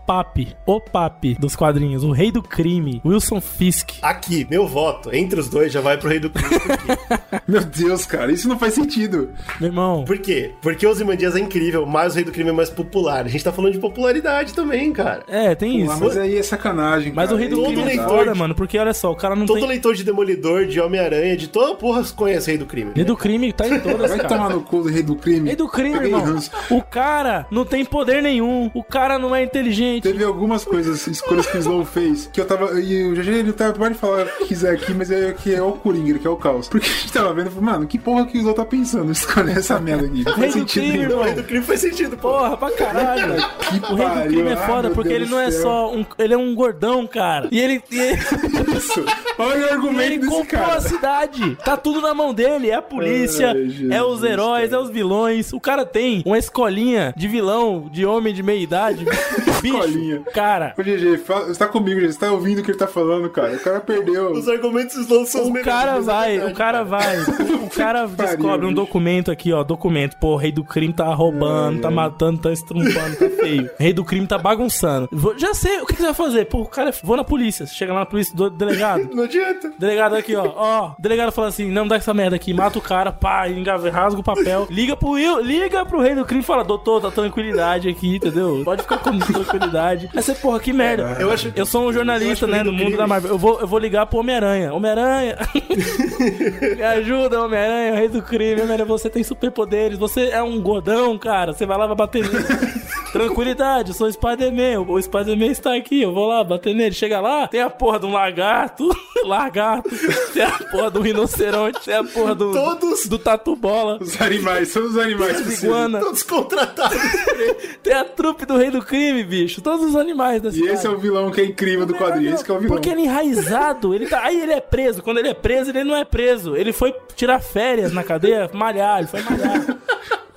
[0.66, 3.92] o Papi dos quadrinhos, o rei do crime, Wilson Fisk.
[4.02, 6.52] Aqui, meu voto, entre os dois já vai pro Rei do Crime.
[7.48, 9.30] Meu Deus, cara, isso não faz sentido.
[9.60, 10.06] Meu irmão.
[10.06, 10.52] Por quê?
[10.62, 13.26] Porque o Ozymandias é incrível, mas o Rei do Crime é mais popular.
[13.26, 15.24] A gente tá falando de popularidade também, cara.
[15.28, 16.04] É, tem Porra, isso.
[16.06, 17.12] mas aí é sacanagem.
[17.14, 17.36] Mas cara.
[17.36, 19.36] o rei do Todo crime é leitor foda, de- mano, porque olha só, o cara
[19.36, 19.68] não Todo tem...
[19.68, 22.92] leitor de Demolidor, de Homem-Aranha, de toda porra conhece o Rei do Crime.
[22.96, 24.30] Rei do crime tá em todas, Vai cara.
[24.30, 25.48] tomar no cu do rei do crime.
[25.48, 26.40] Rei do crime, irmão.
[26.70, 28.70] O cara não tem poder nenhum.
[28.74, 30.04] O cara não é inteligente.
[30.04, 32.80] Teve algumas coisas, escolhas que o Slow fez, que eu tava.
[32.92, 35.62] E o GG ele tá, pode falar o que quiser aqui, mas é que é
[35.62, 36.68] o Coringa, ele que é o caos.
[36.68, 39.12] Porque a gente tava vendo e falou, mano, que porra que o Slow tá pensando?
[39.12, 40.24] Escolher essa merda aqui.
[40.26, 41.20] Não faz do sentido crime, nenhum.
[41.20, 42.18] O Rei do Crime faz sentido.
[42.18, 43.36] Porra, pra caralho.
[43.36, 44.32] Que O rei do pariu.
[44.32, 45.62] crime é Ah, foda porque Deus ele não do é céu.
[45.62, 46.06] só um.
[46.18, 47.48] Ele é um gordão, cara.
[47.52, 47.84] E ele.
[47.92, 48.20] E ele,
[48.78, 49.04] Isso.
[49.38, 50.76] Olha o e argumento ele desse comprou cara.
[50.78, 51.56] a cidade.
[51.64, 52.70] Tá tudo na mão dele.
[52.70, 55.54] É a polícia, Ai, é os heróis, é os vilões.
[55.54, 59.06] O cara tem uma escolinha de vilão, de homem de meia idade.
[59.62, 60.22] Bicho, Escolinha.
[60.34, 60.74] cara.
[60.78, 62.14] Ô, GG, você tá comigo, GG.
[62.14, 63.54] Você tá ouvindo o que ele tá falando, cara.
[63.54, 64.32] O cara perdeu.
[64.32, 65.74] Os argumentos Slow são os O melhores.
[65.74, 67.20] cara mas é vai, verdade, o cara vai,
[67.64, 68.82] o cara pariu, descobre um bicho.
[68.82, 70.18] documento aqui, ó, documento.
[70.18, 73.70] Pô, o rei do crime tá roubando, tá matando, tá estrumpando, tá feio.
[73.80, 75.08] Rei do crime tá bagunçando.
[75.12, 76.46] Vou- já sei, o que, que você vai fazer?
[76.46, 77.66] Pô, o cara, vou na polícia.
[77.66, 79.10] Você chega lá na polícia, do delegado.
[79.14, 79.72] Não adianta.
[79.78, 80.52] Delegado aqui, ó.
[80.56, 84.20] Ó, delegado fala assim: não dá essa merda aqui, mata o cara, pá, engave- rasga
[84.20, 84.68] o papel.
[84.70, 88.62] Liga pro Will, liga pro rei do crime e fala: doutor, tá tranquilidade aqui, entendeu?
[88.64, 90.10] Pode ficar com tranquilidade.
[90.16, 91.18] Aí você, porra, que merda.
[91.20, 93.32] Eu acho- Eu sou um jornalista, eu o né, do mundo crime- da Marvel.
[93.32, 94.74] Eu vou, eu vou ligar pro Homem-Aranha.
[94.74, 95.38] Homem-Aranha.
[96.78, 98.62] Me ajuda, Homem-Aranha, rei do crime.
[98.62, 99.98] Homem-Aranha, você tem superpoderes.
[99.98, 101.54] Você é um gordão, cara.
[101.54, 102.38] Você vai lá, vai bater nele.
[103.12, 104.82] Tranquilidade, eu sou o Spider-Man.
[104.88, 106.94] O Spider-Man está aqui, eu vou lá bater nele.
[106.94, 108.90] Chega lá, tem a porra de um lagarto.
[109.26, 109.90] lagarto.
[110.34, 111.80] Tem a porra do rinoceronte.
[111.86, 112.52] Tem a porra do.
[112.52, 113.98] Todos- Do tatu-bola.
[114.02, 115.42] Os animais, são os animais.
[115.42, 116.00] Tem iguana.
[116.00, 116.98] Todos contratados.
[117.84, 119.62] Tem a trupe do rei do crime, bicho.
[119.62, 120.74] Todos os animais da E cidade.
[120.74, 122.34] esse é o vilão que é incrível do quadrinho.
[122.34, 122.76] Esse que é o vilão.
[122.76, 124.22] Porque ele é enraizado, ele tá.
[124.24, 125.02] Aí ele é preso.
[125.04, 126.56] Quando ele é preso, ele não é preso.
[126.56, 129.78] Ele foi tirar férias na cadeia, malhar, ele foi malhar.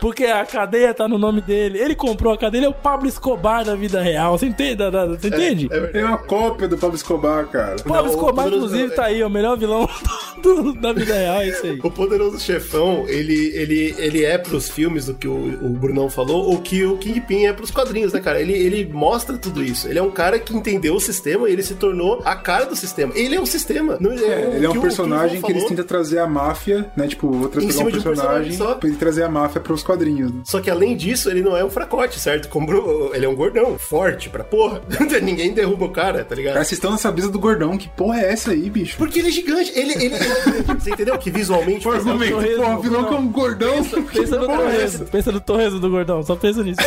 [0.05, 1.79] Porque a cadeia tá no nome dele.
[1.79, 4.37] Ele comprou a cadeia, ele é o Pablo Escobar da vida real.
[4.37, 4.85] Você entende?
[5.19, 5.71] Você entende?
[5.95, 7.77] É uma cópia do Pablo Escobar, cara.
[7.77, 9.89] o Pablo Não, o Escobar, poderoso- inclusive, tá aí, o melhor vilão
[10.43, 11.81] do- da vida real, é isso aí.
[11.83, 16.53] O Poderoso Chefão, ele, ele, ele é pros filmes, do que o, o Brunão falou,
[16.53, 18.39] o que o Kingpin é pros quadrinhos, né, cara?
[18.39, 19.89] Ele, ele mostra tudo isso.
[19.89, 22.77] Ele é um cara que entendeu o sistema e ele se tornou a cara do
[22.77, 23.11] sistema.
[23.17, 23.97] Ele é um sistema.
[23.99, 26.27] Não, É, o ele é que um o- personagem o que eles tentam trazer a
[26.27, 27.07] máfia, né?
[27.09, 28.75] Tipo, vou trazer um de um personagem personagem só.
[28.75, 29.94] pra ele trazer a máfia pros quadrinhos.
[29.97, 30.41] Né?
[30.45, 32.49] Só que além disso, ele não é um fracote, certo?
[32.49, 34.83] Como ele é um gordão, forte pra porra.
[35.23, 36.55] Ninguém derruba o cara, tá ligado?
[36.55, 37.77] Cara, vocês estão nessa brisa do gordão.
[37.79, 38.97] Que porra é essa aí, bicho?
[38.97, 39.73] Porque ele é gigante.
[39.75, 41.17] Ele, ele, ele- você entendeu?
[41.19, 43.75] Que visualmente faz argumento, porra, vilão que é um gordão.
[43.85, 45.05] Pensa no Que porra é torresmo, essa?
[45.05, 46.81] pensa no torresmo do gordão, só pensa nisso.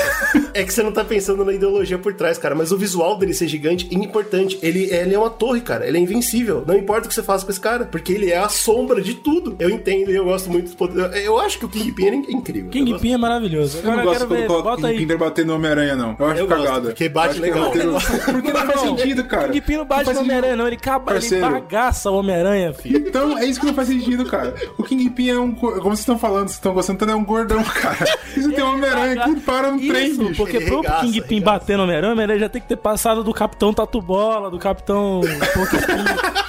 [0.53, 2.55] É que você não tá pensando na ideologia por trás, cara.
[2.55, 4.57] Mas o visual dele ser gigante é importante.
[4.61, 5.87] Ele, ele é uma torre, cara.
[5.87, 6.63] Ele é invencível.
[6.65, 7.85] Não importa o que você faça com esse cara.
[7.85, 9.55] Porque ele é a sombra de tudo.
[9.59, 11.23] Eu entendo e eu gosto muito dos poderes.
[11.23, 12.69] Eu acho que o Kingpin é incrível.
[12.73, 13.77] Eu gosto- Kingpin é maravilhoso.
[13.77, 14.93] Eu não Agora eu gosto quero quando coloca aí.
[14.97, 16.15] Kingpin pra bater no Homem-Aranha, não.
[16.19, 16.81] Eu acho Eu gosto, cagada.
[16.89, 17.63] porque bate legal.
[17.65, 17.91] roteiro-
[18.31, 19.47] Porque não faz sentido, cara.
[19.49, 20.19] Kingpin não bate no.
[20.19, 20.67] Homem-Aranha, não.
[20.67, 23.07] Ele, acaba, ele bagaça o Homem-Aranha, filho.
[23.07, 24.53] Então, é isso que não faz sentido, cara.
[24.77, 25.53] O Kingpin é um.
[25.53, 28.05] Como vocês estão falando, vocês estão gostando, então é um gordão, cara.
[28.35, 30.35] Isso tem um Homem-Aranha que para no trem, bicho.
[30.35, 33.33] Porque Ele pro Kingpin bater no Homem-Aranha, o Homem-Aranha já tem que ter passado do
[33.33, 35.21] Capitão Tatu Bola, do Capitão.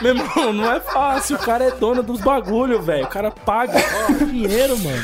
[0.00, 1.36] Meu irmão, não é fácil.
[1.36, 3.04] O cara é dono dos bagulho, velho.
[3.04, 5.02] O cara paga ó, dinheiro, mano.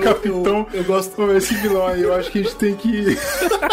[0.00, 2.02] Capitão, eu, gosto Pô, esse vilão aí.
[2.02, 3.16] Eu acho que a gente tem que.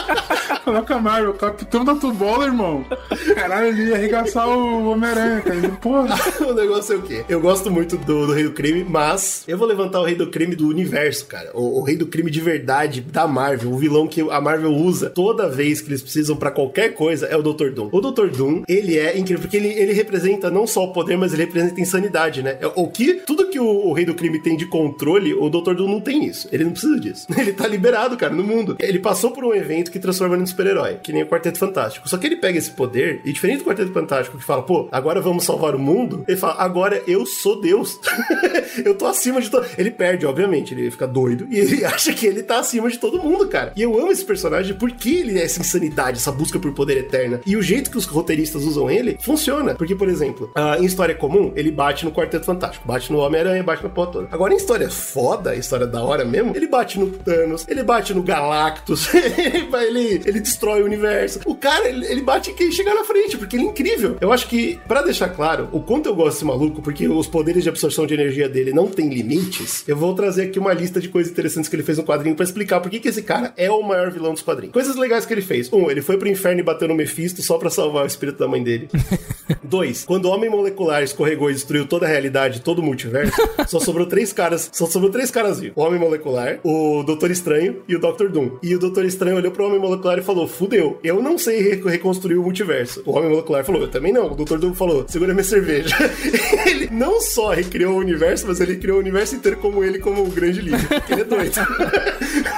[0.65, 2.85] Coloca a Marvel, Capitão da Tubola, irmão.
[3.33, 5.69] Caralho, ele ia arregaçar o Homem-Aranha, cara.
[5.81, 6.15] Porra.
[6.45, 7.23] o negócio é o quê?
[7.29, 10.29] Eu gosto muito do, do Rei do Crime, mas eu vou levantar o Rei do
[10.29, 11.49] Crime do universo, cara.
[11.53, 13.71] O, o Rei do Crime de verdade da Marvel.
[13.71, 17.37] O vilão que a Marvel usa toda vez que eles precisam para qualquer coisa é
[17.37, 17.69] o Dr.
[17.69, 17.89] Doom.
[17.91, 18.27] O Dr.
[18.27, 21.79] Doom, ele é incrível, porque ele, ele representa não só o poder, mas ele representa
[21.79, 22.57] a insanidade, né?
[22.75, 25.73] O que, tudo que o, o Rei do Crime tem de controle, o Dr.
[25.73, 26.47] Doom não tem isso.
[26.51, 27.27] Ele não precisa disso.
[27.37, 28.75] Ele tá liberado, cara, no mundo.
[28.79, 32.07] Ele passou por um evento que transforma ele em super-herói, que nem o Quarteto Fantástico.
[32.07, 35.21] Só que ele pega esse poder, e diferente do Quarteto Fantástico, que fala, pô, agora
[35.21, 37.99] vamos salvar o mundo, ele fala, agora eu sou Deus.
[38.83, 39.65] eu tô acima de todo.
[39.77, 43.21] Ele perde, obviamente, ele fica doido, e ele acha que ele tá acima de todo
[43.21, 43.73] mundo, cara.
[43.75, 47.41] E eu amo esse personagem porque ele é essa insanidade, essa busca por poder eterna.
[47.45, 49.75] E o jeito que os roteiristas usam ele funciona.
[49.75, 53.63] Porque, por exemplo, uh, em história comum, ele bate no Quarteto Fantástico, bate no Homem-Aranha,
[53.63, 54.27] bate na porra toda.
[54.31, 58.23] Agora, em história foda, história da hora mesmo, ele bate no Thanos, ele bate no
[58.23, 61.39] Galactus, ele, ele destrói o universo.
[61.45, 64.17] O cara, ele, ele bate em quem chegar na frente, porque ele é incrível.
[64.19, 67.63] Eu acho que, para deixar claro o quanto eu gosto desse maluco, porque os poderes
[67.63, 71.09] de absorção de energia dele não tem limites, eu vou trazer aqui uma lista de
[71.09, 73.69] coisas interessantes que ele fez no quadrinho para explicar por que, que esse cara é
[73.69, 74.73] o maior vilão dos quadrinhos.
[74.73, 75.71] Coisas legais que ele fez.
[75.71, 78.47] Um, ele foi pro inferno e bateu no Mephisto só para salvar o espírito da
[78.47, 78.89] mãe dele.
[79.63, 83.35] Dois, quando o Homem Molecular escorregou e destruiu toda a realidade, todo o multiverso,
[83.67, 85.75] só sobrou três caras, só sobrou três caras vivos.
[85.75, 88.27] O Homem Molecular, o Doutor Estranho e o Dr.
[88.27, 88.51] Doom.
[88.61, 91.89] E o Doutor Estranho olhou pro Homem Molecular e falou: Fudeu, eu não sei re
[91.89, 93.01] reconstruir o multiverso.
[93.05, 94.31] O Homem Molecular falou: Eu também não.
[94.31, 94.57] O Dr.
[94.57, 95.95] Doom falou: Segura minha cerveja.
[96.67, 100.23] ele não só recriou o universo, mas ele criou o universo inteiro como ele, como
[100.23, 100.87] o grande líder.
[101.09, 101.55] Ele é doido.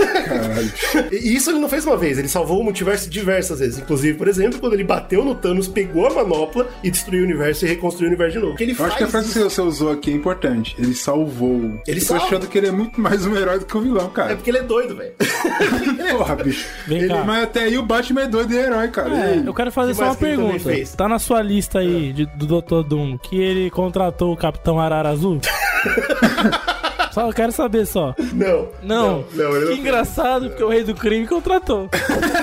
[1.12, 3.80] E isso ele não fez uma vez, ele salvou o multiverso diversas vezes.
[3.80, 7.66] Inclusive, por exemplo, quando ele bateu no Thanos, pegou a manopla e destruiu o universo
[7.66, 8.58] e reconstruiu o universo de novo.
[8.58, 9.38] Que ele Eu acho que a frase isso.
[9.40, 10.76] que você usou aqui é importante.
[10.80, 11.80] Ele salvou.
[11.88, 12.26] Ele Tô salva.
[12.26, 14.32] achando que ele é muito mais um herói do que um vilão, cara.
[14.34, 15.14] É porque ele é doido, velho.
[16.18, 16.68] Porra, bicho.
[16.88, 17.24] Vem Ele- cá.
[17.26, 19.10] mas até aí o Batman é doido e é herói, cara.
[19.16, 20.60] É, eu quero fazer Que só uma pergunta.
[20.60, 20.94] fez?
[20.94, 22.88] Tá na sua lista aí de- do Dr.
[22.88, 25.40] Doom que ele contratou o Capitão Arara Azul?
[27.12, 28.16] só eu quero saber só.
[28.34, 28.68] Não.
[28.84, 29.26] Não.
[29.34, 31.90] Não, não que engraçado, porque o Rei do Crime contratou.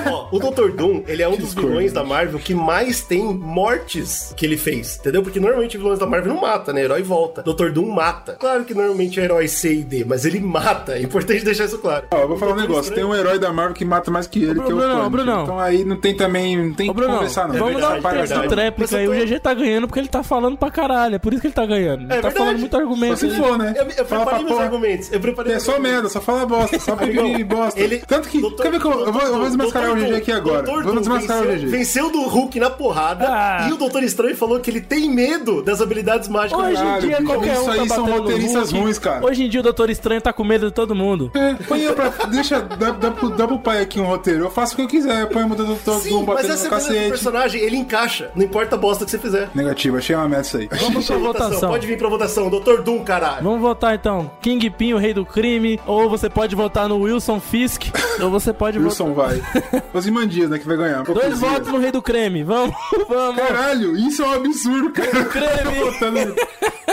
[0.07, 0.71] Ó, o Dr.
[0.75, 4.97] Doom, ele é um dos vilões da Marvel que mais tem mortes que ele fez,
[4.99, 5.21] entendeu?
[5.21, 6.81] Porque normalmente vilões da Marvel não mata, né?
[6.83, 7.41] Herói volta.
[7.43, 7.69] Dr.
[7.71, 8.33] Doom mata.
[8.39, 10.93] Claro que normalmente é herói C e D, mas ele mata.
[10.97, 12.07] É importante deixar isso claro.
[12.11, 12.93] Ó, eu vou falar um negócio.
[12.93, 15.09] Tem um herói da Marvel que mata mais que ele, que é o Punisher.
[15.09, 15.43] Brunão.
[15.43, 16.57] Então aí não tem também.
[16.57, 17.55] Não tem Ô, que Bruno, conversar, não.
[17.55, 18.55] vamos É dar um verdade, teste é verdade.
[18.55, 19.05] tréplica aí.
[19.05, 21.15] tô- O GG tá ganhando porque ele tá falando pra caralho.
[21.15, 22.01] É por isso que ele tá ganhando.
[22.03, 22.35] Ele É tá verdade.
[22.37, 23.17] falando muito argumento.
[23.17, 23.73] Se for, né?
[23.75, 25.11] Eu, eu preparei pra meus argumentos.
[25.11, 25.93] Eu preparei É só argumentos.
[25.95, 27.79] merda, só fala bosta, só pedir bosta.
[27.79, 28.39] Ele- Tanto que.
[28.41, 30.63] Doutor- quer ver que eu, eu vou, eu vou desmascarar o Doutor GG aqui agora.
[30.63, 31.71] Doutor Vamos desmascarar o venceu, GG.
[31.71, 33.25] Venceu do Hulk na porrada.
[33.27, 33.67] Ah.
[33.69, 36.59] E o Doutor Estranho falou que ele tem medo das habilidades mágicas.
[36.63, 39.25] Hoje em dia, qualquer isso um aí tá são batendo no roteiristas ruins, cara.
[39.25, 41.31] Hoje em dia o Doutor Estranho tá com medo de todo mundo.
[41.33, 42.09] É, põe eu pra.
[42.27, 42.61] Deixa.
[42.61, 44.45] Dá, dá, pro, dá pro pai aqui um roteiro.
[44.45, 45.21] Eu faço o que eu quiser.
[45.21, 47.09] Eu ponho o Doutor Sim, Doom mas batendo essa no é cacete.
[47.09, 47.61] personagem.
[47.61, 48.31] Ele encaixa.
[48.35, 49.49] Não importa a bosta que você fizer.
[49.53, 50.69] Negativo, achei uma merda isso aí.
[50.81, 51.69] Vamos pra votação.
[51.69, 52.49] Pode vir pra votação.
[52.49, 53.43] Doutor Doom, caralho.
[53.43, 54.31] Vamos votar então.
[54.57, 55.79] Kingpin, o rei do crime.
[55.85, 57.83] Ou você pode votar no Wilson Fisk.
[58.21, 59.41] ou você pode Wilson vai.
[59.93, 60.57] Os Imandias, né?
[60.57, 61.03] Que vai ganhar.
[61.03, 61.23] votar.
[61.23, 62.43] Dois votos no rei do creme.
[62.43, 62.75] Vamos,
[63.07, 63.35] vamos.
[63.41, 65.25] Caralho, isso é um absurdo, cara.
[65.25, 65.79] Creme.
[65.79, 66.35] Votando-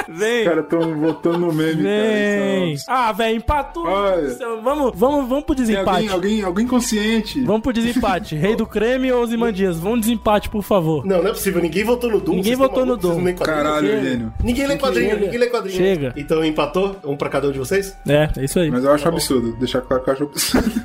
[0.09, 0.45] Vem.
[0.45, 2.77] Cara, tão votando no meme, Vem.
[2.77, 3.09] cara.
[3.09, 3.87] Ah, velho, empatou.
[3.87, 4.37] Olha.
[4.63, 5.89] Vamos, vamos, vamos pro desempate.
[5.89, 7.41] alguém, alguém, alguém consciente.
[7.43, 8.37] Vamos pro desempate.
[8.37, 9.79] Rei do creme ou Zimandias?
[9.79, 11.05] Vamos desempate, por favor.
[11.05, 11.61] Não, não é possível.
[11.63, 12.35] Ninguém votou no Doom.
[12.37, 13.35] Ninguém votou no Doom.
[13.35, 13.89] Caralho.
[13.89, 14.33] Eugênio.
[14.45, 15.21] Ninguém lê quadrinho, Chega.
[15.25, 15.77] ninguém lê quadrinho.
[15.77, 16.13] Chega.
[16.17, 16.97] Então empatou?
[17.05, 17.95] Um pra cada um de vocês?
[18.07, 18.71] É, é isso aí.
[18.71, 19.57] Mas eu acho absurdo.
[19.57, 20.83] Deixar claro que eu acho absurdo.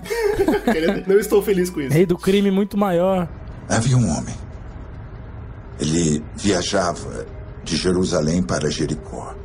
[1.07, 1.93] Não estou feliz com isso.
[1.93, 3.27] Rei do crime muito maior.
[3.69, 4.35] Havia um homem.
[5.79, 7.25] Ele viajava
[7.63, 9.35] de Jerusalém para Jericó.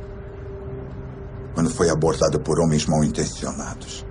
[1.53, 4.05] Quando foi abordado por homens mal intencionados.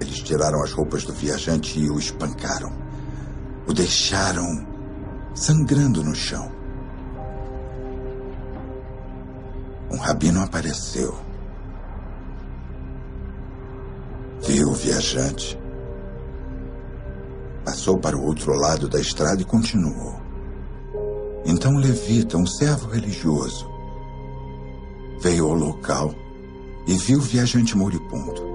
[0.00, 2.72] Eles tiraram as roupas do viajante e o espancaram.
[3.66, 4.66] O deixaram
[5.34, 6.57] sangrando no chão.
[9.90, 11.14] Um rabino apareceu.
[14.46, 15.58] Viu o viajante.
[17.64, 20.20] Passou para o outro lado da estrada e continuou.
[21.44, 23.66] Então Levita, um servo religioso,
[25.20, 26.14] veio ao local
[26.86, 28.46] e viu o viajante moribundo.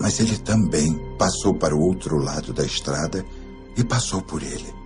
[0.00, 3.24] Mas ele também passou para o outro lado da estrada
[3.76, 4.77] e passou por ele.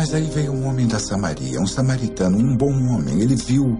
[0.00, 3.20] Mas aí veio um homem da Samaria, um samaritano, um bom homem.
[3.20, 3.78] Ele viu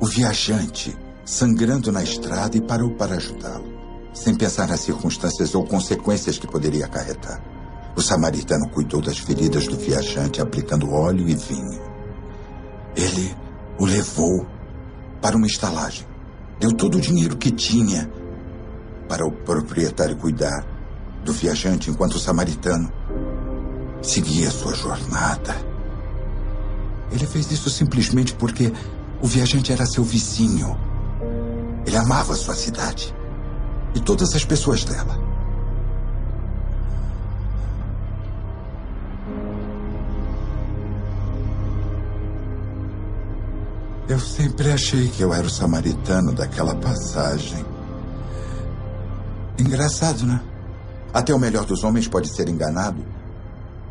[0.00, 0.96] o viajante
[1.26, 3.66] sangrando na estrada e parou para ajudá-lo,
[4.14, 7.38] sem pensar nas circunstâncias ou consequências que poderia acarretar.
[7.94, 11.82] O samaritano cuidou das feridas do viajante aplicando óleo e vinho.
[12.96, 13.36] Ele
[13.78, 14.46] o levou
[15.20, 16.06] para uma estalagem.
[16.60, 18.10] Deu todo o dinheiro que tinha
[19.06, 20.64] para o proprietário cuidar
[21.22, 22.90] do viajante enquanto o samaritano
[24.02, 25.54] seguia sua jornada.
[27.10, 28.72] Ele fez isso simplesmente porque
[29.20, 30.76] o viajante era seu vizinho.
[31.86, 33.14] Ele amava sua cidade
[33.94, 35.20] e todas as pessoas dela.
[44.08, 47.64] Eu sempre achei que eu era o samaritano daquela passagem.
[49.58, 50.40] Engraçado, né?
[51.14, 53.02] Até o melhor dos homens pode ser enganado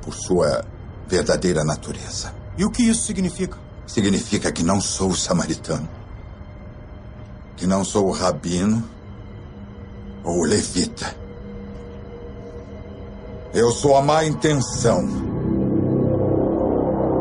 [0.01, 0.65] por sua
[1.07, 2.33] verdadeira natureza.
[2.57, 3.57] E o que isso significa?
[3.87, 5.87] Significa que não sou o samaritano.
[7.55, 8.83] Que não sou o rabino
[10.23, 11.15] ou o levita.
[13.53, 15.07] Eu sou a má intenção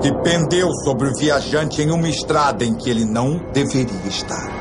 [0.01, 4.60] que pendeu sobre o viajante em uma estrada em que ele não deveria estar.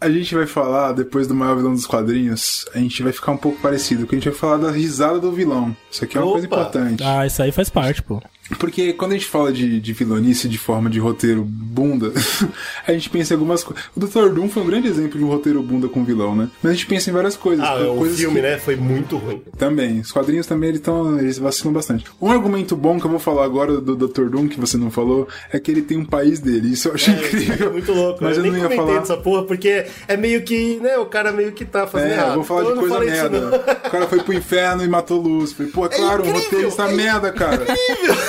[0.00, 3.36] A gente vai falar, depois do maior vilão dos quadrinhos, a gente vai ficar um
[3.36, 5.76] pouco parecido, porque a gente vai falar da risada do vilão.
[5.90, 6.32] Isso aqui é uma Opa.
[6.32, 7.02] coisa importante.
[7.04, 8.22] Ah, isso aí faz parte, pô.
[8.58, 12.12] Porque quando a gente fala de, de vilanice de forma de roteiro bunda,
[12.86, 13.84] a gente pensa em algumas coisas.
[13.96, 14.28] O Dr.
[14.34, 16.48] Doom foi um grande exemplo de um roteiro bunda com vilão, né?
[16.62, 17.64] Mas a gente pensa em várias coisas.
[17.64, 18.58] Ah, o coisas filme, que- né?
[18.58, 19.42] Foi muito ruim.
[19.56, 20.00] Também.
[20.00, 22.04] Os quadrinhos também eles, tão, eles vacilam bastante.
[22.20, 24.28] Um argumento bom que eu vou falar agora do Dr.
[24.28, 26.72] Doom, que você não falou, é que ele tem um país dele.
[26.72, 27.68] Isso eu achei incrível.
[27.68, 28.18] É muito louco.
[28.22, 28.98] Mas eu, nem não ia falar.
[29.00, 32.28] dessa porra, porque é meio que, né, o cara meio que tá fazendo É, errado.
[32.30, 33.56] eu vou falar Então de eu coisa merda.
[33.86, 35.68] O cara foi pro inferno e matou Lúcifer.
[35.70, 37.64] Pô, é claro, um roteiro está merda, cara.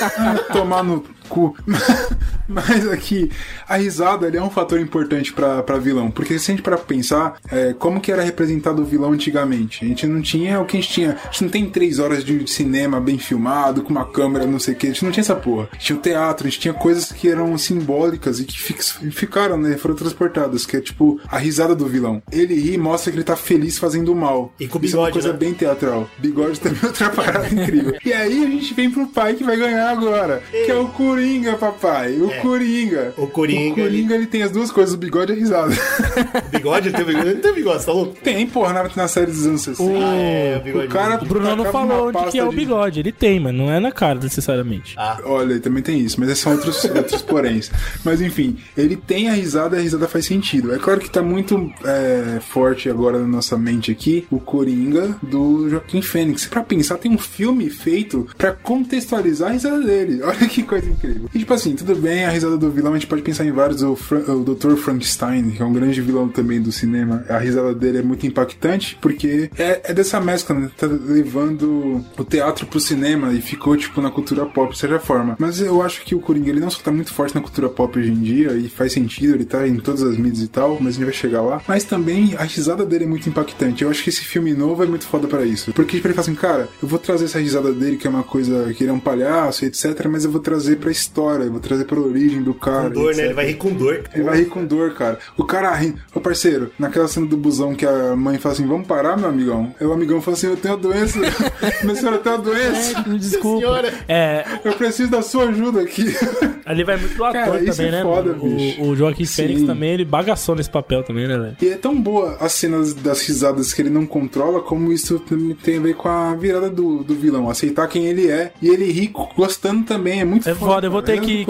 [0.02, 0.11] Ah,
[0.54, 1.56] Tomar no cu.
[2.48, 3.32] Mas aqui,
[3.68, 6.12] a risada é um fator importante pra, pra vilão.
[6.12, 9.86] Porque se a gente parar pra pensar, é, como que era representado o vilão antigamente?
[9.86, 11.12] A gente não tinha o que a gente tinha.
[11.24, 14.74] A gente não tem três horas de cinema bem filmado, com uma câmera, não sei
[14.74, 14.88] o que.
[14.88, 15.70] A gente não tinha essa porra.
[15.72, 19.00] A gente tinha o teatro, a gente tinha coisas que eram simbólicas e que fix-
[19.12, 19.78] ficaram, né?
[19.78, 20.66] Foram transportadas.
[20.66, 22.22] Que é tipo a risada do vilão.
[22.32, 24.54] Ele ri e mostra que ele tá feliz fazendo mal.
[24.60, 25.38] E com Isso é uma bigode, coisa né?
[25.40, 26.10] bem teatral.
[26.18, 27.96] Bigode também é outra parada incrível.
[28.04, 30.44] E aí a gente vem pro pai que vai ganhar agora.
[30.52, 30.90] Que é o
[31.22, 32.14] Coringa, papai.
[32.18, 32.38] O É.
[32.40, 33.14] Coringa.
[33.16, 35.76] O Coringa, O Coringa ele tem as duas coisas, o bigode e a risada.
[36.52, 36.90] Bigode?
[36.90, 37.30] Ele tem bigode?
[37.30, 38.16] Ele tem bigode, tá louco?
[38.24, 39.84] Tem, porra, na, na série dos anos 60.
[39.84, 40.86] O, é, o bigode.
[40.88, 43.00] o cara o Bruno não falou onde que é o de- bigode.
[43.00, 44.96] Ele tem, mas não é na cara necessariamente.
[44.98, 45.20] Ah.
[45.26, 47.72] Olha, também tem isso, mas são outros, outros poréns.
[48.04, 50.74] Mas enfim, ele tem a risada e a risada faz sentido.
[50.74, 55.70] É claro que tá muito é, forte agora na nossa mente aqui o Coringa do
[55.70, 56.46] Joaquim Fênix.
[56.48, 60.22] Pra pensar, tem um filme feito pra contextualizar a risada dele.
[60.24, 61.11] Olha que coisa incrível.
[61.34, 63.82] E tipo assim, tudo bem, a risada do vilão, a gente pode pensar em vários.
[63.82, 64.76] O, Fra o Dr.
[64.76, 68.98] Frankenstein, que é um grande vilão também do cinema, a risada dele é muito impactante
[69.02, 70.72] porque é, é dessa mescla, né?
[70.78, 75.36] Tá levando o teatro pro cinema e ficou, tipo, na cultura pop, de certa forma.
[75.40, 77.98] Mas eu acho que o Coringa, ele não só tá muito forte na cultura pop
[77.98, 80.90] hoje em dia, e faz sentido, ele tá em todas as mídias e tal, mas
[80.90, 81.62] a gente vai chegar lá.
[81.68, 83.84] Mas também a risada dele é muito impactante.
[83.84, 85.74] Eu acho que esse filme novo é muito foda pra isso.
[85.74, 88.24] Porque, tipo, ele fala assim, cara, eu vou trazer essa risada dele, que é uma
[88.24, 91.60] coisa, que ele é um palhaço, etc, mas eu vou trazer pra história, eu vou
[91.60, 92.90] trazer pra origem do cara.
[92.90, 93.26] Com dor, né?
[93.26, 94.04] Ele vai rir com dor.
[94.14, 95.20] Ele vai rir com dor, cara.
[95.38, 95.96] O cara ri.
[96.14, 99.74] Ô parceiro, naquela cena do busão que a mãe fala assim: vamos parar, meu amigão?
[99.80, 101.20] Aí o amigão fala assim: eu tenho a doença.
[101.84, 103.04] Minha senhora tem a doença.
[103.18, 103.84] Desculpa.
[104.08, 106.14] É, Eu preciso da sua ajuda aqui.
[106.66, 108.04] ali vai muito do ator Cara, isso também, é né?
[108.04, 108.56] foda, mano?
[108.56, 108.82] bicho.
[108.82, 109.36] o, o Joaquim Sim.
[109.48, 111.58] Fênix também, ele bagaçou nesse papel também, né, velho?
[111.62, 115.56] E é tão boa as cenas das risadas que ele não controla, como isso também
[115.56, 118.52] tem a ver com a virada do, do vilão, aceitar quem ele é.
[118.62, 121.46] E ele ri gostando também, é muito É foda, eu vou ter que.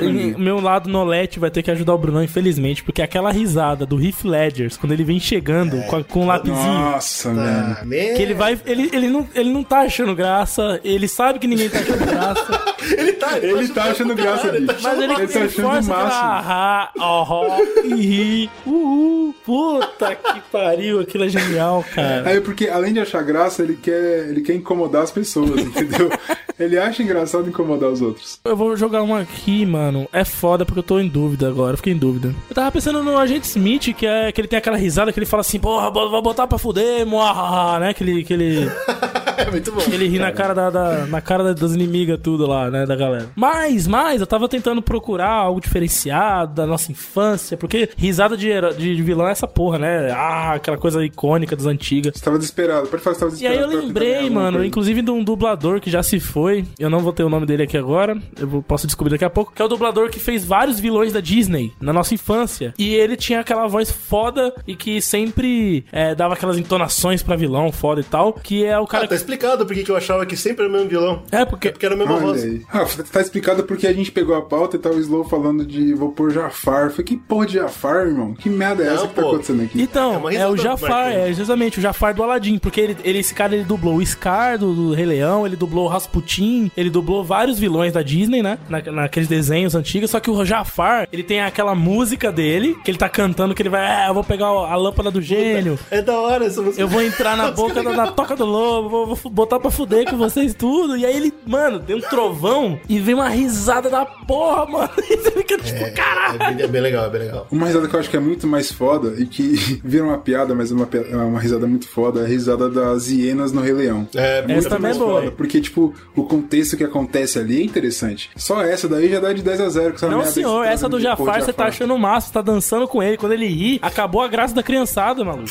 [0.00, 3.84] Ele que meu lado Nolete vai ter que ajudar o Brunão, infelizmente, porque aquela risada
[3.86, 6.56] do Heath Ledgers, quando ele vem chegando com, a- com um lapisinho.
[6.56, 8.16] Nossa, velho.
[8.16, 8.58] Que ele vai.
[8.66, 12.76] Ele, ele, não, ele não tá achando graça, ele sabe que ninguém tá achando graça.
[12.96, 14.66] ele tá, Ele tá achando graça, bicho.
[14.82, 18.50] Mas ele, Ele ele, tá achando força pra ah, e ri.
[18.64, 19.34] Uhul.
[19.44, 22.28] Puta que pariu, aquilo é genial, cara.
[22.28, 26.10] Aí, porque além de achar graça, ele quer, ele quer incomodar as pessoas, entendeu?
[26.58, 28.40] Ele acha engraçado incomodar os outros.
[28.44, 30.08] Eu vou jogar uma aqui, mano.
[30.12, 31.74] É foda porque eu tô em dúvida agora.
[31.74, 32.34] Eu fiquei em dúvida.
[32.48, 35.26] Eu tava pensando no Agente Smith, que é que ele tem aquela risada que ele
[35.26, 37.94] fala assim, porra, vou botar pra fuder, moahaha, né?
[37.94, 38.24] Que ele.
[38.24, 38.70] Que ele...
[39.46, 39.80] é muito bom.
[39.92, 43.28] Ele ri na cara, da, da- na cara das inimigas, tudo lá, né, da galera.
[43.34, 49.02] Mas, mas, eu tava tentando procurar algo diferenciado da nossa infância, porque risada de, de
[49.02, 50.10] vilão é essa porra, né?
[50.12, 52.14] Ah, aquela coisa icônica das antigas.
[52.16, 53.72] Você tava desesperado, pode falar que você tava E aí desesperado.
[53.72, 54.66] eu pra tentar lembrei, alguma mano, coisa.
[54.68, 56.64] inclusive de um dublador que já se foi.
[56.78, 58.16] Eu não vou ter o nome dele aqui agora.
[58.38, 59.52] Eu vou- posso descobrir daqui a pouco.
[59.52, 62.74] Que é o dublador que fez vários vilões da Disney na nossa infância.
[62.78, 67.70] E ele tinha aquela voz foda e que sempre é, dava aquelas entonações pra vilão
[67.72, 68.32] foda e tal.
[68.32, 69.04] Que é o cara.
[69.04, 71.22] Ah, tá explicado por que eu achava que sempre era o mesmo vilão.
[71.30, 71.70] É, porque.
[71.70, 72.44] porque era a mesma Olha voz.
[72.44, 72.62] aí.
[72.72, 75.92] Ah, tá explicado porque a gente pegou a pauta e tava o Slow falando de
[75.94, 76.90] vou pôr Jafar.
[76.90, 78.34] Falei, que porra de Jafar, irmão?
[78.34, 79.28] Que merda é essa Não, que tá pô.
[79.28, 79.80] acontecendo aqui?
[79.82, 83.34] Então, É é, o Jafar, é justamente o Jafar do Aladdin, porque ele, ele- esse
[83.34, 87.24] cara ele dublou o Scar do, do Rei Leão, ele dublou o Rasputin, ele dublou
[87.24, 88.58] vários vilões da Disney, né?
[88.68, 92.98] Na, naqueles desenhos antigos, só que o Jafar, ele tem aquela música dele, que ele
[92.98, 96.18] tá cantando, que ele vai, é, eu vou pegar a lâmpada do gênio, É da
[96.18, 96.80] hora essa música.
[96.80, 100.16] eu vou entrar na boca da, na toca do lobo, vou, botar pra fuder com
[100.16, 100.96] vocês tudo.
[100.96, 104.90] E aí ele, mano, deu um trovão e vem uma risada da porra, mano.
[105.08, 106.42] E você fica tipo, caralho.
[106.42, 107.46] É bem, é bem legal, é bem legal.
[107.50, 110.54] Uma risada que eu acho que é muito mais foda e que vira uma piada,
[110.54, 113.72] mas é uma, é uma risada muito foda, é a risada das hienas no Rei
[113.72, 114.08] Leão.
[114.14, 115.20] É, Essa muito também é boa.
[115.20, 115.32] foda.
[115.32, 118.30] Porque, tipo, o contexto que acontece ali é interessante.
[118.36, 120.88] Só essa daí já dá de 10 a 0 com essa Não, senhor, você essa
[120.88, 123.16] do Jafar, porra, você tá achando máximo, você tá dançando com ele.
[123.16, 125.48] Quando ele ri, acabou a graça da criançada, maluco.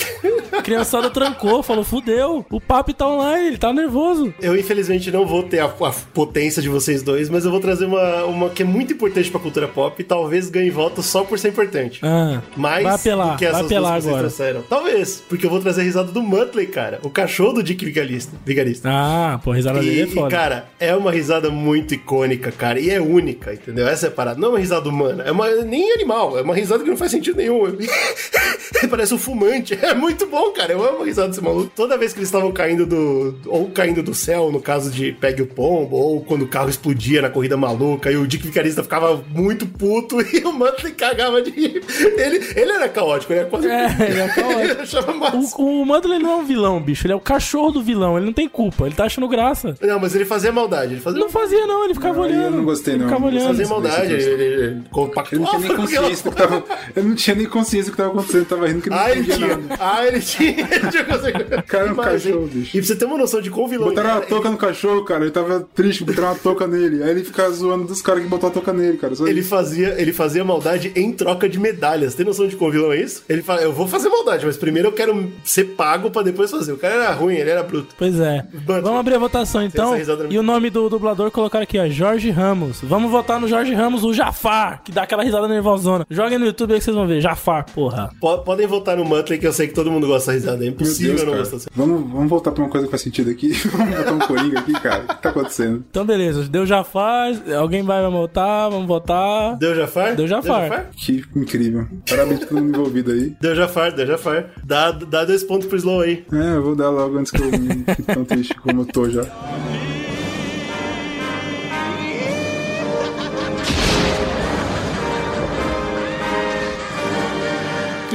[0.51, 4.33] A criançada trancou, falou, fudeu, o papi tá online, ele tá nervoso.
[4.41, 7.85] Eu, infelizmente, não vou ter a, a potência de vocês dois, mas eu vou trazer
[7.85, 11.39] uma, uma que é muito importante pra cultura pop e talvez ganhe voto só por
[11.39, 11.99] ser importante.
[12.03, 14.27] Ah, Mais vai apelar, que vai essas apelar duas que vocês agora.
[14.27, 14.61] trouxeram.
[14.69, 16.99] Talvez, porque eu vou trazer a risada do Muttley, cara.
[17.03, 18.35] O cachorro do Dick Vigarista.
[18.45, 18.89] Vigarista.
[18.91, 20.29] Ah, pô, a risada E, dele é e, foda.
[20.29, 22.79] cara, é uma risada muito icônica, cara.
[22.79, 23.87] E é única, entendeu?
[23.87, 24.39] Essa é parada.
[24.39, 25.23] Não é uma risada humana.
[25.23, 26.37] É uma, nem animal.
[26.37, 27.55] É uma risada que não faz sentido nenhum.
[28.89, 29.77] Parece um fumante.
[29.85, 30.73] É muito bom, cara.
[30.73, 31.71] Eu amo a risada desse maluco.
[31.75, 33.35] Toda vez que eles estavam caindo do.
[33.47, 37.21] Ou caindo do céu, no caso de Pegue o Pombo, ou quando o carro explodia
[37.21, 41.49] na corrida maluca, e o Dick Vicarista ficava muito puto e o Muttley cagava de
[41.51, 41.81] rir.
[42.17, 43.67] Ele, ele era caótico, ele era quase.
[43.67, 45.61] É, ele é caótico.
[45.63, 47.05] O, o Mudley não é um vilão, bicho.
[47.05, 48.17] Ele é o cachorro do vilão.
[48.17, 48.85] Ele não tem culpa.
[48.85, 49.75] Ele tá achando graça.
[49.81, 50.93] Não, mas ele fazia maldade.
[50.93, 51.83] Ele fazia Não fazia, não.
[51.85, 52.57] Ele ficava eu olhando.
[52.57, 53.09] não gostei, Ele não.
[53.09, 53.47] ficava Não olhando.
[53.47, 55.45] Fazia maldade, ele, ele, ele Ele compactuava.
[55.53, 56.63] não tinha nem consciência do que tava.
[56.95, 59.03] Ele não tinha nem consciência do que tava acontecendo, ele tava rindo que ele não
[59.03, 59.47] Ah, ele tinha.
[59.57, 59.77] nada.
[59.79, 60.49] Ah, ele tinha.
[60.75, 61.63] Ele tinha conseguido.
[61.67, 62.49] Cara, é um cachorro, hein?
[62.53, 62.77] bicho.
[62.77, 65.03] E pra você ter uma noção de quão vilão Botaram uma ele, touca no cachorro,
[65.03, 65.23] cara.
[65.23, 67.03] Ele tava triste, botaram uma touca nele.
[67.03, 69.15] Aí ele fica zoando dos caras que botou a touca nele, cara.
[69.15, 72.15] Só ele fazia, ele fazia maldade em troca de medalhas.
[72.15, 73.23] Tem noção de quão vilão é isso?
[73.29, 76.71] Ele fala, eu vou fazer maldade, mas primeiro eu quero ser pago pra depois fazer.
[76.73, 77.93] O cara era ruim, ele era bruto.
[77.97, 78.45] Pois é.
[78.53, 78.81] Muttley.
[78.81, 79.95] Vamos abrir a votação então.
[80.29, 81.87] E o nome do dublador colocaram aqui, ó.
[81.87, 82.79] Jorge Ramos.
[82.83, 86.05] Vamos votar no Jorge Ramos, o Jafar, que dá aquela risada nervosona.
[86.09, 87.21] Joguem no YouTube aí que vocês vão ver.
[87.21, 88.11] Jafar, porra.
[88.19, 90.63] Po- Podem votar no Muttley, que eu sei que todo mundo gosta da risada.
[90.65, 91.39] É impossível Deus, não cara.
[91.43, 91.69] gostar dessa.
[91.75, 93.51] Vamos, vamos voltar pra uma coisa que faz sentido aqui.
[93.69, 95.03] vamos botar um coringa aqui, cara.
[95.03, 95.85] O que tá acontecendo?
[95.89, 96.43] Então, beleza.
[96.47, 97.31] Deu Jafar.
[97.57, 98.69] Alguém vai votar.
[98.69, 99.57] Vamos votar.
[99.57, 100.15] Deu Jafar?
[100.15, 100.89] Deu Jafar.
[100.95, 101.87] Que incrível.
[102.09, 103.35] Parabéns pra todo mundo envolvido aí.
[103.39, 104.45] Deu Jafar, deu Jafar.
[104.63, 106.25] Dá, dá dois pontos pro Slow aí.
[106.31, 109.09] É, eu vou dar logo antes que eu me fique tão triste como eu tô
[109.09, 109.23] já.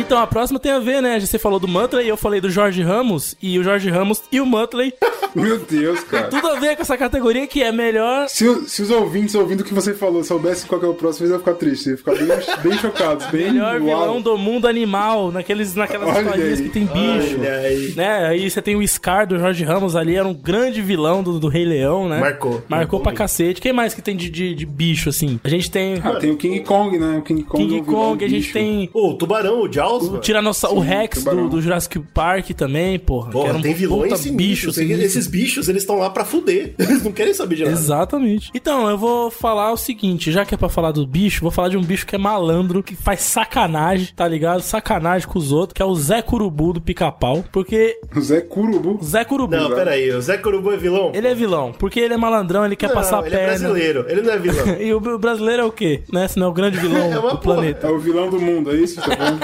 [0.00, 1.18] Então, a próxima tem a ver, né?
[1.20, 3.36] Você falou do Muttley, eu falei do Jorge Ramos.
[3.42, 4.92] E o Jorge Ramos e o Muttley.
[5.34, 6.26] Meu Deus, cara.
[6.28, 8.28] Tudo a ver com essa categoria que é melhor.
[8.28, 11.24] Se, se os ouvintes ouvindo o que você falou soubessem qual que é o próximo,
[11.26, 11.86] eles iam ficar tristes.
[11.86, 12.26] Iam ficar bem,
[12.70, 13.26] bem chocados.
[13.26, 14.00] Bem Melhor uau.
[14.00, 16.64] vilão do mundo animal, naqueles, naquelas Olha historinhas aí.
[16.64, 17.36] que tem bicho.
[17.38, 17.92] Olha aí.
[17.96, 18.26] Né?
[18.26, 21.46] Aí você tem o Scar do Jorge Ramos ali, era um grande vilão do, do
[21.48, 22.18] Rei Leão, né?
[22.18, 22.50] Marcou.
[22.52, 23.18] Marcou Marcou pra bem.
[23.18, 23.60] cacete.
[23.60, 25.38] Quem mais que tem de, de, de bicho, assim?
[25.44, 27.18] A gente tem Ah, tem o King Kong, né?
[27.18, 28.52] O King Kong, é King o vilão Kong, a gente bicho.
[28.52, 30.18] tem Ô, o Tubarão, o Jaws, o mano.
[30.20, 33.26] Tiranossauro, o Rex do, do Jurassic Park também, porra.
[33.26, 34.36] que Porra, um tem vilões puta sinistros.
[34.48, 35.04] bicho, sinistro.
[35.06, 36.74] Esses bichos, eles estão lá pra fuder.
[36.78, 37.74] Eles não querem saber de nada.
[37.76, 38.50] Exatamente.
[38.54, 41.68] Então, eu vou falar o seguinte, já que é pra falar do bicho, vou falar
[41.68, 44.60] de um bicho que é malandro, que faz sacanagem, tá ligado?
[44.62, 48.98] Sacanagem com os outros, que é o Zé Curubu do Pica-Pau, porque O Zé Curubu.
[49.00, 51.12] o Zé Curubu, Não, peraí, o Zé Corubu é vilão?
[51.14, 53.58] ele é vilão, porque ele é malandrão, ele quer não, passar a ele é perna.
[53.58, 54.66] brasileiro, ele não é vilão.
[54.80, 56.02] E o brasileiro é o quê?
[56.12, 56.26] Né?
[56.28, 57.36] Se não é o grande vilão É do porra.
[57.38, 57.86] planeta.
[57.86, 59.40] É o vilão do mundo, é isso que você tá falando?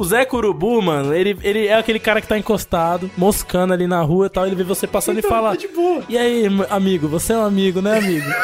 [0.00, 4.00] O Zé Curubu, mano, ele, ele é aquele cara que tá encostado, moscando ali na
[4.00, 5.50] rua e tal, ele vê você passando e fala...
[5.50, 6.02] Tá de boa.
[6.08, 8.26] E aí, amigo, você é um amigo, né, amigo?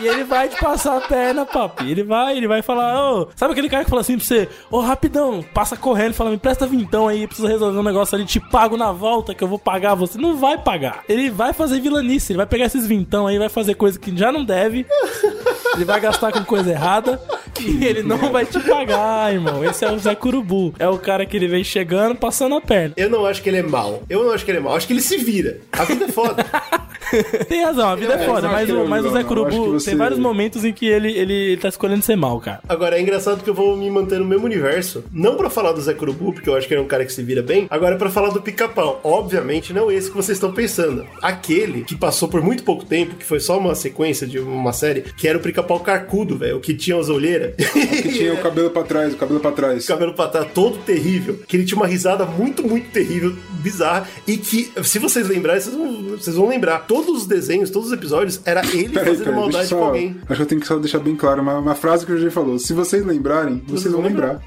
[0.00, 1.88] E ele vai te passar a perna, papi.
[1.88, 4.80] Ele vai, ele vai falar, ô, sabe aquele cara que fala assim pra você, ô,
[4.80, 8.76] rapidão, passa correndo fala, me presta vintão aí, preciso resolver um negócio ali, te pago
[8.76, 10.18] na volta que eu vou pagar você.
[10.18, 11.04] Não vai pagar.
[11.08, 14.32] Ele vai fazer vilanice, ele vai pegar esses vintão aí, vai fazer coisa que já
[14.32, 14.84] não deve.
[15.74, 17.20] Ele vai gastar com coisa errada.
[17.54, 19.64] que ele não vai te pagar, irmão.
[19.64, 20.74] Esse é o Zé Curubu.
[20.78, 22.94] É o cara que ele vem chegando, passando a perna.
[22.96, 24.02] Eu não acho que ele é mal.
[24.08, 24.76] Eu não acho que ele é mal.
[24.76, 25.60] Acho que ele se vira.
[25.72, 26.44] A vida é foda.
[27.48, 29.72] Tem razão, a vida é, Eu foda, mas, o, ele é mas o Zé Curubu
[29.72, 32.60] você- tem vários momentos em que ele, ele tá escolhendo ser mal, cara.
[32.68, 35.04] Agora, é engraçado que eu vou me manter no mesmo universo.
[35.12, 37.12] Não pra falar do Zé Curubu, porque eu acho que ele é um cara que
[37.12, 37.66] se vira bem.
[37.70, 39.00] Agora, é pra falar do pica-pau.
[39.02, 41.06] Obviamente, não esse que vocês estão pensando.
[41.20, 45.02] Aquele que passou por muito pouco tempo, que foi só uma sequência de uma série,
[45.02, 46.56] que era o pica-pau carcudo, velho.
[46.56, 47.54] O que tinha as olheiras.
[47.56, 49.84] Que tinha o cabelo pra trás, o cabelo pra trás.
[49.84, 51.40] O cabelo pra trás todo terrível.
[51.46, 54.08] Que ele tinha uma risada muito, muito terrível, bizarra.
[54.26, 56.86] E que, se vocês lembrarem, vocês vão, vocês vão lembrar.
[57.04, 60.16] Todos os desenhos, todos os episódios, era ele Peraí, fazendo peraí, maldade com alguém.
[60.28, 62.30] acho que eu tenho que só deixar bem claro uma, uma frase que o G
[62.30, 62.58] falou.
[62.58, 64.40] Se vocês lembrarem, vocês vão lembrar.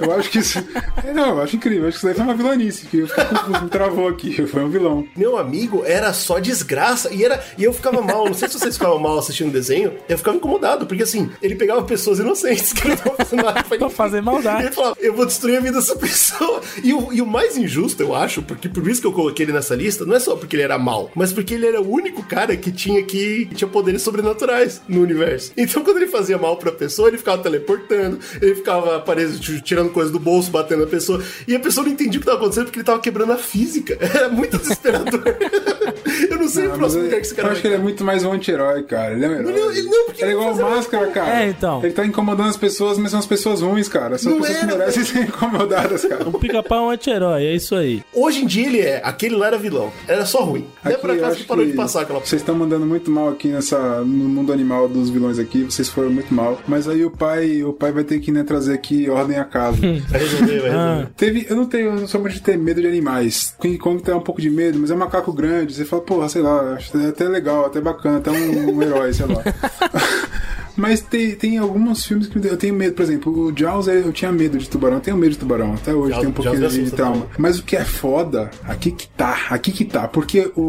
[0.00, 0.58] Eu acho que isso.
[1.04, 1.88] É, não, eu acho incrível.
[1.88, 4.46] Acho que isso daí foi uma vilanice, que eu fiquei confuso, me travou aqui.
[4.46, 5.06] Foi um vilão.
[5.16, 7.12] Meu amigo era só desgraça.
[7.12, 8.26] E, era, e eu ficava mal.
[8.26, 9.92] Não sei se vocês ficavam mal assistindo o desenho.
[10.08, 10.86] Eu ficava incomodado.
[10.86, 14.62] Porque assim, ele pegava pessoas inocentes que não estavam fazendo nada pra fazer E maldade.
[14.66, 16.60] ele falava, eu vou destruir a vida dessa pessoa.
[16.82, 19.52] E o, e o mais injusto, eu acho, porque por isso que eu coloquei ele
[19.52, 22.22] nessa lista, não é só porque ele era mal, mas porque ele era o único
[22.24, 25.52] cara que tinha que, que tinha poderes sobrenaturais no universo.
[25.56, 30.10] Então, quando ele fazia mal pra pessoa, ele ficava teleportando, ele ficava aparecendo, tirando coisa
[30.10, 31.22] do bolso, batendo na pessoa.
[31.46, 33.96] E a pessoa não entendia o que estava acontecendo porque ele tava quebrando a física.
[34.00, 35.22] Era muito desesperador.
[36.30, 37.68] eu não sei o Ah, mas próximo lugar que esse cara eu vai acho que
[37.68, 39.12] ele é muito mais um anti-herói, cara.
[39.12, 39.52] Ele é um herói.
[39.52, 41.42] Não, ele não, porque ele é igual a máscara, cara.
[41.42, 41.82] É, então.
[41.82, 44.18] Ele tá incomodando as pessoas, mas são as pessoas ruins, cara.
[44.18, 46.28] São Não pessoas que era, merecem ser incomodadas, cara.
[46.28, 48.02] O pica-pau é um anti-herói, é isso aí.
[48.12, 49.00] Hoje em dia ele é.
[49.04, 49.92] Aquele lá era vilão.
[50.06, 50.66] Era só ruim.
[50.84, 53.10] Não é Aqui, por eu acaso que parou de passar aquela Vocês estão mandando muito
[53.10, 55.64] mal aqui nessa no mundo animal dos vilões aqui.
[55.64, 56.60] Vocês foram muito mal.
[56.66, 59.76] Mas aí o pai, o pai vai ter que né, trazer aqui ordem à casa.
[60.08, 61.08] Vai resolver, vai resolver.
[61.16, 63.54] Teve, eu não tenho, eu não sou muito de ter medo de animais.
[63.60, 65.74] King Kong tem um pouco de medo, mas é um macaco grande.
[65.74, 69.26] Você fala, porra, sei lá, acho até legal, até bacana, até um, um herói, sei
[69.26, 69.42] lá.
[70.76, 72.94] Mas tem, tem alguns filmes que eu tenho medo.
[72.94, 74.96] Por exemplo, o Jaws eu tinha medo de tubarão.
[74.96, 75.74] Eu tenho medo de tubarão.
[75.74, 77.14] Até hoje Jaws- tem um pouquinho me de trauma.
[77.22, 77.28] também.
[77.38, 80.06] Mas o que é foda, aqui que tá, aqui que tá.
[80.08, 80.60] Porque o,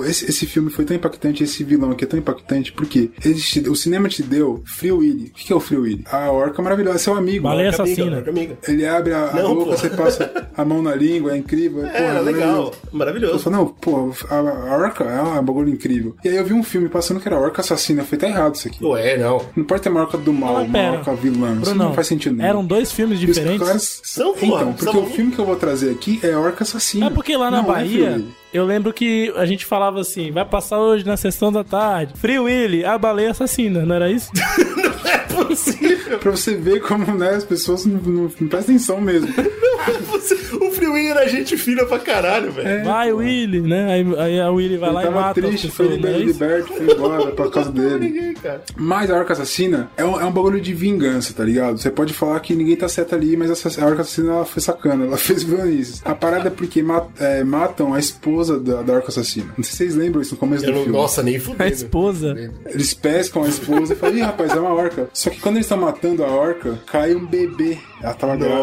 [0.00, 3.34] o- esse, esse filme foi tão impactante, esse vilão aqui é tão impactante, porque ele
[3.34, 5.26] te- o cinema te deu Free Willy.
[5.28, 6.04] O que é o Free Willy?
[6.10, 7.44] A orca maravilhosa, é seu amigo.
[7.44, 8.18] Baleia assassina.
[8.26, 8.58] amiga.
[8.68, 9.76] Ele abre a, a Não, boca, pô.
[9.76, 11.86] você passa a mão na língua, é incrível.
[11.86, 12.72] É, era legal.
[12.92, 13.38] Eu Maravilhoso.
[13.40, 16.14] falei, não, pô, a, a orca é um bagulho incrível.
[16.24, 18.02] E aí eu vi um filme passando que era orca assassina.
[18.02, 18.84] Eu falei, tá errado isso aqui.
[18.84, 19.45] Ué, não.
[19.54, 20.98] Não pode ter uma orca do mal, pera.
[20.98, 21.58] orca vilã.
[21.62, 22.48] Isso não faz sentido nenhum.
[22.48, 23.66] Eram dois filmes diferentes.
[23.66, 27.06] caras- São, Então, porque são- o filme que eu vou trazer aqui é Orca Assassina.
[27.06, 28.24] É porque lá na Não é Bahia.
[28.56, 32.14] Eu lembro que a gente falava assim: vai passar hoje na sessão da tarde.
[32.16, 34.30] Free Willy, a baleia assassina, não era isso?
[35.06, 36.18] É possível.
[36.18, 39.28] Pra você ver como né, as pessoas não, não, não prestam atenção mesmo.
[40.60, 42.84] o Free Willy era gente fina pra caralho, velho.
[42.84, 43.92] Vai, Willy, né?
[43.92, 46.72] Aí, aí a Willy vai Ele lá e mata triste, foi pessoas, não é liberto,
[46.72, 47.98] foi embora por causa dele.
[48.08, 48.34] Ninguém.
[48.76, 51.78] Mas a Orca Assassina é um, é um bagulho de vingança, tá ligado?
[51.78, 55.04] Você pode falar que ninguém tá certo ali, mas a Orca Assassina ela foi sacana,
[55.06, 56.02] ela fez vilanices.
[56.04, 59.46] A parada é porque ma- é, matam a esposa da, da Orca Assassina.
[59.56, 60.98] Não sei se vocês lembram isso no começo Eu do não- filme.
[60.98, 61.66] nossa, nem A fudeu.
[61.66, 62.52] esposa.
[62.66, 65.08] Eles pescam a esposa e falam, ih, rapaz, é uma orca.
[65.12, 67.78] Só que quando eles estão matando a orca, cai um bebê.
[68.02, 68.60] Ela tava grávida.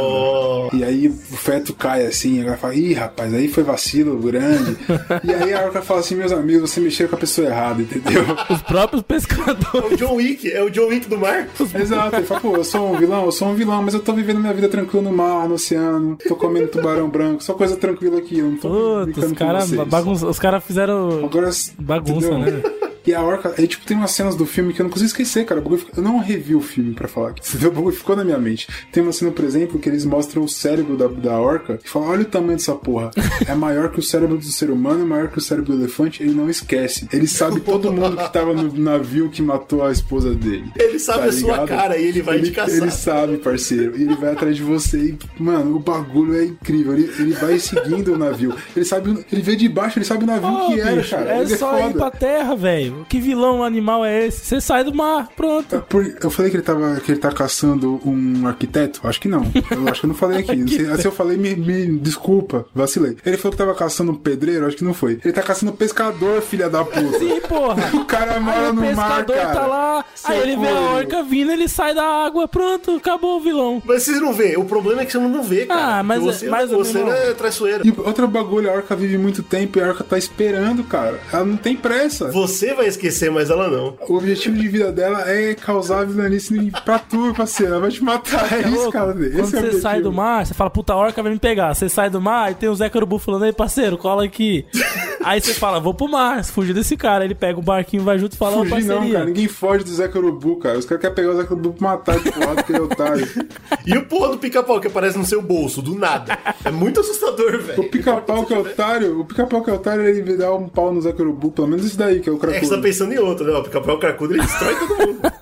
[0.74, 4.78] E aí o feto cai assim, ela fala, ih, rapaz, aí foi vacilo grande.
[5.24, 8.24] e aí a orca fala assim, meus amigos, você mexeu com a pessoa errada, entendeu?
[8.50, 9.92] Os próprios É pescadores.
[9.92, 11.48] o John Wick, é o John Wick do mar.
[11.80, 14.14] Exato, ele fala, pô, eu sou um vilão, eu sou um vilão, mas eu tô
[14.14, 18.20] vivendo minha vida tranquila no mar, no oceano, tô comendo tubarão branco, só coisa tranquila
[18.20, 19.73] aqui, eu não tô Puta, brincando os com caras vocês.
[19.86, 22.58] Bagunça, os cara fizeram Agora, bagunça, entendeu?
[22.58, 22.83] né?
[23.06, 25.46] E a orca, aí, tipo, tem umas cenas do filme que eu não consigo esquecer,
[25.46, 25.64] cara.
[25.96, 27.32] Eu não revi o filme pra falar.
[27.48, 27.70] Entendeu?
[27.70, 28.68] O bagulho ficou na minha mente.
[28.92, 32.10] Tem uma cena, por exemplo, que eles mostram o cérebro da, da orca e falam:
[32.10, 33.12] olha o tamanho dessa porra.
[33.48, 36.24] É maior que o cérebro do ser humano, é maior que o cérebro do elefante.
[36.24, 37.08] Ele não esquece.
[37.12, 40.72] Ele sabe todo mundo que tava no navio que matou a esposa dele.
[40.78, 42.76] Ele sabe Tá a sua cara e ele vai ele, te caçar.
[42.76, 43.98] Ele sabe, parceiro.
[43.98, 44.98] E ele vai atrás de você.
[44.98, 46.94] E, mano, o bagulho é incrível.
[46.94, 48.54] Ele, ele vai seguindo o navio.
[48.76, 51.36] Ele sabe, ele vê de baixo, ele sabe o navio Ô, que era, bicho, cara.
[51.38, 52.93] é ele só é ir pra terra, velho.
[53.10, 54.45] Que vilão animal é esse?
[54.45, 55.84] Você sai do mar, pronto.
[55.90, 59.02] Por- eu falei que ele, tava, que ele tá caçando um arquiteto?
[59.07, 59.44] Acho que não.
[59.72, 60.56] Eu acho que eu não falei aqui.
[60.64, 63.18] Não sei- se eu falei, me, me desculpa, vacilei.
[63.26, 64.65] Ele falou que tava caçando um pedreiro?
[64.65, 65.20] Acho que não foi.
[65.24, 67.20] Ele tá caçando um pescador, filha da puta.
[67.20, 67.84] Sim, porra.
[67.94, 69.53] O cara mora o no mar, pescador cara.
[69.53, 73.38] tá lá, Seu aí ele vê a orca vindo, ele sai da água, pronto, acabou
[73.38, 73.82] o vilão.
[73.86, 74.56] Mas vocês não vê.
[74.57, 75.99] O problema é que você não vê, cara.
[75.99, 77.86] Ah, mas- Porque você, mas, você meu não é traiçoeiro.
[77.88, 81.20] E outro bagulho, a orca vive muito tempo e a orca tá esperando, cara.
[81.32, 82.32] Ela não tem pressa.
[82.32, 83.96] Você vai vai esquecer, mas ela não.
[84.08, 87.74] O objetivo de vida dela é causar vilanice pra tu, parceiro.
[87.74, 88.52] Ela vai te matar.
[88.54, 89.12] É, isso, cara.
[89.12, 89.82] Esse Quando é o você objetivo.
[89.82, 91.74] sai do mar, você fala, puta, a orca vai me pegar.
[91.74, 94.66] Você sai do mar e tem o Zé Corubu falando, aí, parceiro, cola aqui.
[95.24, 97.24] aí você fala, vou pro mar, fugir desse cara.
[97.24, 99.26] Ele pega o barquinho, vai junto e fala, ô, Fugir não, cara.
[99.26, 100.78] Ninguém foge do Zé Corubu, cara.
[100.78, 103.28] Os caras querem pegar o Zé Corubu pra matar de porrada, porque ele é otário.
[103.86, 106.38] E o porra do pica-pau que aparece no seu bolso, do nada.
[106.64, 107.82] É muito assustador, velho.
[107.82, 111.02] O pica-pau que é otário, o pica-pau que é otário, ele dá um pau no
[111.02, 111.52] Zé Corubu.
[111.52, 113.58] Pelo menos esse daí, que é o É que você tá pensando em outro, né?
[113.58, 115.20] O pica-pau cracudo, ele destrói todo mundo.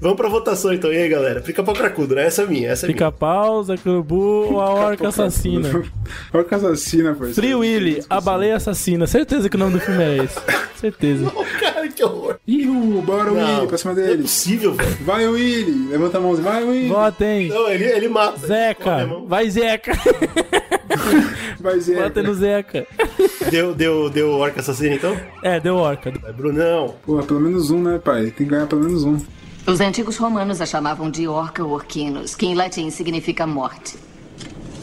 [0.00, 0.92] Vamos pra votação então.
[0.92, 1.40] E aí, galera?
[1.40, 2.26] Pica-pau cracudo, né?
[2.26, 2.96] Essa é minha, essa é minha.
[2.96, 3.64] Pica-pau,
[4.10, 5.82] ou a orca assassina.
[6.32, 7.34] Orca assassina, parceiro.
[7.34, 9.06] Free Willy, a baleia assassina.
[9.06, 10.38] Certeza que o nome do filme é esse.
[10.76, 11.32] Certeza.
[11.58, 12.36] Cara, que horror.
[12.46, 14.22] Ih, o bora o Não, Willy pra cima Não é dele.
[14.22, 14.96] possível, velho.
[15.00, 15.88] Vai, Willy.
[15.88, 16.50] Levanta a mãozinha.
[16.50, 16.88] Vai, Willy.
[16.88, 17.48] Votem.
[17.48, 18.46] Não, ele, ele mata.
[18.46, 19.08] Zeca.
[19.26, 19.92] Vai, Zeca.
[21.60, 22.02] Vai, Zé.
[22.02, 22.86] Votem no Zeca.
[23.50, 25.16] Deu, deu, deu orca assassina, então?
[25.42, 26.12] É, deu orca.
[26.34, 26.94] Brunão.
[27.04, 28.24] Pô, pelo menos um, né, pai?
[28.24, 29.18] Tem que ganhar pelo menos um.
[29.66, 33.96] Os antigos romanos a chamavam de orca orquinos, que em latim significa morte.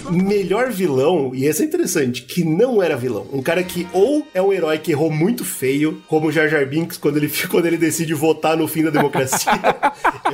[0.10, 3.28] Melhor vilão, e esse é interessante, que não era vilão.
[3.32, 6.66] Um cara que ou é um herói que errou muito feio, como o Jar Jar
[6.66, 9.52] Binks quando ele, quando ele decide votar no fim da democracia.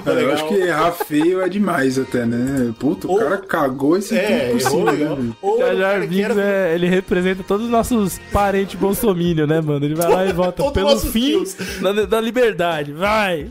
[0.04, 2.74] Cara, eu acho que errar feio é demais até, né?
[2.80, 5.18] Puta, o cara cagou esse É, errou possível, legal.
[5.18, 5.32] né?
[5.42, 9.60] Ou Jar um Jar Binks, era é, ele representa todos os nossos parentes bolsominion, né,
[9.60, 9.84] mano?
[9.84, 11.44] Ele vai lá e vota pelo fim
[11.82, 12.94] da, da liberdade.
[12.94, 13.48] Vai!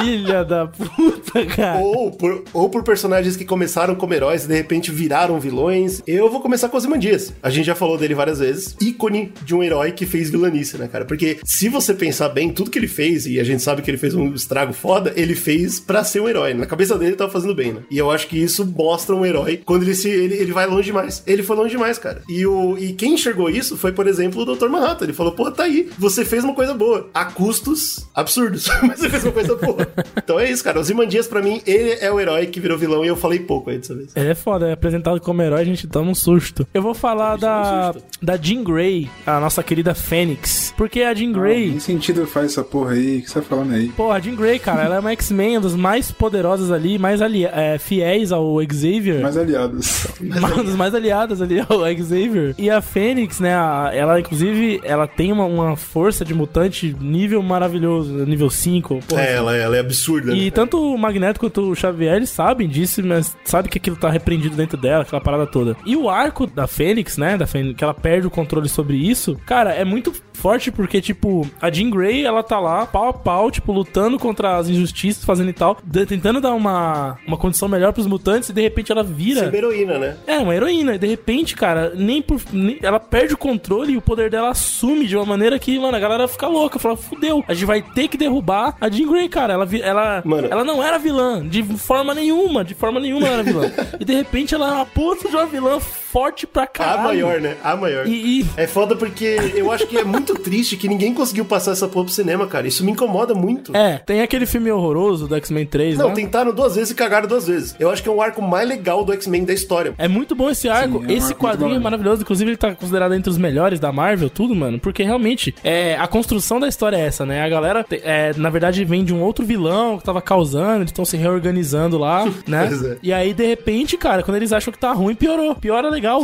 [0.00, 1.80] Filha da puta, cara.
[1.80, 6.02] Ou por, ou por personagens que começaram como heróis e de repente viraram vilões.
[6.06, 7.32] Eu vou começar com o Ozymandias.
[7.42, 8.76] A gente já falou dele várias vezes.
[8.80, 11.04] Ícone de um herói que fez vilanice, né, cara?
[11.04, 13.98] Porque se você pensar bem, tudo que ele fez, e a gente sabe que ele
[13.98, 16.54] fez um estrago foda, ele fez pra ser um herói.
[16.54, 17.82] Na cabeça dele ele tava fazendo bem, né?
[17.90, 20.84] E eu acho que isso mostra um herói quando ele se ele, ele vai longe
[20.84, 21.22] demais.
[21.26, 22.22] Ele foi longe demais, cara.
[22.28, 24.68] E, o, e quem enxergou isso foi, por exemplo, o Dr.
[24.68, 25.04] Manhattan.
[25.04, 25.88] Ele falou, pô, tá aí.
[25.98, 27.08] Você fez uma coisa boa.
[27.14, 28.68] A custos absurdos.
[28.82, 29.87] Mas você fez uma coisa boa.
[30.16, 30.78] Então é isso, cara.
[30.78, 33.70] O Zimandias, pra mim, ele é o herói que virou vilão e eu falei pouco
[33.70, 34.10] aí dessa vez.
[34.16, 36.66] Ele é foda, é apresentado como herói, a gente toma um susto.
[36.72, 40.72] Eu vou falar da, da Jean Grey, a nossa querida Fênix.
[40.76, 41.72] Porque a Jean Grey.
[41.72, 43.18] Que sentido faz essa porra aí?
[43.18, 43.88] O que você tá falando aí?
[43.90, 47.20] Porra, a Jean Grey, cara, ela é uma X-Men, uma das mais poderosas ali, mais
[47.22, 49.20] ali, é, fiéis ao Xavier.
[49.22, 50.06] Mais aliados.
[50.20, 52.54] uma das mais aliadas ali ao Xavier.
[52.58, 57.42] E a Fênix, né, a- ela inclusive, ela tem uma, uma força de mutante nível
[57.42, 59.00] maravilhoso, nível 5.
[59.08, 60.32] porra, É, ela, é- ela é absurda.
[60.32, 60.50] e né?
[60.50, 64.56] tanto o Magneto quanto o Xavier, eles sabem disso, mas sabe que aquilo tá repreendido
[64.56, 65.76] dentro dela, aquela parada toda.
[65.84, 69.38] E o arco da Fênix, né, da Fênix, que ela perde o controle sobre isso,
[69.46, 73.50] cara, é muito forte porque, tipo, a Jean Grey, ela tá lá, pau a pau,
[73.50, 75.76] tipo, lutando contra as injustiças, fazendo e tal,
[76.06, 79.40] tentando dar uma, uma condição melhor pros mutantes e de repente ela vira...
[79.40, 80.16] Ser uma heroína, né?
[80.26, 80.94] É, uma heroína.
[80.94, 82.40] E de repente, cara, nem por.
[82.52, 85.96] nem- ela perde o controle e o poder dela assume de uma maneira que, mano,
[85.96, 86.78] a galera fica louca.
[86.78, 89.54] Fala, fudeu, a gente vai ter que derrubar a Jean Grey, cara.
[89.82, 92.64] Ela, ela, ela não era vilã, de forma nenhuma.
[92.64, 93.70] De forma nenhuma ela era vilã.
[93.98, 97.00] e de repente ela é uma puta de uma vilã forte pra caralho.
[97.00, 97.56] A maior, né?
[97.62, 98.06] A maior.
[98.06, 101.86] E, É foda porque eu acho que é muito triste que ninguém conseguiu passar essa
[101.86, 102.66] porra pro cinema, cara.
[102.66, 103.76] Isso me incomoda muito.
[103.76, 106.14] É, tem aquele filme horroroso do X-Men 3, Não, né?
[106.14, 107.76] tentaram duas vezes e cagaram duas vezes.
[107.78, 109.92] Eu acho que é o arco mais legal do X-Men da história.
[109.98, 111.00] É muito bom esse arco.
[111.00, 112.22] Sim, é um esse arco quadrinho é maravilhoso.
[112.22, 114.78] Inclusive, ele tá considerado entre os melhores da Marvel, tudo, mano.
[114.78, 117.42] Porque realmente, é, a construção da história é essa, né?
[117.42, 121.04] A galera, é, na verdade, vem de um outro vilão que tava causando, eles estão
[121.04, 122.68] se reorganizando lá, né?
[122.92, 122.96] É.
[123.02, 125.54] E aí, de repente, cara, quando eles acham que tá ruim, piorou.
[125.54, 126.22] Piora legal.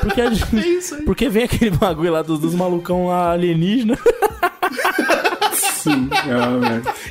[0.00, 3.98] Porque, gente- porque vem aquele bagulho lá dos, dos malucão lá alienígena.
[5.60, 6.08] Sim,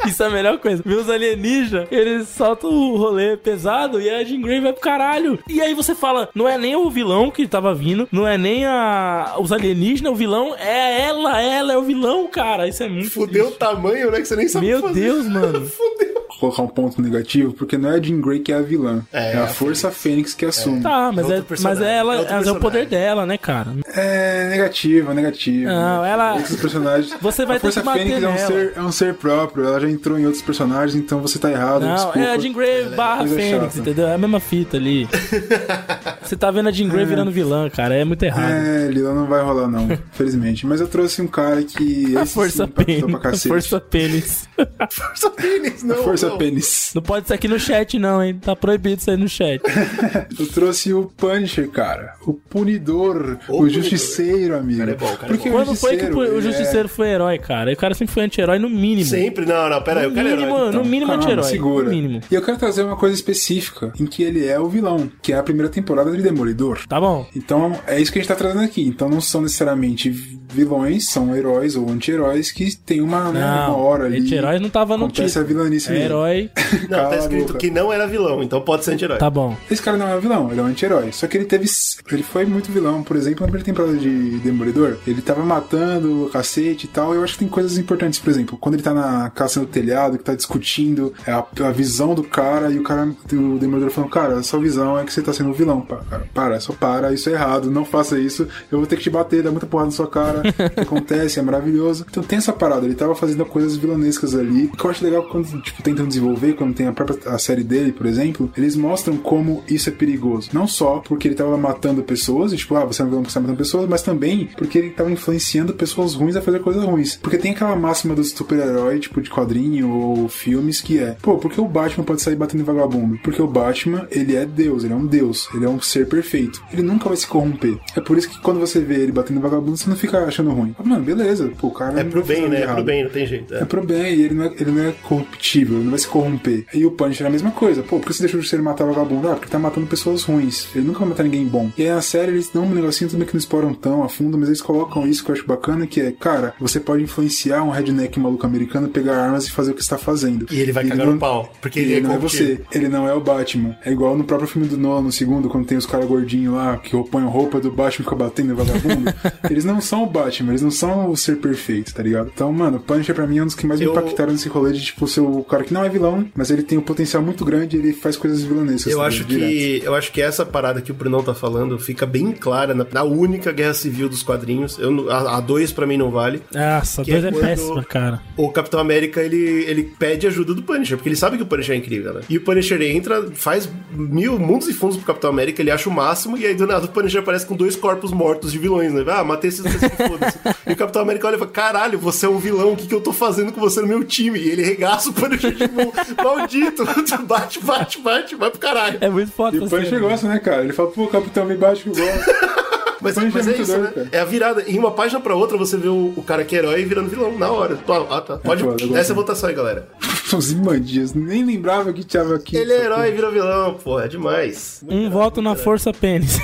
[0.04, 0.08] é.
[0.08, 0.82] Isso é a melhor coisa.
[0.86, 5.40] Vê os alienígenas, eles soltam o rolê pesado e a Jean Grey vai pro caralho.
[5.48, 8.66] E aí você fala, não é nem o vilão que tava vindo, não é nem
[8.66, 12.68] a os alienígenas, o vilão é ela, ela é o vilão, cara.
[12.68, 14.20] Isso é muito Fudeu o tamanho, né?
[14.20, 15.00] Que você nem sabe Meu fazer.
[15.02, 15.70] Deus, mano.
[16.40, 19.02] Colocar um ponto negativo, porque não é a Jean Grey que é a vilã.
[19.12, 20.82] É, a Força Fênix que assume.
[20.82, 23.72] Tá, mas é, mas é ela, outro mas é o poder dela, né, cara?
[23.94, 25.66] É negativo, é negativo.
[25.70, 27.14] Não, ela- Outros personagens.
[27.22, 29.90] Você vai a ter Força Fênix é um, ser, é um ser próprio, ela já
[29.90, 31.82] entrou em outros personagens, então você tá errado.
[31.86, 32.20] Não, desculpa.
[32.20, 33.80] é a Jean Grey barra Coisa Fênix, chata.
[33.80, 34.08] entendeu?
[34.08, 35.08] É a mesma fita ali.
[36.22, 37.06] Você tá vendo a Jean Grey É.
[37.06, 37.96] virando vilã, cara.
[37.96, 38.52] É muito errado.
[38.52, 40.66] É, Lila não vai rolar, não, felizmente.
[40.68, 42.16] Mas eu trouxe um cara que.
[42.16, 43.06] A força sim pênis.
[43.06, 43.48] pra cacete.
[43.48, 44.50] Força pênis.
[44.92, 45.96] Força pênis, não.
[46.00, 46.38] A força não.
[46.38, 46.92] pênis.
[46.96, 48.40] Não pode ser aqui no chat, não, hein?
[48.40, 49.62] Tá proibido isso aí no chat.
[50.40, 52.14] Eu trouxe o Punisher, cara.
[52.26, 53.38] O punidor.
[53.48, 53.70] O, punidor.
[53.70, 54.80] justiceiro, amigo.
[54.80, 57.38] Cara é bom, cara é Porque Quando o foi que o ele Justiceiro foi herói,
[57.40, 57.72] cara?
[57.72, 59.10] O cara sempre foi anti-herói, no mínimo.
[59.10, 60.72] Sempre, não, não, pera aí, No o cara é mínimo, herói.
[60.72, 61.44] no mínimo anti-herói.
[61.46, 61.86] segura.
[61.86, 62.22] No mínimo.
[62.30, 65.38] E eu quero trazer uma coisa específica, em que ele é o vilão, que é
[65.38, 66.80] a primeira temporada de Demolidor.
[66.88, 67.28] Tá bom.
[67.36, 68.82] Então, é isso que a gente tá trazendo aqui.
[68.84, 74.06] Então, não são necessariamente vilões são heróis ou anti-heróis que tem uma, né, uma hora
[74.06, 74.20] ali.
[74.20, 75.46] Anti-heróis não tava no Acontece título.
[75.46, 76.50] a vilanice É herói.
[76.90, 79.18] Não, Cala tá escrito que não era vilão, então pode ser anti-herói.
[79.18, 79.56] Tá bom.
[79.70, 81.12] Esse cara não é um vilão, ele é um anti-herói.
[81.12, 81.66] Só que ele teve.
[82.12, 83.04] Ele foi muito vilão.
[83.04, 87.14] Por exemplo, na primeira temporada de Demolidor, ele tava matando o cacete e tal.
[87.14, 90.18] Eu acho que tem coisas importantes, por exemplo, quando ele tá na caça no telhado,
[90.18, 94.10] que tá discutindo é a, a visão do cara, e o cara, o Demolidor falando,
[94.10, 95.82] cara, a sua visão é que você tá sendo um vilão.
[95.82, 99.04] Para, cara, para, só para, isso é errado, não faça isso, eu vou ter que
[99.04, 100.39] te bater, dar muita porrada na sua cara.
[100.42, 102.06] Que acontece, é maravilhoso.
[102.10, 104.68] Então tem essa parada, ele tava fazendo coisas vilanescas ali.
[104.68, 107.92] Que eu acho legal quando, tipo, tentam desenvolver, quando tem a própria a série dele,
[107.92, 110.50] por exemplo, eles mostram como isso é perigoso.
[110.54, 113.32] Não só porque ele tava matando pessoas, e, tipo, ah, você é um vilão porque
[113.32, 116.84] você tá matando pessoas, mas também porque ele tava influenciando pessoas ruins a fazer coisas
[116.84, 117.18] ruins.
[117.18, 121.52] Porque tem aquela máxima do super-herói, tipo, de quadrinho ou filmes, que é, pô, por
[121.52, 123.20] que o Batman pode sair batendo em vagabundo?
[123.24, 126.62] Porque o Batman, ele é Deus, ele é um Deus, ele é um ser perfeito.
[126.72, 127.78] Ele nunca vai se corromper.
[127.96, 130.52] É por isso que quando você vê ele batendo em vagabundo, você não fica achando
[130.52, 130.76] ruim.
[130.78, 132.00] Ah, Mano, beleza, pô, o cara.
[132.00, 132.60] É pro bem, né?
[132.60, 132.76] É errado.
[132.76, 133.54] pro bem, não tem jeito.
[133.54, 136.08] É pro bem, e ele não é, ele não é corruptível, ele não vai se
[136.08, 136.66] corromper.
[136.74, 137.84] E o Punisher é a mesma coisa.
[137.84, 139.28] Pô, por que você deixou de ser matar vagabundo?
[139.28, 140.68] Ah, porque ele tá matando pessoas ruins.
[140.76, 141.70] Ele nunca vai matar ninguém bom.
[141.78, 144.38] E aí na série eles dão um negocinho também que não exploram tão a fundo,
[144.38, 147.70] mas eles colocam isso que eu acho bacana, que é, cara, você pode influenciar um
[147.70, 150.46] redneck maluco americano pegar armas e fazer o que está fazendo.
[150.52, 152.62] E ele vai cagar não, no pau, porque ele, ele é não é você.
[152.72, 153.78] Ele não é o Batman.
[153.84, 156.78] É igual no próprio filme do Nolan, no segundo, quando tem os caras gordinhos lá,
[156.78, 159.14] que põem roupa do Batman e ficam batendo vagabundo.
[159.50, 162.32] eles não são o Batman, eles não são o ser perfeito, tá ligado?
[162.34, 164.50] Então, mano, o Punisher pra mim é um dos que mais me Eu- impactaram nesse
[164.50, 167.22] rolê de, tipo, ser o cara que não é vilão, mas ele tem um potencial
[167.24, 168.92] muito grande e ele faz coisas vilanescas.
[168.92, 169.24] Eu tá acho?
[169.24, 169.50] Direto.
[169.50, 172.86] que eu acho que essa parada que o Brunão tá falando fica bem clara na,
[172.92, 174.78] na única guerra civil dos quadrinhos.
[174.80, 176.42] Eu, a, a dois pra mim não vale.
[176.54, 178.22] Nossa, Que dois é é, péssima, cara.
[178.38, 179.38] O Capitão América ele,
[179.68, 182.22] ele pede ajuda do Punisher, porque ele sabe que o Punisher é incrível, né?
[182.30, 185.94] E o Punisher entra, faz mil mundos e fundos pro Capitão América, ele acha o
[185.94, 189.04] máximo, e aí do nada o Punisher aparece com dois corpos mortos de vilões, né?
[189.08, 189.76] Ah, matei esses dois,
[190.10, 190.38] foda-se.
[190.68, 192.96] E o Capitão América olha e fala: caralho, você é um vilão, o que, que
[192.96, 194.40] eu tô fazendo com você no meu time?
[194.40, 196.86] E ele regaça o Punisher, tipo, maldito,
[197.26, 198.98] bate, bate, bate, vai pro caralho.
[199.02, 200.64] É muito foda E o Punisher gosta, né, cara?
[200.64, 202.60] Ele fala, pô, capitão, me bate que eu gosto.
[203.02, 203.92] Mas, mas é muito isso, doido, né?
[203.94, 204.10] cara.
[204.12, 204.64] É a virada.
[204.68, 207.38] Em uma página pra outra, você vê o, o cara que é herói virando vilão,
[207.38, 207.80] na hora.
[208.10, 208.38] Ah, tá.
[208.38, 208.62] Pode.
[208.62, 208.98] foda, eu gosto.
[208.98, 209.88] Essa é a votação aí, galera.
[210.34, 212.58] Os imandias, nem lembrava que tinha aqui.
[212.58, 214.84] Ele é herói e vira vilão, pô, é demais.
[214.88, 216.40] Um voto na força pênis.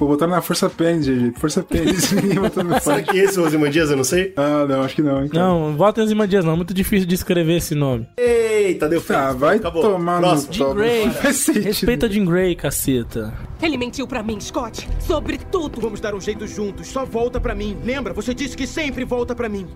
[0.00, 1.34] Pô, botaram na Força Pênis, GG.
[1.38, 2.10] Força Pênis.
[2.16, 3.90] Ninguém botou no Será que esse é o Ozymandias?
[3.90, 4.32] Eu não sei.
[4.34, 5.44] Ah, não, acho que não, cara.
[5.46, 6.56] Não, voto em Zimandias não.
[6.56, 8.08] Muito difícil de escrever esse nome.
[8.16, 9.82] Eita, deu Tá, vai Acabou.
[9.82, 10.72] tomar Próximo.
[10.72, 11.12] no.
[11.12, 11.64] Faz sentido.
[11.64, 13.34] Respeita Jean Grey, caceta.
[13.60, 14.88] Ele mentiu pra mim, Scott.
[15.00, 15.78] Sobre tudo.
[15.82, 16.86] Vamos dar um jeito juntos.
[16.86, 17.76] Só volta pra mim.
[17.84, 18.14] Lembra?
[18.14, 19.66] Você disse que sempre volta pra mim.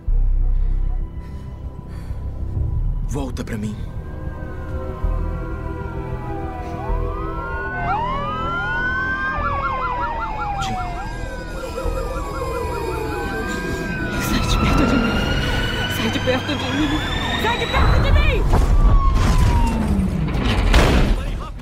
[3.08, 3.76] Volta pra mim.
[10.62, 10.70] Sai
[14.50, 15.16] de perto de mim.
[15.96, 17.00] Sai de perto de mim.
[17.42, 18.23] Sai de perto de mim.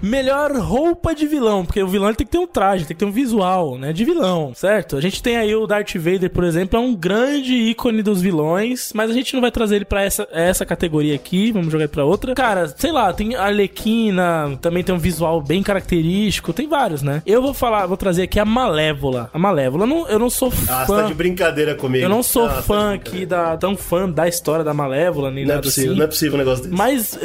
[0.03, 3.05] Melhor roupa de vilão, porque o vilão tem que ter um traje, tem que ter
[3.05, 4.97] um visual, né, de vilão, certo?
[4.97, 8.93] A gente tem aí o Darth Vader, por exemplo, é um grande ícone dos vilões,
[8.95, 11.93] mas a gente não vai trazer ele pra essa, essa categoria aqui, vamos jogar ele
[11.93, 12.35] pra outra.
[12.35, 17.23] Cara, sei lá, tem a Arlequina, também tem um visual bem característico, tem vários, né?
[17.25, 19.31] Eu vou falar, vou trazer aqui a Malévola.
[19.33, 21.03] A Malévola, eu não, eu não sou Ah, você fã...
[21.03, 22.05] tá de brincadeira comigo.
[22.05, 23.17] Eu não sou Ah, tá fã brincadeira.
[23.19, 25.99] aqui da tão fã da história da Malévola nem Não é nada possível, assim.
[25.99, 26.77] não é possível um negócio desse.
[26.77, 27.19] Mas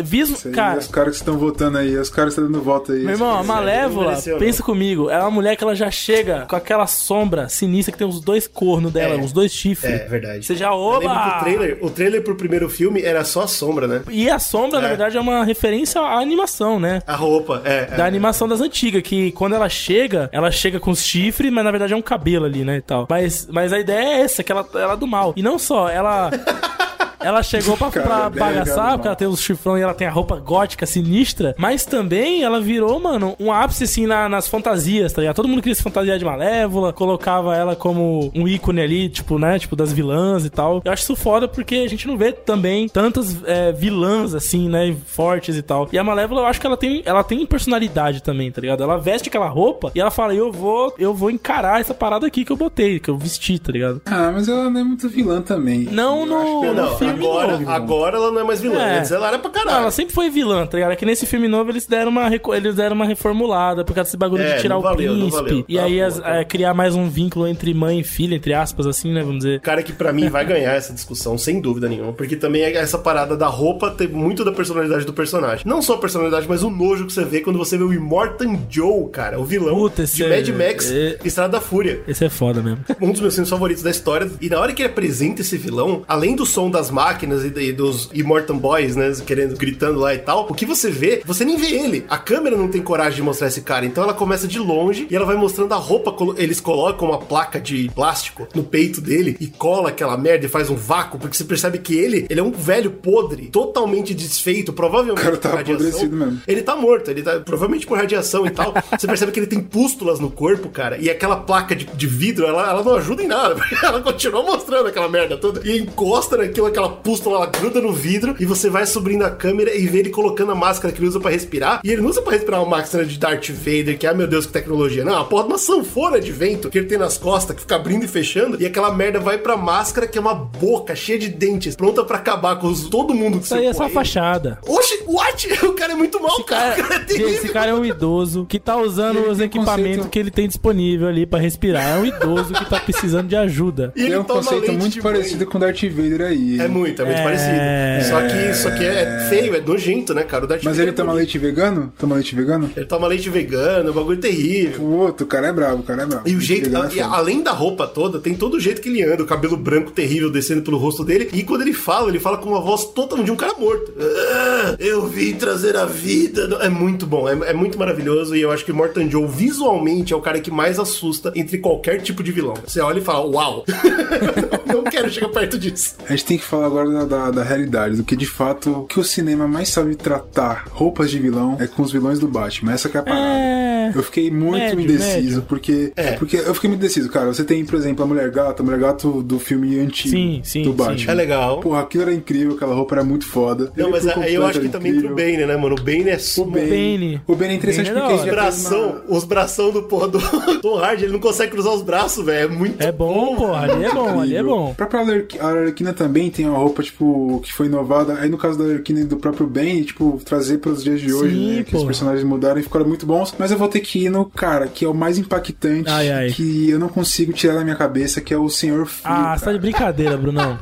[0.45, 2.99] aí, cara, Os caras que estão votando aí, os caras que estão dando voto aí.
[2.99, 6.55] meu irmão, a Malévola, mereceu, pensa comigo, é uma mulher que ela já chega com
[6.55, 9.17] aquela sombra sinistra que tem os dois cornos dela, É.
[9.19, 9.91] os dois chifres.
[9.93, 10.45] É, verdade.
[10.45, 14.01] Você já que o trailer, o trailer pro primeiro filme era só a sombra, né?
[14.09, 14.89] E a sombra, na É.
[14.89, 17.01] verdade, é uma referência à animação, né?
[17.07, 17.85] A roupa, é.
[17.85, 18.07] Da é.
[18.07, 21.93] animação das antigas, que quando ela chega, ela chega com os chifres, mas na verdade
[21.93, 23.07] é um cabelo ali, né, e tal.
[23.09, 25.33] Mas, mas a ideia é essa, que ela, ela é do mal.
[25.35, 26.29] E não só, ela...
[27.27, 30.11] Ela chegou pra, Cara, pra bagaçar, porque ela tem os chifrão e ela tem a
[30.11, 35.21] roupa gótica sinistra, mas também ela virou, mano, um ápice assim na- nas fantasias, tá
[35.21, 35.35] ligado?
[35.35, 39.59] Todo mundo queria se fantasiar de malévola, colocava ela como um ícone ali, tipo, né?
[39.59, 40.81] Tipo, das vilãs e tal.
[40.85, 44.95] Eu acho isso foda porque a gente não vê também tantas é, vilãs assim, né?
[45.05, 45.87] Fortes e tal.
[45.91, 48.81] E a malévola, eu acho que ela tem, ela tem personalidade também, tá ligado?
[48.83, 52.45] Ela veste aquela roupa e ela fala: Eu vou, eu vou encarar essa parada aqui
[52.45, 54.01] que eu botei, que eu vesti, tá ligado?
[54.05, 55.81] Ah, mas ela não é muito vilã também.
[55.91, 57.69] Não no, no ela- filme agora, novo.
[57.71, 58.81] agora ela não é mais vilã.
[58.81, 58.99] É.
[58.99, 59.81] Antes ela era pra Não, caralho.
[59.83, 60.91] ela sempre foi vilã, tá ligado?
[60.91, 64.17] É que nesse filme novo eles deram uma, eles deram uma reformulada por causa desse
[64.17, 65.65] bagulho É, de tirar o príncipe.
[65.67, 68.53] E Tá aí as- tá é, criar mais um vínculo entre mãe e filha, entre
[68.53, 69.21] aspas, assim, né?
[69.21, 69.59] Vamos dizer.
[69.61, 72.13] Cara que pra mim vai ganhar essa discussão, sem dúvida nenhuma.
[72.13, 75.63] Porque também é essa parada da roupa ter muito da personalidade do personagem.
[75.65, 78.57] Não só a personalidade, mas o nojo que você vê quando você vê o Immortan
[78.69, 79.39] Joe, cara.
[79.39, 82.01] O vilão Puta, de é- Mad Max é- Estrada da Fúria.
[82.07, 82.79] Esse é foda mesmo.
[83.01, 84.29] Um dos meus filmes favoritos da história.
[84.41, 87.71] E na hora que ele apresenta esse vilão, além do som das máquinas e, e
[87.71, 89.13] dos Immortan Boys, né?
[89.23, 92.05] Querendo, gritando lá e tal, o que você vê, você nem vê ele.
[92.09, 93.85] A câmera não tem coragem de mostrar esse cara.
[93.85, 96.15] Então ela começa de longe e ela vai mostrando a roupa.
[96.37, 100.71] Eles colocam uma placa de plástico no peito dele e cola aquela merda e faz
[100.71, 105.21] um vácuo, porque você percebe que ele, ele é um velho podre, totalmente desfeito, provavelmente.
[105.21, 106.41] O cara tá apodrecido mesmo.
[106.47, 108.73] Ele tá morto, ele tá provavelmente por radiação e tal.
[108.97, 112.45] Você percebe que ele tem pústulas no corpo, cara, e aquela placa de, de vidro,
[112.45, 115.61] ela, ela não ajuda em nada, ela continua mostrando aquela merda toda.
[115.67, 119.75] E encosta naquilo, aquela pústula, ela gruda no vidro, e você vai subindo a câmera
[119.75, 121.81] e vê ele colocando a máscara que ele usa pra respirar.
[121.83, 124.45] E ele não usa pra respirar uma máscara de Darth Vader, que, ah, meu Deus,
[124.45, 125.03] que tecnologia.
[125.03, 127.75] Não, a porra de uma sanfona de vento que ele tem nas costas, que fica
[127.75, 131.29] abrindo e fechando, e aquela merda vai pra máscara, que é uma boca cheia de
[131.29, 133.93] dentes, pronta pra acabar com os- todo mundo que Isso aí é só ele.
[133.93, 134.59] fachada.
[134.67, 135.47] Oxi, what?
[135.67, 136.73] O cara é muito mal, cara.
[136.81, 137.29] O cara é terrível.
[137.29, 141.25] Esse cara é um idoso que tá usando os equipamentos que ele tem disponível ali
[141.25, 141.97] pra respirar.
[141.97, 143.91] É um idoso que tá precisando de ajuda.
[143.95, 146.59] E ele é um toma conceito muito parecido com Darth Vader aí.
[146.59, 147.23] É muito, é muito É.
[147.23, 148.09] parecido.
[148.09, 150.45] Só que, só que é feio, é nojento, né, cara?
[150.45, 151.17] O Darth Mas Vader ele é toma bonito.
[151.25, 151.93] leite vegano?
[151.97, 152.71] Toma leite vegano?
[152.75, 154.81] Ele toma leite vegano, é um bagulho terrível.
[154.81, 156.27] O outro, o cara é bravo, o cara é bravo.
[156.27, 157.05] E o jeito, é e foda.
[157.15, 160.29] além da roupa toda, tem todo o jeito que ele anda, o cabelo branco terrível
[160.31, 161.29] descendo pelo rosto dele.
[161.33, 163.91] E quando ele fala, ele fala com uma voz totalmente de um cara morto.
[163.99, 166.47] Ah, eu vim trazer a vida.
[166.61, 168.35] É muito bom, é, é muito maravilhoso.
[168.35, 172.01] E eu acho que Morton Joe, visualmente, é o cara que mais assusta entre qualquer
[172.01, 172.53] tipo de vilão.
[172.65, 173.65] Você olha e fala, uau,
[174.65, 175.95] não quero chegar perto disso.
[176.05, 178.85] A gente tem que falar agora da, da, da realidade, do que de fato o
[178.85, 182.73] que o cinema mais sabe tratar roupas de vilão é com os vilões do Batman.
[182.73, 183.39] Essa que é a parada.
[183.39, 183.76] É.
[183.95, 185.41] Eu fiquei muito Médio, indeciso, médio.
[185.43, 185.91] porque.
[185.95, 186.11] É.
[186.13, 187.27] Porque eu fiquei muito indeciso, cara.
[187.27, 190.63] Você tem, por exemplo, a Mulher Gata, a Mulher Gato do filme antigo Sim, sim,
[190.63, 190.75] do sim.
[190.75, 191.11] Batman.
[191.11, 191.59] É legal.
[191.59, 193.71] Porra, aquilo era incrível, aquela roupa era muito foda.
[193.75, 195.75] Não, Ele mas aí eu acho que também pro Bane, né, mano?
[195.75, 197.21] O Bane é O Bane.
[197.27, 199.17] O Bane é interessante Bane é porque ele bração, uma...
[199.17, 200.19] os bração do porra do
[200.61, 202.37] Tom Hardy, ele não consegue cruzar os braços, velho.
[202.37, 203.61] É muito É bom, porra.
[203.61, 204.71] Ali é bom, ali é bom.
[204.71, 208.15] A própria Arlequina também tem uma roupa, tipo, que foi inovada.
[208.19, 211.35] Aí no caso da Arlequina e do próprio Bane, tipo, trazer pros dias de hoje,
[211.35, 211.63] Sim, né?
[211.63, 213.33] Que os personagens mudaram e ficaram muito bons.
[213.37, 216.29] Mas eu vou ter que ir no cara, que é o mais impactante, Ai, ai.
[216.29, 219.01] que eu não consigo tirar da minha cabeça, que é o Senhor Frio.
[219.13, 220.57] Ah, você tá de brincadeira, Brunão.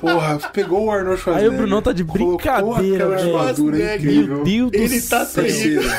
[0.00, 1.52] Porra, pegou o Arnold Aí Schwarzenegger.
[1.54, 3.32] o Brunão tá de brincadeira, velho.
[4.00, 5.90] Meu Deus do Ele tá terrível.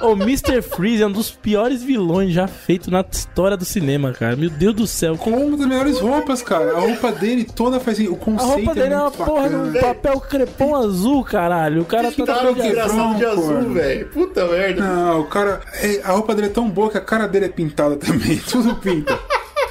[0.00, 0.62] O Mr.
[0.62, 4.36] Freeze é um dos piores vilões já feito na história do cinema, cara.
[4.36, 5.16] Meu Deus do céu.
[5.16, 6.76] Com uma das melhores roupas, cara.
[6.76, 7.98] A roupa dele toda faz.
[7.98, 11.82] O A conceito roupa dele é uma muito porra de um papel crepom azul, caralho.
[11.82, 14.08] O cara tá todo de Não, azul, velho.
[14.08, 14.82] Puta merda.
[14.82, 15.60] Não, o cara.
[15.74, 18.36] é, a roupa dele é tão boa que a cara dele é pintada também.
[18.48, 19.18] Tudo pinta.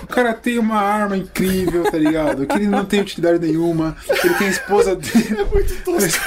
[0.04, 2.46] O cara tem uma arma incrível, tá ligado?
[2.46, 3.96] Que ele não tem utilidade nenhuma.
[4.24, 5.28] Ele tem a esposa dele.
[5.40, 6.20] É muito tosco.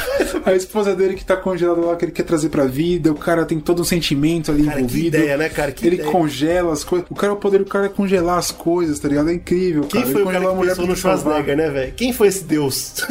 [0.44, 3.10] A esposa dele que tá congelada lá, que ele quer trazer pra vida.
[3.12, 5.16] O cara tem todo um sentimento ali Cara, que envolvido.
[5.16, 5.72] ideia, né, cara?
[5.72, 6.10] Que ele ideia.
[6.10, 7.06] congela as coisas.
[7.10, 9.30] O cara, o poder do cara é congelar as coisas, tá ligado?
[9.30, 10.12] É incrível, Quem cara.
[10.12, 10.96] foi ele o cara que a mulher pensou no.
[10.96, 11.92] Schwarzenegger, né, velho?
[11.94, 12.94] Quem foi esse deus?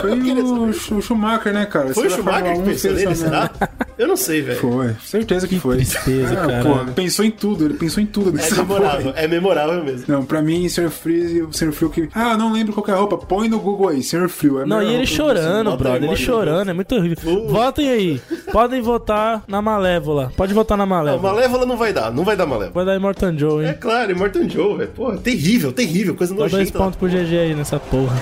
[0.00, 0.62] Foi o,
[0.98, 1.92] o Schumacher, né, cara?
[1.92, 3.50] Foi o Schumacher que 1, pensou fez nele, será?
[3.98, 4.58] Eu não sei, velho.
[4.60, 5.76] Foi, certeza que, foi.
[5.76, 6.62] tristeza, Ah, cara.
[6.62, 9.14] pô, pensou em tudo, ele pensou em tudo É memorável, porra.
[9.24, 9.97] é memorável mesmo.
[10.06, 10.90] Não, pra mim, Sr.
[10.90, 11.72] Freeze, o Sr.
[11.72, 12.08] Frio que.
[12.14, 13.16] Ah, não lembro qual que é a roupa.
[13.18, 14.28] Põe no Google aí, Sr.
[14.28, 14.60] Frio.
[14.60, 16.04] É Não, e ele chorando, brother.
[16.04, 17.48] Ele chorando, é muito horrível.
[17.48, 18.20] Votem aí.
[18.52, 20.32] Podem votar na Malévola.
[20.36, 21.32] Pode votar na Não, Malévola.
[21.34, 22.72] Malévola não vai dar, não vai dar Malévola.
[22.74, 23.74] Vai dar Immortan Joe, É hein?
[23.80, 24.90] claro, Immortan Joe, velho.
[24.94, 26.78] Pô, terrível, terrível, coisa Dá dois nojenta.
[26.78, 28.16] pontos pro GG aí nessa porra.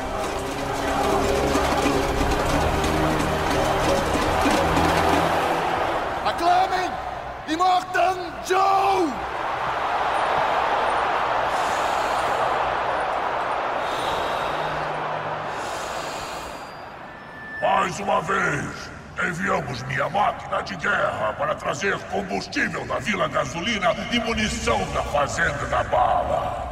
[20.17, 26.67] Máquina de guerra para trazer combustível da Vila Gasolina e munição da Fazenda da Bala.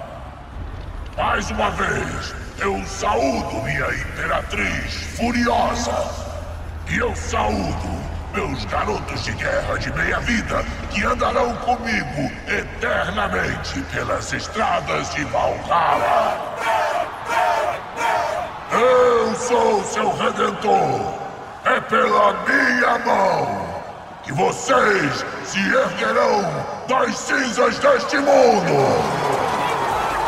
[1.15, 5.93] Mais uma vez, eu saúdo minha Imperatriz Furiosa.
[6.89, 15.15] E eu saúdo meus garotos de guerra de meia-vida que andarão comigo eternamente pelas estradas
[15.15, 16.57] de Valhalla.
[18.73, 21.24] Eu sou seu redentor.
[21.67, 23.75] É pela minha mão
[24.23, 26.43] que vocês se erguerão
[26.87, 29.34] das cinzas deste mundo.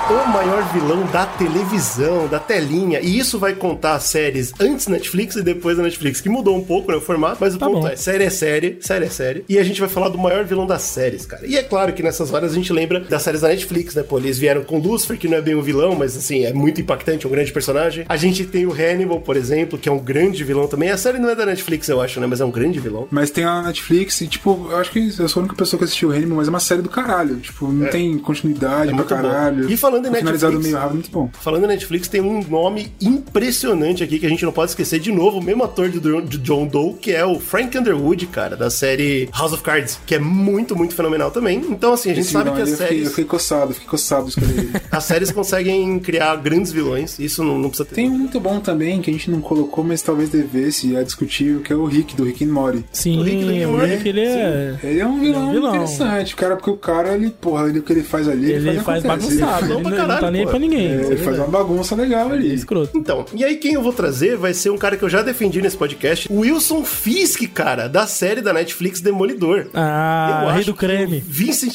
[0.08, 3.00] O maior vilão da televisão, da telinha.
[3.00, 6.90] E isso vai contar séries antes Netflix e depois da Netflix, que mudou um pouco
[6.92, 7.88] né, o formato, mas o Tá ponto bom.
[7.88, 9.44] é: série é série, série é série.
[9.48, 11.44] E a gente vai falar do maior vilão das séries, cara.
[11.46, 14.02] E é claro que nessas horas a gente lembra das séries da Netflix, né?
[14.02, 16.80] Pô, eles vieram com Lucifer, que não é bem um vilão, mas assim, é muito
[16.80, 18.04] impactante, é um grande personagem.
[18.08, 20.90] A gente tem o Hannibal, por exemplo, que é um grande vilão também.
[20.90, 22.26] A série não é da Netflix, eu acho, né?
[22.26, 23.08] Mas é um grande vilão.
[23.10, 25.84] Mas tem a Netflix e, tipo, eu acho que eu sou a única pessoa que
[25.84, 27.36] assistiu o Hannibal, mas é uma série do caralho.
[27.36, 27.88] Tipo, não É.
[27.90, 29.22] tem continuidade É pra muito bom.
[29.22, 29.70] caralho.
[29.70, 31.30] E falando em Foi finalizado Netflix- meio rápido, muito bom.
[31.40, 35.12] Falando em Netflix, tem um nome impressionante aqui que a gente não pode esquecer de
[35.12, 38.56] novo, o mesmo ator de John- de John Doe, que é o Frank Underwood, cara,
[38.56, 41.58] da série House of Cards, que é muito, muito fenomenal também.
[41.68, 43.88] Então, assim, a gente Esse sabe que as eu fiquei, eu séries, fiquei coçado, fiquei
[43.88, 44.70] coçado escolher ele.
[44.90, 47.94] as séries conseguem criar grandes vilões, isso não, não precisa ter.
[47.96, 51.60] Tem um muito bom também que a gente não colocou, mas talvez devesse a discutir,
[51.60, 52.84] que é o Rick, do Rick and Morty.
[52.92, 54.78] Sim, O Rick do Rick and Morty, Rick, ele é...
[54.82, 55.74] Ele é um vilão, Ele é um vilão.
[55.74, 59.04] interessante, cara, porque o cara, ele, porra, ele, o que ele faz ali, Ele faz
[59.04, 59.36] acontece.
[59.38, 60.50] bagunçado, Ele, ele, pra não- caralho, não tá nem pô.
[60.50, 60.86] pra ninguém.
[60.88, 62.54] é, ele faz uma bagunça legal ali.
[62.54, 62.96] Escroto.
[62.96, 65.60] Então, e aí quem eu vou trazer vai ser um cara que eu já defendi
[65.62, 69.66] nesse podcast, o Wilson Fisk, cara, da série da Netflix Demolidor.
[69.74, 71.22] Ah, Eu rei do creme.
[71.26, 71.74] Vincent.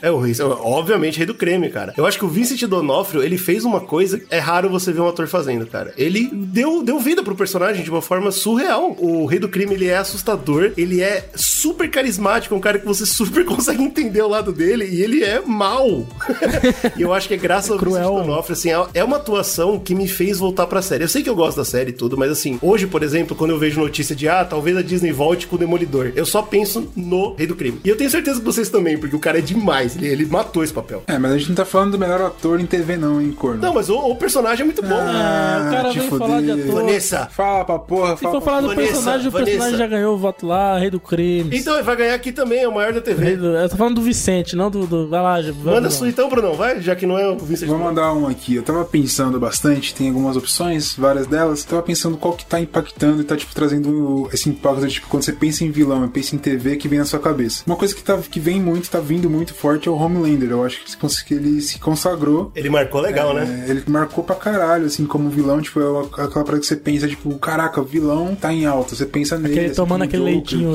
[0.00, 1.92] é o rei, obviamente, rei do creme, cara.
[1.96, 5.00] Eu acho que o Vincent Donofrio, ele fez uma coisa que é raro você ver
[5.00, 5.92] um ator fazendo, cara.
[5.96, 8.96] Ele deu, deu vida pro personagem de uma forma surreal.
[8.98, 12.86] O rei do crime, ele é assustador, ele é super carismático, é um cara que
[12.86, 16.06] você super consegue entender o lado dele e ele é mal.
[16.96, 19.94] e eu acho que é graças ao Vincent Donofrio, assim, é- é uma atuação que
[19.94, 21.04] me fez voltar pra série.
[21.04, 23.50] Eu sei que eu gosto da série e tudo, mas assim, hoje, por exemplo, quando
[23.50, 26.88] eu vejo notícia de, ah, talvez a Disney volte com o Demolidor, eu só penso
[26.96, 27.80] no Rei do Crime.
[27.84, 30.62] E eu tenho certeza que vocês também, porque o cara é demais, ele, ele matou
[30.64, 31.02] esse papel.
[31.06, 33.60] É, mas a gente não tá falando do melhor ator em TV não, hein, corno.
[33.60, 34.94] Não, mas o, o personagem é muito bom.
[34.94, 36.18] Ah, o cara foder.
[36.18, 36.74] falar de ator.
[36.74, 37.28] Vanessa.
[37.32, 39.78] Fala pra porra, Se fala for falar do Vanessa, personagem, o personagem Vanessa.
[39.78, 41.56] já ganhou o voto lá, rei do crime.
[41.56, 43.36] Então ele vai ganhar aqui também, é o maior da TV.
[43.36, 44.86] do- Eu tô falando do Vicente, não do.
[44.86, 45.08] do...
[45.08, 48.26] Vai lá, Manda sua então, Brunão, vai, já que não é o Vou mandar um
[48.26, 48.54] aqui.
[48.54, 51.64] Eu tava pensando bastante, tem algumas opções, várias delas.
[51.64, 55.32] Tava pensando qual que tá impactando e tá, tipo, trazendo esse impacto, tipo, quando você
[55.32, 57.62] pensa em vilão e pensa em TV, que vem na sua cabeça.
[57.66, 60.50] Uma coisa que, tá, que vem muito, tá vindo muito forte é o Homelander.
[60.50, 60.80] Eu acho
[61.24, 62.50] que ele se consagrou.
[62.54, 63.66] Ele marcou legal, É, né?
[63.68, 67.36] Ele marcou pra caralho, assim, como vilão, tipo, é aquela parada que você pensa, tipo,
[67.38, 68.94] caraca, vilão tá em alta.
[68.94, 69.52] Você pensa nele.
[69.54, 70.34] Aquele assim, tomando aquele Joker.
[70.58, 70.70] leitinho.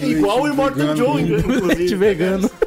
[0.00, 0.96] Leite Igual o Immortal.
[0.96, 1.94] Joe, Leite inclusive.
[1.96, 2.50] vegano.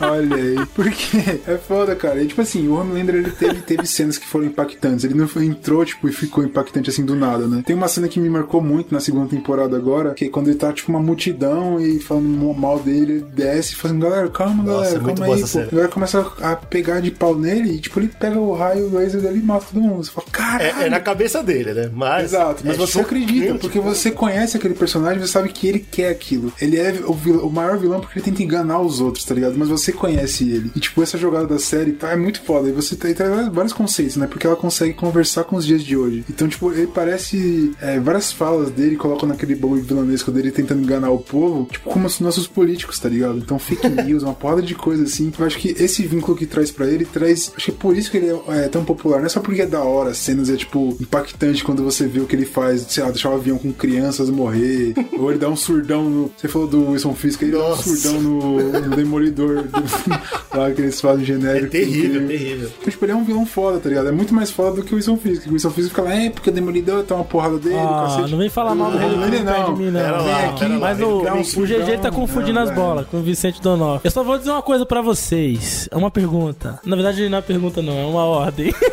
[0.00, 0.66] Olha aí.
[0.74, 2.22] Porque é foda, cara.
[2.22, 5.04] E, tipo assim, o Homelander ele teve, teve cenas que foram impactantes.
[5.04, 7.62] Ele não foi- entrou, tipo, e ficou impactante assim do nada, né?
[7.64, 10.56] Tem uma cena que me marcou muito na segunda temporada agora, que é quando ele
[10.56, 14.72] tá, tipo, uma multidão e falando mal dele, ele desce e falando, galera, calma, Nossa,
[14.80, 15.58] galera, é muito calma aí, pô.
[15.58, 18.94] A galera começa a pegar de pau nele e, tipo, ele pega o raio, o
[18.96, 20.04] laser dele e mata todo mundo.
[20.04, 20.64] Você fala, caralho.
[20.82, 21.90] É, é na cabeça dele, né?
[21.92, 22.24] Mas.
[22.32, 23.88] Exato, mas é você acredita, porque pô.
[23.88, 26.52] você conhece aquele personagem, você sabe que ele quer aquilo.
[26.60, 27.12] Ele é o,
[27.46, 29.54] o maior vilão porque ele tenta enganar os outros, tá ligado?
[29.56, 30.70] Mas você conhece ele.
[30.74, 32.68] E tipo, essa jogada da série tá, é muito foda.
[32.68, 34.26] E você tem, tem vários conceitos, né?
[34.26, 36.24] Porque ela consegue conversar com os dias de hoje.
[36.28, 37.72] Então, tipo, ele parece.
[37.80, 42.06] é, várias falas dele colocam naquele bagulho vilanesco dele tentando enganar o povo, tipo, como
[42.06, 43.38] os nossos políticos, tá ligado?
[43.38, 45.32] Então, fake news, uma porrada de coisa assim.
[45.38, 47.52] Eu acho que esse vínculo que traz pra ele traz.
[47.56, 49.18] Acho que é por isso que ele é, é tão popular.
[49.18, 52.20] Não é só porque é da hora, as cenas é, tipo, impactante quando você vê
[52.20, 55.48] o que ele faz, sei lá, deixar o avião com crianças morrer, ou ele dá
[55.48, 56.32] um surdão no.
[56.36, 57.82] Você falou do Wilson Fisk, ele dá um Nossa.
[57.82, 59.64] surdão no, no Demolidor,
[60.52, 61.66] do- lá que eles fazem genérico.
[61.66, 62.28] É terrível, incrível.
[62.28, 62.70] terrível.
[62.80, 64.08] Então, tipo, ele é um vilão foda, tá ligado?
[64.08, 65.46] É muito mais foda do que o Wilson Fisk.
[65.48, 68.30] O Wilson Fisk fica lá, é, porque o Demolidor tá uma porrada dele, Ah, cacete.
[68.30, 69.28] não vem falar mal do do Não, não.
[69.44, 70.00] perto de mim, não.
[70.00, 72.80] Pera lá, Vem aqui, mas o, um o GG tá confundindo Não, as velho.
[72.80, 74.00] bolas com o Vicente Donoff.
[74.04, 75.88] Eu só vou dizer uma coisa pra vocês.
[75.90, 76.78] É uma pergunta.
[76.84, 77.96] Na verdade, não é pergunta, não.
[77.98, 78.72] É uma ordem.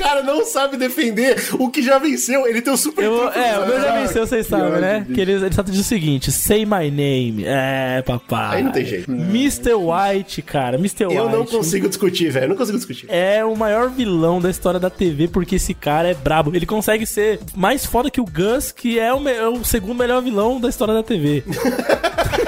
[0.00, 2.46] O cara não sabe defender o que já venceu.
[2.46, 5.00] Ele tem o super Eu, é, o meu já venceu, vocês que sabem, ódio, né?
[5.00, 5.12] bicho.
[5.14, 7.44] Que ele, ele só diz o seguinte: Say my name.
[7.46, 8.58] É, papai.
[8.58, 9.10] Aí não tem jeito.
[9.10, 9.74] Mr.
[9.74, 10.76] White, cara.
[10.78, 11.04] Mr.
[11.06, 11.16] White.
[11.16, 12.44] Eu não consigo discutir, velho.
[12.44, 13.06] Eu não consigo discutir.
[13.08, 16.54] É o maior vilão da história da TV, porque esse cara é brabo.
[16.54, 19.94] Ele consegue ser mais foda que o Gus, que é o, me- é o segundo
[19.98, 21.44] melhor vilão da história da TV.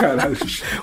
[0.00, 0.36] Caralho.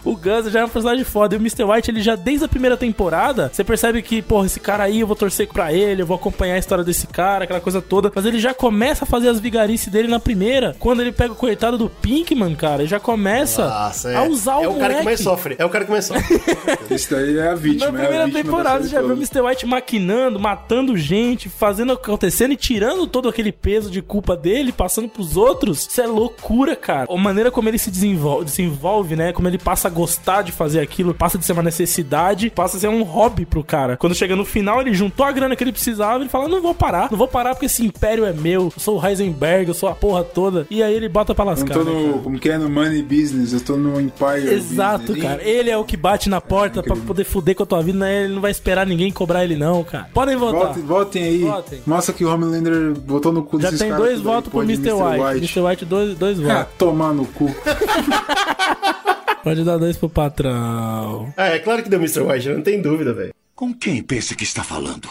[0.04, 1.36] O Gus já é um personagem foda.
[1.36, 1.64] E o Mr.
[1.64, 5.08] White, ele já desde a primeira temporada, você percebe que, porra, esse cara aí, eu
[5.08, 8.12] vou torcer pra ele, eu vou acompanhar a história desse cara, aquela coisa toda.
[8.14, 10.76] Mas ele já começa a fazer as vigarices dele na primeira.
[10.80, 14.16] Quando ele pega o coitado do Pinkman, cara, ele já começa Nossa, é.
[14.16, 15.56] a usar o é o cara que mais sofre.
[15.58, 16.42] É o cara que mais sofre.
[16.92, 17.92] Esse daí é a vítima.
[17.92, 19.18] Na é a primeira vítima temporada, da você já viu o.
[19.18, 19.42] Mr.
[19.42, 25.10] White maquinando, matando gente, fazendo acontecendo e tirando todo aquele peso de culpa dele, passando
[25.10, 25.88] pros outros.
[25.88, 27.08] Isso é loucura, cara.
[27.10, 29.32] A maneira como ele se desenvolve, desenvolve desenvolve, né?
[29.34, 32.80] Como ele passa a gostar de fazer aquilo, passa de ser uma necessidade, passa a
[32.80, 33.96] ser um hobby pro cara.
[33.98, 36.74] Quando chega no final, ele juntou a grana que ele precisava, ele fala: não vou
[36.74, 39.90] parar, não vou parar porque esse império é meu, eu sou o Heisenberg, eu sou
[39.90, 40.68] a porra toda.
[40.70, 41.76] E aí ele bota pra Eu lascar.
[41.78, 42.24] não tô né, no, cara?
[42.24, 45.24] como que é, no money business, eu tô no empire Exato, business.
[45.24, 45.44] cara.
[45.44, 48.24] Ele é o que bate na porta pra poder fuder com a tua vida, né?
[48.26, 50.10] Ele não vai esperar ninguém cobrar ele, não, cara.
[50.14, 50.68] Podem votar.
[50.68, 51.40] Votem, votem aí.
[51.40, 51.80] Votem.
[51.86, 54.92] Mostra que o Homelander botou no cu Já tem dois votos pro Mr.
[54.94, 55.38] White.
[55.38, 55.60] Mr.
[55.62, 56.74] White, dois, dois Ah, votos.
[56.78, 57.48] tomar no cu.
[59.44, 61.34] Pode dar dois pro patrão.
[61.38, 62.22] Ah, é claro que deu Mr.
[62.22, 63.34] White, não tem dúvida, velho.
[63.56, 65.10] Com quem pensa que está falando?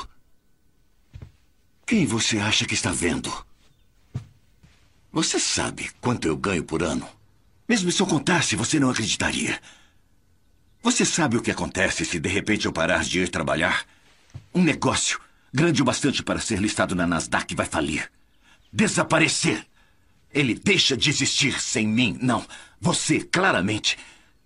[1.86, 3.32] Quem você acha que está vendo?
[5.12, 7.08] Você sabe quanto eu ganho por ano?
[7.68, 9.58] Mesmo se eu contasse, você não acreditaria.
[10.82, 13.86] Você sabe o que acontece se de repente eu parar de ir trabalhar?
[14.54, 15.18] Um negócio
[15.52, 18.10] grande o bastante para ser listado na Nasdaq vai falir.
[18.72, 19.64] Desaparecer.
[20.32, 22.18] Ele deixa de existir sem mim.
[22.20, 22.44] Não.
[22.80, 23.96] Você, claramente,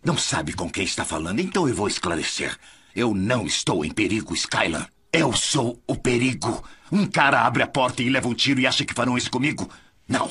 [0.02, 2.56] não sabe com quem está falando, então eu vou esclarecer.
[2.94, 4.86] Eu não estou em perigo, Skylan.
[5.12, 6.64] Eu sou o perigo.
[6.90, 9.68] Um cara abre a porta e leva um tiro e acha que farão isso comigo?
[10.08, 10.30] Não.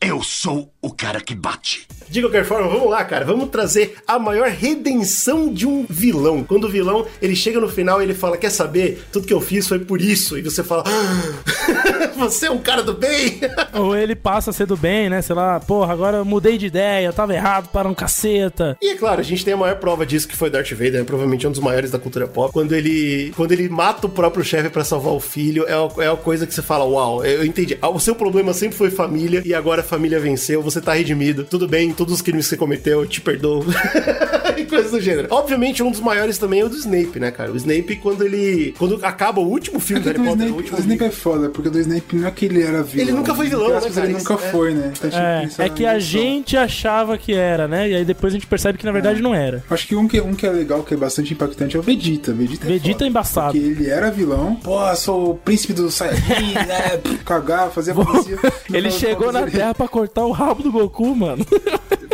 [0.00, 1.86] Eu sou o cara que bate.
[2.08, 3.22] De qualquer forma, vamos lá, cara.
[3.22, 6.42] Vamos trazer a maior redenção de um vilão.
[6.42, 9.02] Quando o vilão, ele chega no final e ele fala, quer saber?
[9.12, 10.38] Tudo que eu fiz foi por isso.
[10.38, 13.38] E você fala, "Ah, você é um cara do bem.
[13.74, 15.20] Ou ele passa a ser do bem, né?
[15.20, 18.78] Sei lá, porra, agora eu mudei de ideia, eu tava errado para um caceta.
[18.80, 21.04] E é claro, a gente tem a maior prova disso que foi Darth Vader, né?
[21.04, 22.50] provavelmente um dos maiores da cultura pop.
[22.52, 26.10] Quando ele, quando ele mata o próprio chefe pra salvar o filho, é uma, é
[26.10, 27.76] uma coisa que você fala, uau, eu entendi.
[27.82, 31.44] Ah, O seu problema sempre foi família e agora a família venceu, você tá redimido.
[31.44, 33.64] Tudo bem, todos os crimes que você cometeu, eu te perdoo.
[34.56, 35.28] e coisas do gênero.
[35.30, 37.52] Obviamente, um dos maiores também é o do Snape, né, cara?
[37.52, 38.74] O Snape, quando ele.
[38.78, 40.80] Quando acaba o último filme do É que Harry do Potter, o Snape, último o
[40.80, 43.08] Snape é foda, porque do Snape não é que ele era vilão.
[43.08, 44.06] Ele nunca foi vilão, né, cara?
[44.06, 44.92] Ele nunca é- foi, né?
[44.96, 47.88] Então, tipo, É, isso é que a gente achava que era, né?
[47.88, 49.62] E aí depois a gente percebe que na verdade não era.
[49.70, 52.32] Acho que um que, um que é legal, que é bastante impactante, é o Vegeta.
[52.32, 53.52] Vegeta é, Vegeta foda, é embaçado.
[53.52, 54.56] Porque ele era vilão.
[54.56, 57.00] Pô, sou o príncipe do Saiyajin, né?
[57.24, 58.76] Cagar, fazer a.
[58.76, 61.44] Ele chegou na Terra pra cortar o rabo do Goku, mano.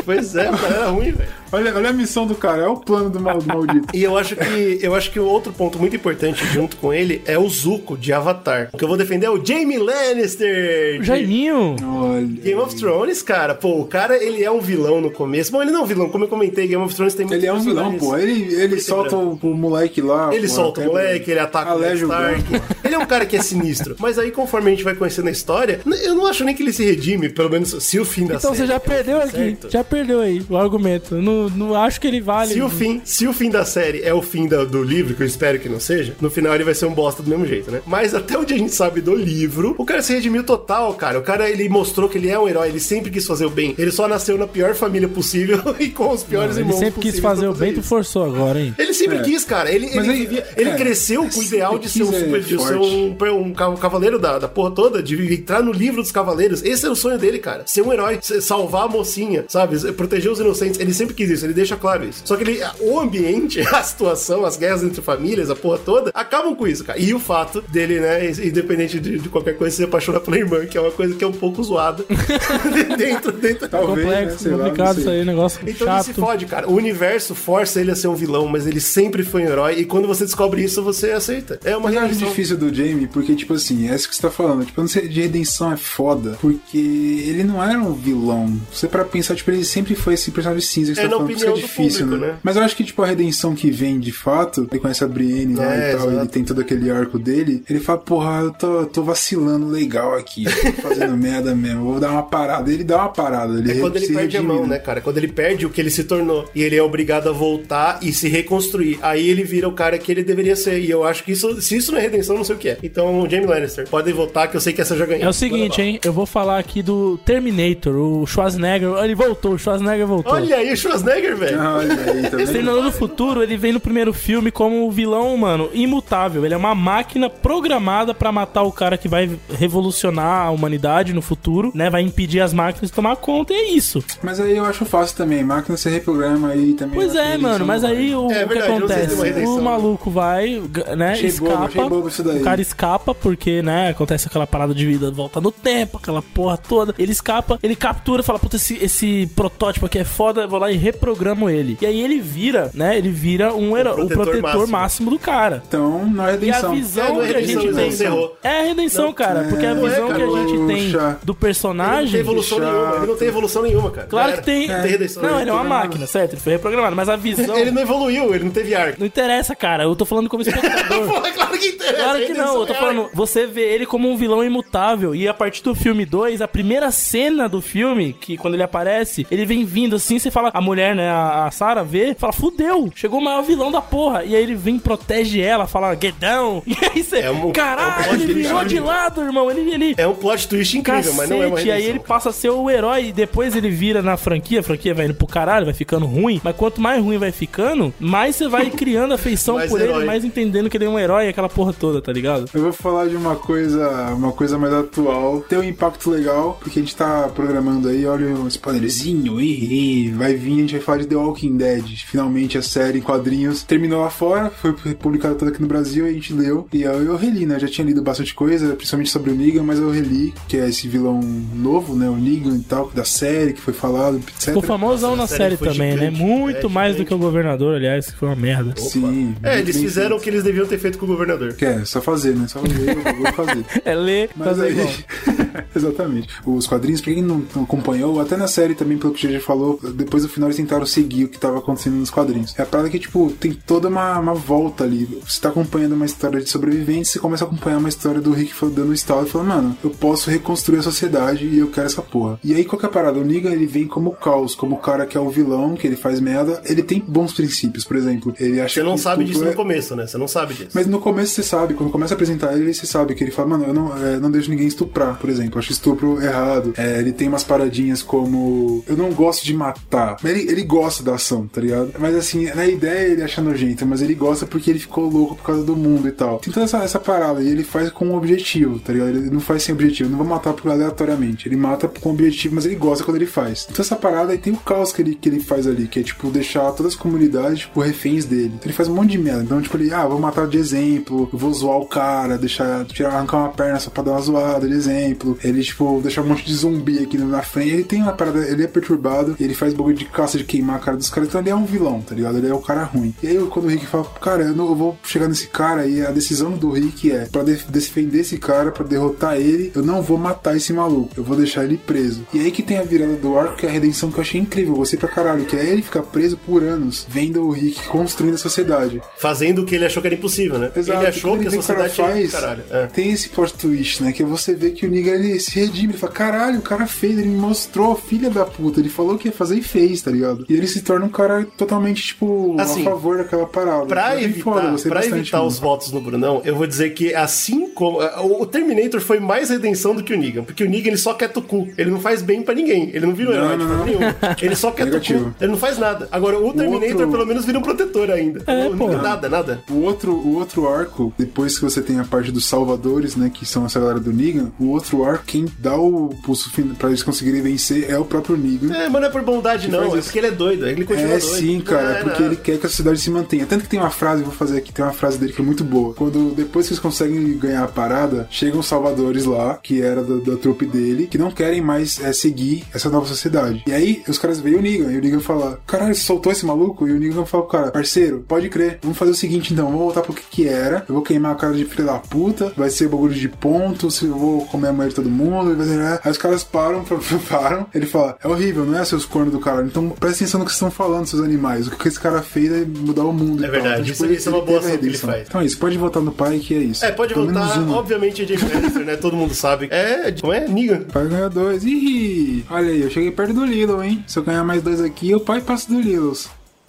[0.04, 1.43] Pois é, era ruim, velho.
[1.55, 3.86] Olha, olha a missão do cara, é o plano do, mal, do maldito.
[3.94, 7.22] E eu acho que eu acho que o outro ponto muito importante junto com ele
[7.26, 8.70] é o Zuko de Avatar.
[8.72, 11.01] O que eu vou defender é o Jaime Lannister.
[11.01, 11.76] de Jaiminho.
[11.85, 12.26] Olha.
[12.26, 13.55] Game of Thrones, cara.
[13.55, 15.52] Pô, o cara, ele é um vilão no começo.
[15.52, 17.51] Bom, ele não é um vilão, como eu comentei, Game of Thrones tem muitos Ele
[17.51, 18.16] é um vilão, pô.
[18.16, 20.35] Ele, ele solta o, o moleque lá.
[20.35, 22.44] Ele pô, solta o moleque, ele ataca o o Stark.
[22.85, 23.97] Ele é um cara que é sinistro.
[23.98, 26.72] Mas aí, conforme a gente vai conhecendo a história, eu não acho nem que ele
[26.72, 28.56] se redime, pelo menos se o fim da Então série.
[28.62, 29.31] você já é o perdeu aqui.
[29.31, 29.70] certo.
[29.70, 31.14] Já perdeu aí o argumento.
[31.14, 32.52] Eu Não, não acho que ele vale.
[32.54, 35.22] Se o, fim, se o fim da série é o fim da- do livro, que
[35.22, 37.70] eu espero que não seja, no final ele vai ser um bosta do mesmo jeito,
[37.70, 37.80] né?
[37.86, 41.18] Mas até onde a gente sabe do livro, o cara se redimiu total, cara.
[41.18, 43.74] O cara, ele mostrou que ele é um herói, ele sempre quis fazer o bem.
[43.78, 47.00] Ele só nasceu na pior família possível e com os piores Não, ele irmãos sempre
[47.00, 47.88] quis fazer o bem, tu isso.
[47.88, 48.74] forçou agora, hein?
[48.78, 49.22] Ele sempre É.
[49.22, 49.70] quis, cara.
[49.70, 52.40] Ele, ele, aí- vivia- ele é, cresceu com o ideal de ser um é, super,
[52.42, 56.12] de ser um, um ca- cavaleiro da, da porra toda, de entrar no livro dos
[56.12, 56.62] cavaleiros.
[56.62, 57.64] Esse era o sonho dele, cara.
[57.66, 59.78] Ser um herói, salvar a mocinha, sabe?
[59.92, 60.78] Proteger os inocentes.
[60.80, 62.23] Ele sempre quis isso, ele deixa claro isso.
[62.24, 66.55] Só que ele, o ambiente, a situação, as guerras entre famílias, a porra toda, acabam
[66.55, 66.98] com isso, cara.
[66.98, 70.78] E o fato dele, né, independente de, de qualquer coisa, se apaixonar pela irmã, que
[70.78, 72.05] é uma coisa que é um pouco zoada
[72.97, 74.15] dentro, dentro Talvez, né?
[74.15, 75.02] Complexo, lá, não complicado sei.
[75.02, 76.20] isso aí, negócio então ele se chato.
[76.20, 76.69] fode, cara.
[76.69, 79.78] O universo força ele a ser um vilão, mas ele sempre foi um herói.
[79.78, 81.59] E quando você descobre isso, você aceita.
[81.65, 82.28] É uma acho redenção.
[82.28, 84.65] difícil do Jamie, porque, tipo assim, é isso que você tá falando.
[84.65, 86.78] Tipo, eu não sei, de redenção é foda, porque
[87.27, 88.52] ele não era um vilão.
[88.73, 91.24] Você para pensar, tipo, ele sempre foi esse personagem cinza que você É tá na
[91.24, 92.32] é opinião do difícil, público, né?
[92.32, 92.38] né?
[92.42, 95.54] Mas eu acho que, tipo, a redenção que vem de fato, ele conhece a Brienne
[95.56, 96.20] lá É, e tal, exato.
[96.22, 100.44] ele tem todo aquele arco dele, ele fala, porra, eu tô, tô vacilando legal aqui,
[100.44, 102.70] tô fazendo merda mesmo, vou dar uma parada.
[102.72, 105.00] Ele dá uma parada, ele É quando ele perde a redime, mão, né, cara?
[105.00, 106.48] Quando ele perde o que ele se tornou.
[106.54, 108.98] E ele é obrigado a voltar e se reconstruir.
[109.02, 110.78] Aí ele vira o cara que ele deveria ser.
[110.80, 112.78] E eu acho que isso, se isso não é redenção, não sei o que é.
[112.82, 115.24] Então, Jamie Lannister, podem votar que eu sei que essa já ganhou.
[115.24, 115.98] É o seguinte, hein?
[116.04, 118.90] Eu vou falar aqui do Terminator, o Schwarzenegger.
[119.02, 120.32] Ele voltou, o Schwarzenegger voltou.
[120.32, 121.60] Olha aí o Schwarzenegger, velho.
[121.60, 122.43] Ah, Olha aí, tá?
[122.43, 126.44] Exterminador do Futuro, ele vem no primeiro filme como o vilão, mano, imutável.
[126.44, 131.22] Ele é uma máquina programada pra matar o cara que vai revolucionar a humanidade no
[131.22, 131.90] futuro, né?
[131.90, 134.02] Vai impedir as máquinas de tomar conta e é isso.
[134.22, 136.94] Mas aí eu acho fácil também, máquina você reprograma aí também.
[136.94, 139.44] Pois eu é, mano, mas aí o, É o que verdade, se acontece?
[139.47, 140.62] O maluco vai,
[140.97, 141.12] né?
[141.12, 141.51] Achei escapa.
[141.52, 142.40] bobo, achei bobo isso daí.
[142.40, 143.90] O cara escapa porque, né?
[143.90, 146.94] Acontece aquela parada de vida, volta no tempo, aquela porra toda.
[146.98, 150.76] Ele escapa, ele captura, fala, puta, esse, esse protótipo aqui é foda, vou lá e
[150.94, 151.76] reprogramam ele.
[151.80, 152.96] E aí ele vira, né?
[152.96, 154.66] Ele vira um herói, o protetor protetor, máximo.
[154.72, 155.10] máximo.
[155.10, 155.62] do cara.
[155.66, 156.74] Então, não é E a redenção.
[156.74, 157.88] visão É, não é que a redenção, gente não, tem.
[157.88, 158.38] encerrou.
[158.42, 159.44] É a redenção, cara.
[159.48, 162.10] Porque a não é, visão cara, que a gente tem do Ele não personagem.
[162.12, 162.96] tem evolução nenhuma.
[162.96, 164.06] Ele não tem evolução nenhuma, cara.
[164.06, 164.68] Claro que tem.
[164.68, 165.22] Não tem redenção.
[165.22, 166.32] Não, ele é uma máquina, certo?
[166.32, 166.96] Ele foi reprogramado.
[166.96, 167.56] Mas a visão.
[167.64, 168.98] Ele não evoluiu, ele não teve arco.
[168.98, 169.84] Não interessa, cara.
[169.84, 171.06] Eu tô falando como espectador.
[171.08, 172.02] Pô, claro que interessa.
[172.02, 175.14] Claro que redenção não, eu tô é falando, você vê ele como um vilão imutável.
[175.14, 179.26] E a partir do filme 2, a primeira cena do filme, que quando ele aparece,
[179.30, 182.90] ele vem vindo assim, você fala, a mulher, né, a, a Sarah vê, fala, fudeu,
[182.97, 184.24] chegou o maior vilão da porra.
[184.24, 186.62] E aí ele vem, protege ela, fala, get down.
[186.74, 189.48] E aí você, É um- caralho, é um ele virou de lado, irmão.
[189.51, 191.97] Ele, ele É um plot twist incrível, mas não é uma Cacete, e aí redenção.
[192.01, 195.05] ele passa a ser o herói e depois ele vira na franquia, a franquia vai
[195.05, 198.69] indo pro caralho, vai ficando ruim, mas quanto mais ruim vai ficando, mais você vai
[198.73, 199.98] criando afeição por herói.
[199.98, 202.51] ele, mais entendendo que ele é um herói, aquela porra toda, tá ligado?
[202.52, 205.40] Eu vou falar de uma coisa, uma coisa mais atual.
[205.43, 210.35] Tem um impacto legal, porque a gente tá programando aí, olha um spoilerzinho, e, vai
[210.35, 211.84] vir, a gente vai falar de The Walking Dead.
[212.06, 216.10] Finalmente a série em quadrinhos terminou lá fora, foi publicada toda aqui no Brasil, e
[216.10, 216.66] a gente leu.
[216.72, 217.56] E eu, eu reli, né?
[217.56, 220.68] Eu já tinha lido bastante coisa, principalmente sobre o Negan, mas eu reli, que é
[220.68, 221.20] esse vilão
[221.55, 222.09] novo, né?
[222.09, 224.48] O Negan e tal, da série que foi falado, etc.
[224.48, 226.06] Ficou famosão Nossa, na série série também, né?
[226.10, 226.22] gigante.
[226.22, 227.09] Muito É, mais do gigante.
[227.09, 228.74] que o governador, aliás, que foi uma merda.
[228.80, 229.34] Sim.
[229.42, 230.22] É, eles fizeram o feito.
[230.24, 231.55] que eles deviam ter feito com o governador.
[231.55, 232.46] Que é, só fazer, né?
[232.48, 233.64] Só fazer, eu vou fazer.
[233.84, 234.88] É ler, Mas fazer aí, igual.
[235.74, 236.28] exatamente.
[236.44, 239.40] Os quadrinhos, pra quem não, não acompanhou, até na série também, pelo que o GG
[239.40, 242.54] falou, depois do final eles tentaram seguir o que tava acontecendo nos quadrinhos.
[242.58, 245.04] É a parada que, tipo, tem toda uma, uma volta ali.
[245.26, 248.52] Você tá acompanhando uma história de sobreviventes, você começa a acompanhar uma história do Rick
[248.64, 252.00] dando um estalo e falando, mano, eu posso reconstruir a sociedade e eu quero essa
[252.02, 252.38] porra.
[252.42, 253.18] E aí, qual que é a parada?
[253.18, 255.96] O Negan, ele vem como caos, como o cara que é o vilão, que ele
[255.96, 256.62] faz merda.
[256.64, 258.34] Ele tem bons princípios, por exemplo.
[258.40, 260.06] Ele acha Você não sabe disso é- no começo, né?
[260.06, 260.70] Você não sabe disso.
[260.72, 263.48] mas no começo você sabe, quando começa a apresentar ele, você sabe que ele fala,
[263.50, 265.56] mano, eu não, é, não deixo ninguém estuprar, por exemplo.
[265.56, 266.72] Eu acho estupro errado.
[266.76, 268.82] É, ele tem umas paradinhas como.
[268.86, 270.16] Eu não gosto de matar.
[270.22, 271.93] Mas ele, ele gosta da ação, tá ligado?
[271.98, 275.44] Mas assim, na ideia ele acha nojento, mas ele gosta porque ele ficou louco por
[275.44, 276.39] causa do mundo e tal.
[276.39, 279.10] Toda essa, essa parada, e ele faz com um objetivo, tá ligado?
[279.10, 280.10] Ele não faz sem objetivo.
[280.10, 281.48] Não vou matar por aleatoriamente.
[281.48, 283.66] Ele mata com objetivo, mas ele gosta quando ele faz.
[283.70, 286.02] Então essa parada aí tem o caos que ele, que ele faz ali, que é
[286.02, 288.52] tipo deixar todas as comunidades, tipo, reféns dele.
[288.55, 289.43] Então ele faz um monte de merda.
[289.43, 293.39] Então, tipo, ele, ah, vou matar de exemplo, vou zoar o cara, deixar, tirar, arrancar
[293.39, 295.39] uma perna só pra dar uma zoada de exemplo.
[295.43, 297.70] Ele, tipo, deixar um monte de zumbi aqui na frente.
[297.70, 300.78] Ele tem uma parada, ele é perturbado, ele faz bagulho de caça de queimar a
[300.78, 301.28] cara dos caras.
[301.28, 302.38] Então ele é um vilão, tá ligado?
[302.38, 303.14] Ele é o cara ruim.
[303.22, 306.04] E aí, quando o Rick fala, cara, eu, não, eu vou chegar nesse cara, e
[306.04, 310.02] a decisão do Rick é pra de- defender esse cara, pra derrotar ele, eu não
[310.02, 312.26] vou matar esse maluco, eu vou deixar ele preso.
[312.32, 314.40] E aí que tem a virada do arco, que é a redenção que eu achei
[314.40, 318.34] incrível, gostei pra caralho, que é ele ficar preso por anos, vendo o Rick construindo
[318.34, 319.00] a sociedade.
[319.18, 320.70] Fazendo o que ele achou que era impossível, né?
[320.76, 322.62] Exato, ele achou que a sociedade faz, Caralho.
[322.70, 322.86] É.
[322.86, 324.12] tem esse plot twist, né?
[324.12, 326.86] Que é você vê que o Negan ele se redime, ele fala, caralho, o cara
[326.86, 330.10] fez, ele me mostrou, filha da puta, ele falou que ia fazer e fez, tá
[330.10, 330.34] ligado?
[330.48, 333.86] E ele se torna um cara totalmente, tipo, Assim, a favor daquela parada.
[333.86, 337.69] Pra É evitar, foda, pra evitar os votos no Brunão, eu vou dizer que assim
[337.70, 337.98] como.
[338.01, 340.44] O o Terminator foi mais redenção do que o Negan.
[340.44, 341.69] Porque o Negan ele só quer tucu.
[341.78, 342.90] Ele não faz bem pra ninguém.
[342.93, 343.86] Ele não vira um Não, herói de não, forma não.
[343.86, 344.16] nenhuma.
[344.43, 345.24] Ele só quer Negativo.
[345.27, 345.35] tucu.
[345.40, 346.09] Ele não faz nada.
[346.12, 348.43] Agora, o Terminator outro- pelo menos vira um protetor ainda.
[348.47, 348.89] É, o pô.
[348.90, 349.62] Nada, nada.
[349.70, 353.47] O outro, o outro arco, depois que você tem a parte dos salvadores, né, que
[353.47, 357.02] são essa galera do Negan, o outro arco, quem dá o pulso fin- pra eles
[357.02, 358.74] conseguirem vencer é o próprio Negan.
[358.74, 359.94] É, mas não é por bondade, não.
[359.94, 360.12] É isso.
[360.14, 360.66] Porque ele é doido.
[360.68, 361.36] Ele continua É doido.
[361.36, 362.24] sim, cara, é é porque nada.
[362.26, 363.46] ele quer que a sociedade se mantenha.
[363.46, 365.64] Tanto que tem uma frase, vou fazer aqui, tem uma frase dele que é muito
[365.64, 365.92] boa.
[365.94, 370.32] Quando depois que eles conseguem ganhar a parada, chegam os salvadores lá, que era da,
[370.32, 373.64] da trupe dele, que não querem mais é, seguir essa nova sociedade.
[373.66, 376.46] E aí os caras veem o Negan, e o Negan fala: Caralho, você soltou esse
[376.46, 376.86] maluco?
[376.86, 380.02] E o Negan fala cara: Parceiro, pode crer, vamos fazer o seguinte então, vamos voltar
[380.02, 380.84] pro que que era.
[380.88, 384.14] Eu vou queimar a cara de filha da puta, vai ser bagulho de pontos, eu
[384.16, 385.76] vou comer a mulher de todo mundo, e vai ser.
[385.76, 385.98] né?
[386.04, 386.84] Aí os caras param,
[387.28, 387.66] param.
[387.74, 389.62] Ele fala: É horrível, não é seus cornos do cara.
[389.64, 391.66] Então presta atenção no que vocês estão falando, seus animais.
[391.66, 393.43] O que esse cara fez é mudar o mundo.
[393.43, 393.60] É e tal.
[393.62, 395.28] verdade, Então, isso- isso é uma boa ação que ele faz.
[395.28, 396.85] Então é isso, pode votar no pai que é isso.
[396.85, 397.76] É, pode Pelo uma.
[397.76, 398.97] Obviamente, é Lannister, né?
[398.97, 399.68] Todo mundo sabe.
[399.70, 400.47] É, como é?
[400.47, 400.82] Negan.
[400.82, 401.64] Pai ganhou dois.
[401.64, 404.05] Ih, olha aí, eu cheguei perto do Lilo, hein?
[404.06, 406.14] Se eu ganhar mais dois aqui, o pai passa do Lilo.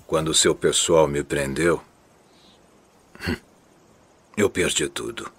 [0.08, 1.82] Quando seu pessoal me prendeu,
[4.38, 5.30] eu perdi tudo.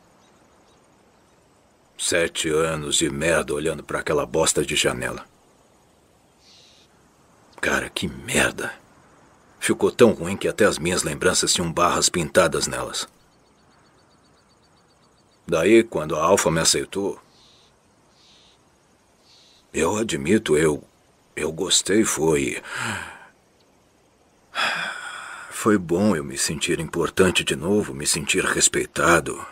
[1.98, 5.24] Sete anos de merda olhando pra aquela bosta de janela.
[7.60, 8.72] Cara, que merda.
[9.58, 13.08] Ficou tão ruim que até as minhas lembranças tinham barras pintadas nelas.
[15.46, 17.20] Daí, quando a Alfa me aceitou,
[19.72, 20.82] eu admito, eu
[21.36, 22.62] eu gostei, foi
[25.50, 29.44] foi bom eu me sentir importante de novo, me sentir respeitado.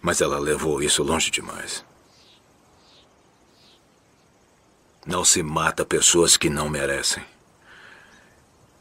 [0.00, 1.84] Mas ela levou isso longe demais.
[5.06, 7.24] Não se mata pessoas que não merecem.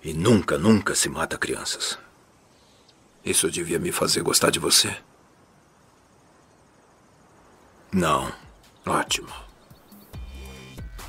[0.02, 1.98] E nunca, nunca se mata crianças.
[3.24, 4.96] Isso devia me fazer gostar de você?
[7.92, 8.34] Não.
[8.86, 9.43] Ótimo.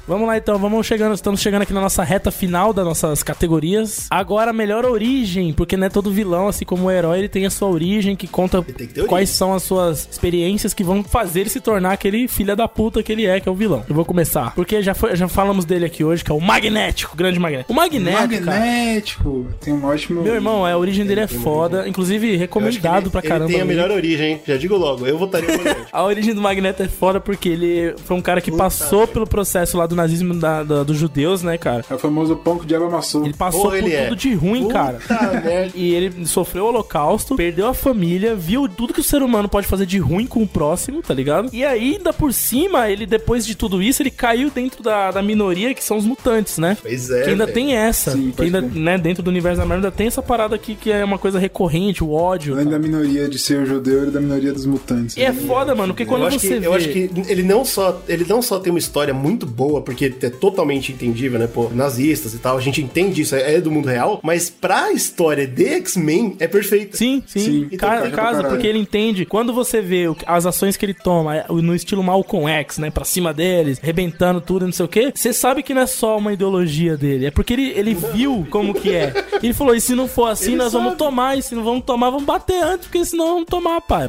[0.06, 4.06] Vamos lá então, vamos chegando, estamos chegando aqui na nossa reta final das nossas categorias.
[4.10, 7.46] Agora, a melhor origem, porque não é todo vilão, assim como o herói, ele tem
[7.46, 8.62] a sua origem, que conta
[9.08, 13.02] quais são as suas experiências que vão fazer ele se tornar aquele filho da puta
[13.02, 13.82] que ele é, que é o vilão.
[13.88, 17.14] Eu vou começar, porque já, foi, já falamos dele aqui hoje, que é o Magnético,
[17.14, 17.72] o grande Magnético.
[17.72, 20.22] O Magnético, Magnético, tem um ótimo...
[20.22, 23.46] Meu irmão, a origem dele é foda, inclusive recomendado ele, pra caramba.
[23.46, 24.42] Ele tem a melhor origem, hein?
[24.46, 25.88] Já digo logo, eu votaria no Magnético.
[25.90, 29.78] A origem do Magneto é foda porque ele foi um cara que passou pelo processo
[29.78, 31.84] lá do nazismo da, da- dos judeus, né, cara?
[31.88, 33.24] É o famoso pão que o diabo amassou.
[33.24, 34.04] Ele passou Porra, por ele é.
[34.04, 34.98] tudo de ruim, Puta cara.
[35.44, 35.72] merda.
[35.74, 39.66] E ele sofreu o holocausto, perdeu a família, viu tudo que o ser humano pode
[39.66, 41.48] fazer de ruim com o próximo, tá ligado?
[41.52, 45.22] E aí, ainda por cima, ele, depois de tudo isso, ele caiu dentro da, da
[45.22, 46.76] minoria que são os mutantes, né?
[46.80, 47.54] Pois é, Que ainda velho.
[47.54, 48.12] tem essa.
[48.12, 50.90] Sim, que ainda, né, dentro do universo da Marvel ainda tem essa parada aqui que
[50.90, 52.54] é uma coisa recorrente, o ódio.
[52.54, 55.16] Além da minoria de ser judeu, ele é da minoria dos mutantes.
[55.16, 56.66] E é foda, mano, porque quando eu acho você que, vê...
[56.66, 60.12] Eu acho que ele não, só, ele não só tem uma história muito boa, porque
[60.22, 61.46] é totalmente entendível, né?
[61.46, 65.46] Pô, nazistas e tal, a gente entende isso, é do mundo real, mas pra história
[65.46, 66.96] de X-Men é perfeito.
[66.96, 67.40] Sim, sim.
[67.70, 67.76] Sim.
[67.76, 69.24] Ca- Então, casa, porque ele entende.
[69.26, 72.90] Quando você vê as ações que ele toma é, no estilo Malcolm X, né?
[72.90, 75.12] Pra cima deles, rebentando tudo, não sei o quê.
[75.14, 77.26] Você sabe que não é só uma ideologia dele.
[77.26, 79.12] É porque ele, ele viu como que é.
[79.42, 81.36] Ele falou: e se não for assim, Ele nós vamos tomar.
[81.38, 84.08] E se não vamos tomar, vamos bater antes, porque senão vamos tomar, pai.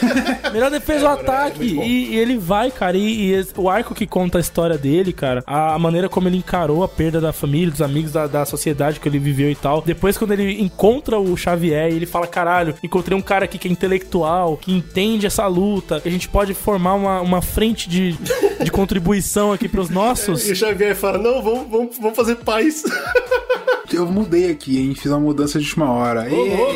[0.52, 1.64] Melhor defesa o ataque.
[1.64, 2.96] e, e ele vai, cara.
[2.96, 6.36] E, e o arco que conta a história dele, cara, a, a maneira como ele
[6.36, 9.82] encarou a perda da família, dos amigos, da, da sociedade que ele viveu e tal.
[9.82, 13.70] Depois, quando ele encontra o Xavier, ele fala: caralho, encontrei um cara aqui que é
[13.70, 18.16] intelectual, que entende essa luta, que a gente pode formar uma, uma frente de,
[18.62, 20.46] de contribuição aqui pros nossos.
[20.50, 22.82] E o Xavier fala: não, vamos, vamos, vamos fazer paz.
[23.92, 24.94] Eu mudei aqui, hein?
[24.94, 26.22] Fiz uma mudança de última hora.
[26.32, 26.72] Ô, louco,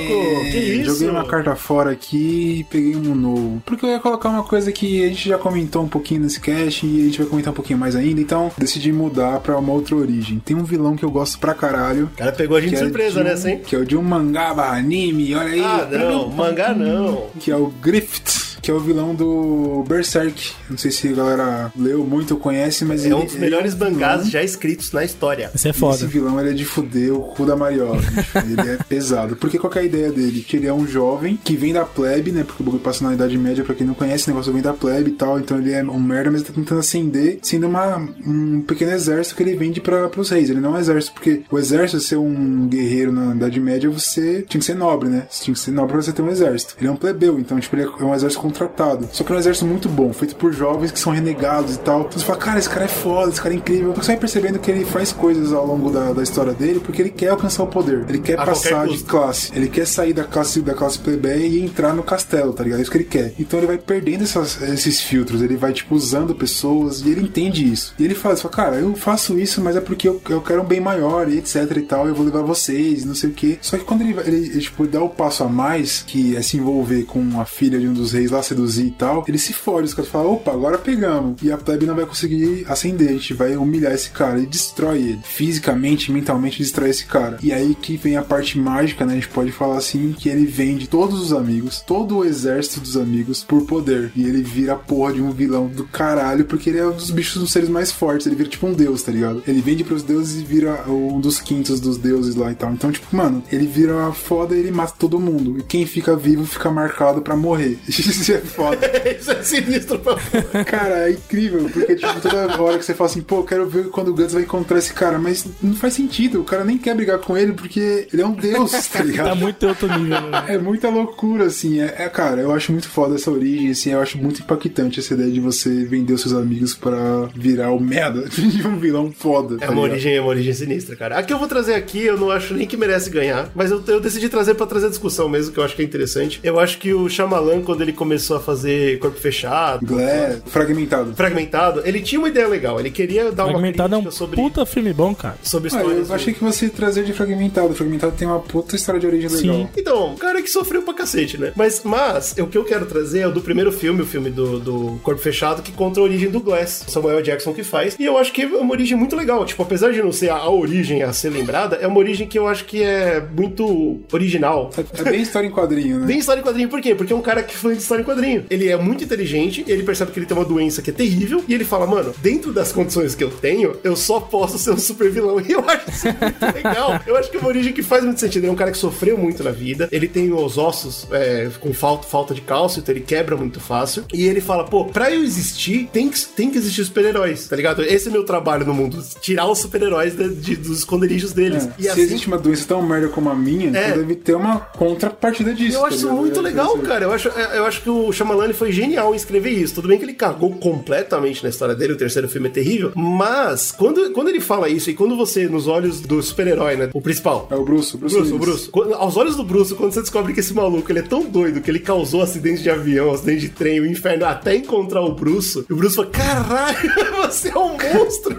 [0.50, 0.92] que isso?
[0.92, 3.62] Joguei uma carta fora aqui e peguei um novo.
[3.64, 6.84] Porque eu ia colocar uma coisa que a gente já comentou um pouquinho nesse cast
[6.84, 8.20] e a gente vai comentar um pouquinho mais ainda.
[8.24, 10.38] Então, decidi mudar pra uma outra origem.
[10.44, 12.06] Tem um vilão que eu gosto pra caralho.
[12.14, 13.60] O cara pegou a gente de é surpresa de um- nessa, hein?
[13.64, 15.60] Que é o de um mangá barra anime, olha aí.
[15.60, 17.26] Ah, não, mangá não.
[17.38, 20.52] Que é o Griffith, que é o vilão do Berserk.
[20.70, 23.74] Não sei se a galera leu muito ou conhece, mas É ele um dos melhores
[23.74, 25.50] um vilão- mangás já escritos na história.
[25.54, 26.06] Isso é esse foda.
[26.06, 28.00] vilão ele é de fuder o cu da Mariola.
[28.36, 29.36] ele é pesado.
[29.36, 30.40] Porque qual que é a ideia dele?
[30.40, 32.42] Que ele é um jovem que vem da plebe, né?
[32.42, 34.72] Porque o bagulho passa na Idade Média, pra quem não conhece, o negócio vem da
[34.72, 35.38] plebe e tal.
[35.38, 37.96] Então ele é um merda, mas ele tá tentando ascender, sendo uma,
[38.26, 40.48] um pequeno exército que ele vende pra, pros reis.
[40.48, 44.42] Ele não é um exército, porque o exército, ser um guerreiro na Idade Média, você
[44.48, 45.26] tinha que ser nobre, né?
[45.30, 46.74] Você tinha que ser nobre pra você ter um exército.
[46.78, 49.08] Ele é um plebeu, então, tipo, ele é um exército contratado.
[49.12, 52.02] Só que é um exército muito bom, feito por jovens que são renegados e tal.
[52.02, 53.92] Então você fala, cara, esse cara é foda, esse cara é incrível.
[53.94, 57.10] Você vai percebendo que ele faz coisas ao longo da, da história dele porque ele
[57.10, 58.04] quer alcançar o poder.
[58.08, 59.50] Ele quer A passar de classe.
[59.54, 62.78] Ele quer sair da classe da classe plebeia e entrar no castelo, tá ligado?
[62.78, 63.34] É isso que ele quer.
[63.38, 65.42] Então ele vai perdendo essas- esses filtros.
[65.42, 67.94] Ele vai, tipo, usando pessoas e ele entende isso.
[67.98, 70.64] E ele fala, fala, cara, eu faço isso, mas é porque eu, eu quero um
[70.64, 72.06] bem maior e etc e tal.
[72.06, 73.58] Eu vou levar vocês, não sei o que.
[73.60, 76.56] Só que quando ele, ele, ele, tipo, dá o passo a mais, que é se
[76.56, 79.86] envolver com a filha de um dos reis lá, seduzir e tal, ele se fode.
[79.86, 81.42] Os caras falam, opa, agora pegamos.
[81.42, 83.08] E a plebe não vai conseguir acender.
[83.08, 85.20] A gente vai humilhar esse cara e destrói ele.
[85.24, 87.38] Fisicamente, mentalmente, destrói esse cara.
[87.42, 89.12] E aí que vem a parte mágica, né?
[89.12, 92.96] A gente pode falar assim, que ele vende todos os amigos, todo o exército dos
[92.96, 94.12] amigos por poder.
[94.14, 97.10] E ele vira a porra de um vilão do caralho, porque ele é um dos
[97.10, 98.26] bichos dos seres mais fortes.
[98.26, 99.42] Ele vira tipo um deus, tá ligado?
[99.46, 102.72] Ele vende pros deuses e vira um dos quintos dos deuses lá e tal.
[102.72, 105.58] Então, tipo, mano, ele vira foda e ele mata todo mundo.
[105.58, 107.78] E quem fica vivo fica marcado pra morrer.
[108.34, 108.92] Isso é foda.
[109.20, 113.20] Isso é sinistro pra Cara, é incrível, porque tipo, toda hora que você fala assim,
[113.20, 116.40] pô, eu quero ver quando o Guts vai encontrar esse cara, mas não faz sentido,
[116.40, 119.28] o cara nem quer brigar com ele porque ele é um deus, tá ligado?
[119.28, 120.44] Tá muito outro nível, né?
[120.48, 121.80] É muita loucura, assim.
[121.80, 123.90] É, é, cara, eu acho muito foda essa origem, assim.
[123.90, 127.80] Eu acho muito impactante essa ideia de você vender os seus amigos pra virar o
[127.80, 129.56] merda de um vilão foda.
[129.56, 129.90] É tá uma ligado?
[129.92, 131.18] origem, é uma origem sinistra, cara.
[131.18, 133.82] A que eu vou trazer aqui, eu não acho nem que merece ganhar, mas eu,
[133.86, 136.40] eu decidi trazer pra trazer discussão mesmo, que eu acho que é interessante.
[136.42, 141.14] Eu acho que o Shyamalan, quando ele começou a fazer Corpo Fechado, É, fragmentado.
[141.14, 142.78] Fragmentado, ele tinha uma ideia legal.
[142.80, 145.36] Ele queria dar uma Fragmentado é um sobre, puta filme bom, cara.
[145.42, 146.08] sobre Ah, histórias.
[146.08, 147.74] eu achei que você ia trazer de fragmentado.
[147.74, 149.68] Fragmentado tem uma puta história de origem legal.
[149.76, 151.52] Então, um cara que sofreu pra cacete, né?
[151.56, 154.58] Mas, mas o que eu quero trazer é o do primeiro filme, o filme do,
[154.60, 156.84] do Corpo Fechado, que conta a origem do Glass.
[156.88, 157.96] Samuel Jackson que faz.
[157.98, 159.44] E eu acho que é uma origem muito legal.
[159.44, 162.38] Tipo, apesar de não ser a, a origem a ser lembrada, é uma origem que
[162.38, 164.70] eu acho que é muito original.
[164.98, 166.06] É bem história em quadrinho, né?
[166.06, 166.68] Bem história em quadrinho.
[166.68, 166.94] Por quê?
[166.94, 168.13] Porque é um cara que foi de história em quadrinho.
[168.50, 171.54] Ele é muito inteligente, ele percebe que ele tem uma doença que é terrível, e
[171.54, 175.10] ele fala, mano, dentro das condições que eu tenho, eu só posso ser um super
[175.10, 175.34] vilão.
[175.44, 177.00] E eu acho isso muito legal.
[177.06, 178.42] Eu acho que é uma origem que faz muito sentido.
[178.44, 181.72] Ele é um cara que sofreu muito na vida, ele tem os ossos é, com
[181.74, 184.04] falta, falta de cálcio, então ele quebra muito fácil.
[184.12, 187.82] E ele fala, pô, pra eu existir, tem que, tem que existir super-heróis, tá ligado?
[187.82, 191.66] Esse é meu trabalho no mundo, tirar os super-heróis dos esconderijos deles.
[191.66, 193.88] É, E se assim, existe uma doença tão merda como a minha, É.
[193.88, 195.76] então deve ter uma contrapartida disso.
[195.76, 196.20] Eu tá acho isso ligado?
[196.20, 196.88] muito É, legal, interessante.
[196.88, 197.04] cara.
[197.04, 199.74] Eu acho, é, eu acho que o Shyamalan ele foi genial em escrever isso.
[199.74, 203.72] Tudo bem que ele cagou completamente na história dele, o terceiro filme é terrível, mas
[203.72, 207.48] quando, quando ele fala isso e quando você, nos olhos do super-herói, né, o principal...
[207.50, 208.38] É o Bruce, o Bruce Bruce, o.
[208.38, 208.68] Bruce.
[208.70, 211.60] Quando- aos olhos do Bruce, quando você descobre que esse maluco ele é tão doido
[211.60, 215.64] que ele causou acidente de avião, acidente de trem, o inferno, até encontrar o Bruce,
[215.68, 216.76] e o Bruce fala, caralho,
[217.26, 218.36] você é um monstro.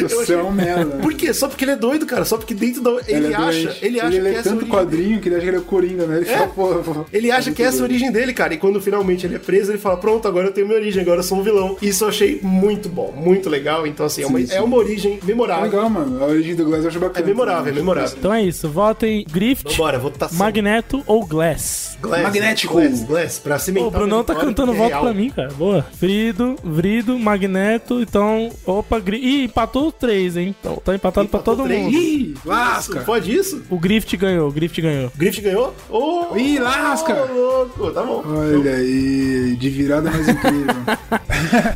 [0.00, 0.96] Você achei- é um merda.
[0.98, 1.32] Por quê?
[1.32, 2.24] Só porque ele é doido, cara.
[2.24, 2.90] Só porque dentro da...
[3.06, 3.78] Ele, é acha, doente.
[3.84, 5.60] ele acha ele que é é tanto origem quadrinho que ele acha que ele é
[5.60, 6.16] o Coringa, né?
[6.18, 6.36] Ele É.
[6.38, 8.54] fala, pô, pô, Ele acha muito que essa é a origem dele, cara.
[8.54, 11.20] E quando finalmente ele é preso, ele fala: Pronto, agora eu tenho minha origem, agora
[11.20, 11.76] eu sou um vilão.
[11.80, 13.86] Isso eu achei muito bom, muito legal.
[13.86, 14.54] Então, assim, é, uma, Sim, sim.
[14.54, 15.64] é uma origem É memorável.
[15.64, 16.22] legal, mano.
[16.22, 17.24] A origem do Glass eu acho bacana.
[17.24, 18.16] É memorável, é memorável.
[18.18, 20.38] Então é isso, votem Grift, Vambora, votação.
[20.38, 21.96] Magneto ou Glass.
[22.00, 22.74] Glass, Magnético.
[22.74, 25.02] Glass, Glass, pra cimentar o Brunão tá cantando voto é real.
[25.02, 25.48] pra mim, cara.
[25.52, 25.82] Boa.
[25.98, 28.50] Frido, Vrido, Magneto, então.
[28.66, 29.18] Opa, Gri...
[29.18, 30.54] Ih, empatou os três, hein?
[30.60, 31.82] Então tá empatado pra todo três.
[31.84, 31.94] mundo.
[31.96, 33.00] Ih, Isso, lasca.
[33.00, 33.62] pode isso?
[33.70, 35.10] O Grift ganhou, o Grift ganhou.
[35.16, 35.72] Grift ganhou?
[35.88, 37.28] Oh, Ih, lasca.
[37.30, 38.22] oh, louco, tá bom.
[38.26, 40.74] Olha aí, de virada mais incrível.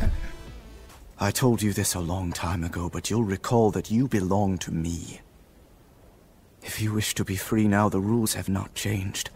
[1.19, 4.71] I told you this a long time ago, but you'll recall that you belong to
[4.71, 5.21] me.
[6.61, 9.29] If you wish to be free now, the rules have not changed.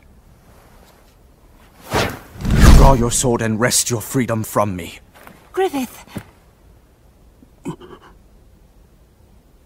[2.78, 5.00] Draw your sword and wrest your freedom from me.
[5.54, 6.06] Griffith,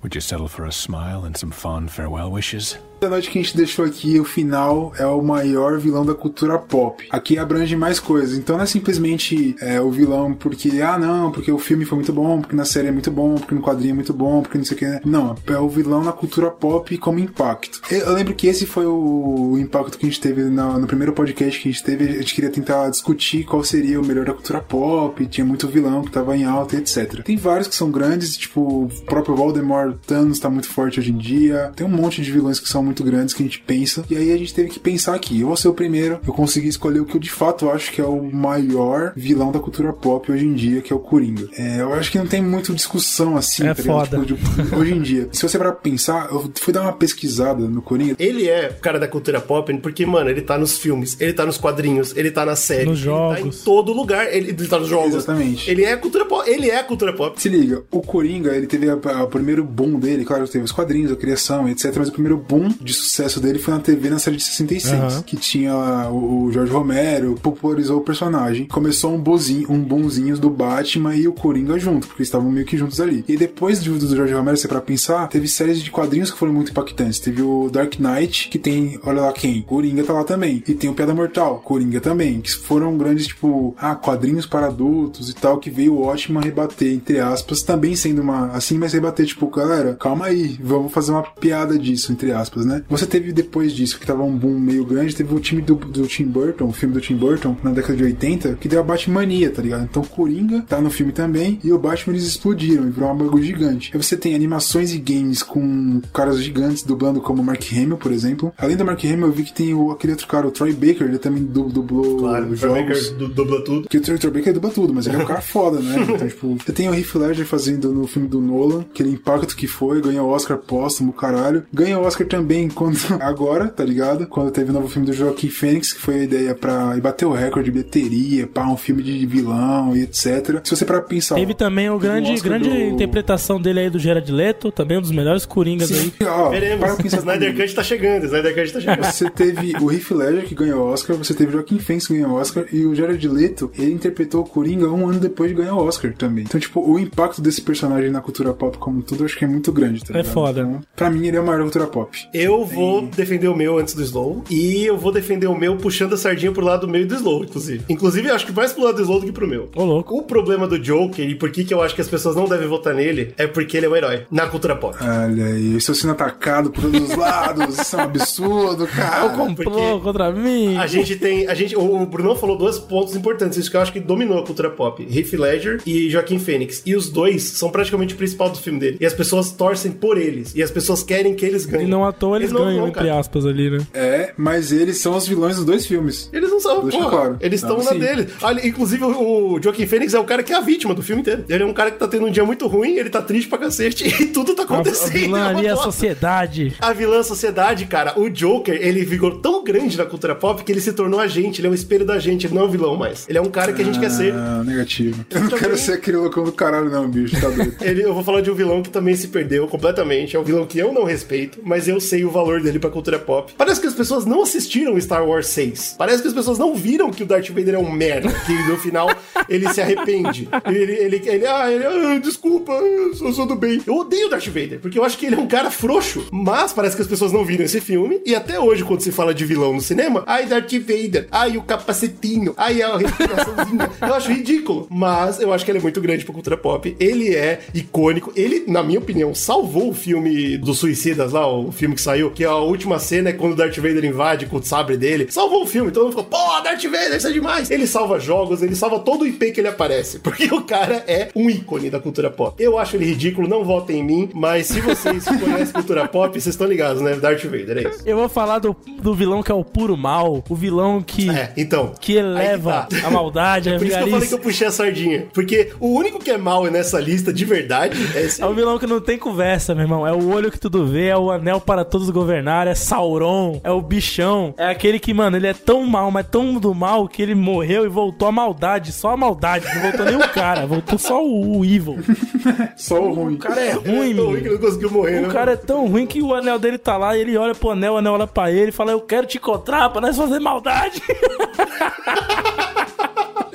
[0.06, 2.78] Would you settle for a smile and some fond farewell wishes?
[3.00, 6.58] Da noite que a gente deixou aqui, o final é o maior vilão da cultura
[6.58, 7.06] pop.
[7.12, 8.36] Aqui abrange mais coisas.
[8.38, 12.14] Então não é simplesmente é, o vilão porque, ah, não, porque o filme foi muito
[12.14, 14.66] bom, porque na série é muito bom, porque no quadrinho é muito bom, porque não
[14.66, 15.08] sei o que.
[15.08, 17.80] Não, é o vilão na cultura pop como impacto.
[17.92, 21.62] Eu, lembro que esse foi o, impacto que a gente teve na- no primeiro podcast
[21.62, 22.06] que a gente teve.
[22.06, 25.24] A gente queria tentar discutir qual seria o melhor da cultura pop.
[25.28, 27.22] Tinha muito vilão que tava em alta, etc.
[27.24, 31.18] Tem vários que são grandes, tipo, o próprio Voldemort, Thanos tá muito forte hoje em
[31.18, 31.72] dia.
[31.76, 34.04] Tem um monte de vilões que são muito grandes que a gente pensa.
[34.10, 35.42] E aí a gente teve que pensar aqui.
[35.42, 36.20] Eu vou ser o primeiro.
[36.26, 39.60] Eu consegui escolher o que eu de fato acho que é o maior vilão da
[39.60, 41.48] cultura pop hoje em dia, que é o Coringa.
[41.58, 44.20] É, eu acho que não tem muito discussão assim, É tá foda.
[44.20, 44.36] Tipo, de-
[44.76, 45.30] hoje em dia.
[45.32, 48.16] Se você parar pra pensar, eu fui dar uma pesquisada no Coringa.
[48.20, 51.46] Ele é o cara da cultura pop porque, mano, ele tá nos filmes, ele tá
[51.46, 53.64] nos quadrinhos, ele tá na série, Nos ele tá em jogos.
[53.64, 55.16] todo lugar, ele, ele tá nos jogos.
[55.16, 55.70] Exatamente.
[55.70, 57.42] Ele é a cultura pop, ele é a cultura pop.
[57.42, 61.16] Se liga, o Coringa, ele teve o primeiro boom dele, claro, teve os quadrinhos, a
[61.16, 61.94] criação, etc.
[61.98, 65.22] Mas o primeiro boom de sucesso dele foi na TV na série de 66, Aham.
[65.24, 65.76] que tinha
[66.10, 68.66] o, o Jorge Romero, popularizou o personagem.
[68.68, 72.78] Começou um bozinho, um boomzinho do Batman e o Coringa junto, porque estavam meio que
[72.78, 73.24] juntos ali.
[73.28, 76.38] E depois do, do Jorge Romero, se é pra pensar, teve séries de quadrinhos que
[76.38, 77.20] foram muito impactantes.
[77.20, 80.64] Teve o Dark Knight, que tem, olha lá quem, Coringa tá lá também.
[80.68, 85.30] E tem o Piada Mortal, Coringa também, que foram grandes, tipo, ah, quadrinhos para adultos
[85.30, 89.26] e tal, que veio ótimo a rebater, entre aspas, também sendo uma, assim, mas rebater,
[89.26, 92.84] tipo, galera, calma aí, vamos fazer uma piada disso, entre aspas, né?
[92.90, 96.08] Você teve depois disso, que tava um boom meio grande, teve o time do, do
[96.08, 99.50] Tim Burton, o filme do Tim Burton, na década de 80, que deu a Batmania,
[99.52, 99.84] tá ligado?
[99.84, 103.44] Então, Coringa tá no filme também, e o Batman eles explodiram, e virou um bagulho
[103.44, 103.92] gigante.
[103.94, 108.12] Aí você tem animações e games com caras gigantes dublando, como o Mark Hamill, por
[108.12, 108.54] exemplo.
[108.58, 111.04] Além do Mark Hamill, eu vi que tem o, aquele outro cara, o Troy Baker,
[111.08, 112.76] ele também du- dublou Claro, o jogos.
[113.10, 113.82] Baker du- dubla tudo.
[113.84, 115.96] Porque o Troy Troy Baker dubla tudo, mas ele é um cara foda, né?
[116.10, 119.68] Então, tipo, você tem o Heath Ledger fazendo no filme do Nolan, aquele impacto que
[119.68, 121.64] foi, ganhou o Oscar póstumo, caralho.
[121.74, 124.28] Ganhou o Oscar também quando, agora, tá ligado?
[124.28, 127.26] Quando teve o novo filme do Joaquim Fênix, que foi a ideia pra e bater
[127.26, 130.62] o recorde de bilheteria, pá, um filme de vilão e etc.
[130.64, 131.36] Se você parar pra pensar.
[131.36, 134.98] Teve também o um grande, Oscar grande do- interpretação dele aí do Gerard Leto, também
[134.98, 135.98] um dos melhores Coringas aí.
[135.98, 136.96] Sim, ó, Veremos.
[136.96, 137.56] pensar Snyder.
[137.56, 139.04] Cut tá chegando, Snyder Cut tá chegando.
[139.06, 142.14] Você teve o Heath Ledger que ganhou o Oscar, você teve o Joaquim Phoenix que
[142.14, 145.56] ganhou o Oscar e o Jared Leto, ele interpretou o Coringa um ano depois de
[145.56, 146.44] ganhar o Oscar também.
[146.46, 149.46] Então, tipo, o impacto desse personagem na cultura pop como um todo, eu acho que
[149.46, 150.34] é muito grande, tá É ligado?
[150.34, 150.62] foda.
[150.62, 152.18] Então, pra mim, ele é o maior da cultura pop.
[152.34, 154.44] Eu vou defender o meu antes do Slow.
[154.50, 157.44] E eu vou defender o meu puxando a sardinha pro lado do meio do Slow,
[157.44, 157.84] inclusive.
[157.90, 159.70] Inclusive, eu acho que mais pro lado do Slow do que pro meu.
[159.76, 160.16] Ô, louco.
[160.18, 162.68] O problema do Joker e por que, que eu acho que as pessoas não devem
[162.68, 164.96] votar nele é porque ele é um herói na cultura pop.
[165.02, 169.30] Olha aí, eu estou sendo atacado por todos os lados, isso é um absurdo, cara.
[169.30, 170.78] Comprou contra mim.
[170.78, 171.48] A gente tem.
[171.48, 174.40] A gente, o o Brunão falou dois pontos importantes, isso que eu acho que dominou
[174.40, 176.82] a cultura pop: Heath Ledger e Joaquim Fênix.
[176.86, 178.98] E os dois são praticamente o principal do filme dele.
[179.00, 180.54] E as pessoas torcem por eles.
[180.56, 181.88] E as pessoas querem que eles E ganhem.
[181.88, 183.20] não à toa Eles, ganham, vão, entre cara.
[183.20, 183.80] aspas, ali, né?
[183.94, 186.30] É, mas eles são os vilões dos dois filmes.
[186.34, 187.10] Eles não são, Deixa porra.
[187.10, 187.38] claro.
[187.40, 188.00] Eles estão na sim.
[188.00, 188.28] dele.
[188.42, 191.44] Olha, inclusive, o Joaquim Fênix é o cara que é a vítima do filme inteiro.
[191.48, 193.58] Ele é um cara que tá tendo um dia muito ruim, ele tá triste pra
[193.58, 195.12] cacete e tudo tá A, a acontecendo.
[195.12, 196.76] vilã ali é a sociedade.
[196.80, 200.82] A vilã sociedade, cara, o Joker, ele ficou tão grande na cultura pop que ele
[200.82, 202.96] se tornou a gente, ele é um espelho da gente, ele não é um vilão
[202.96, 203.26] mais.
[203.28, 204.34] Ele é um cara que a gente quer ser.
[204.34, 205.26] Ah, negativo.
[205.30, 207.40] Eu não quero ser aquele loucão do caralho, não, bicho.
[207.40, 207.76] Tá doido.
[207.82, 210.36] Ele, eu vou falar de um vilão que também se perdeu completamente.
[210.36, 213.20] É um vilão que eu não respeito, mas eu sei o valor dele pra cultura
[213.20, 213.54] pop.
[213.58, 215.96] Parece que as pessoas não assistiram Star Wars 6.
[215.98, 218.30] Parece que as pessoas não viram que o Darth Vader é um merda.
[218.46, 219.10] Que no final
[219.50, 220.48] ele se arrepende.
[220.66, 223.82] Ele, ele, ele, ah, ele, ah, desculpa, eu sou, sou do bem.
[223.86, 226.28] Eu odeio o Darth Vader, porque eu acho que ele é um cara frouxo.
[226.32, 228.22] Mas parece que as pessoas não viram esse filme.
[228.26, 231.62] E até hoje, quando se fala de vilão no cinema, ai, Darth Vader, ai, o
[231.62, 233.90] capacetinho, ai, a respiraçãozinha.
[234.02, 234.88] eu acho ridículo.
[234.90, 236.96] Mas eu acho que ele é muito grande pra cultura pop.
[237.00, 238.32] Ele é icônico.
[238.36, 242.44] Ele, na minha opinião, salvou o filme dos suicidas lá, o filme que saiu, que
[242.44, 245.28] a última cena é quando o Darth Vader invade com o sabre dele.
[245.30, 245.92] Salvou o filme.
[245.92, 247.70] Todo mundo ficou, pô, Darth Vader, isso é demais.
[247.70, 250.20] Ele salva jogos, ele salva todo o IP que ele aparece.
[250.26, 252.62] Porque o cara é um ícone da cultura pop.
[252.62, 256.54] Eu acho ele ridículo, não votem em mim, mas se vocês conhecem cultura pop, vocês
[256.54, 257.16] estão ligados, né?
[257.16, 258.02] Darth Vader, é isso.
[258.06, 261.54] Eu vou falar do, do vilão que é o puro mal, o vilão que, É,
[261.58, 261.94] então.
[262.00, 263.08] que eleva que tá.
[263.08, 265.28] a maldade, a Por isso que eu falei que eu puxei a sardinha.
[265.34, 268.42] Porque o único que é mal nessa lista, de verdade, é esse.
[268.42, 270.06] É o vilão que não tem conversa, meu irmão.
[270.06, 273.72] É o olho que tudo vê, é o anel para todos governar, é Sauron, é
[273.72, 274.54] o bichão.
[274.58, 277.86] É aquele que, mano, ele é tão mal, mas tão do mal que ele morreu
[277.86, 278.92] e voltou a maldade.
[278.92, 279.66] Só a maldade.
[279.74, 281.98] Não voltou nem o cara, voltou só o, o evil.
[282.76, 283.36] Só o ruim.
[283.36, 285.28] O cara é ruim, Ele é ruim que não conseguiu morrer, né?
[285.28, 287.72] O cara é tão ruim que o anel dele tá lá e ele olha pro
[287.72, 290.40] anel, o anel olha pra ele e fala: Eu quero te encontrar pra nós fazer
[290.40, 291.02] maldade.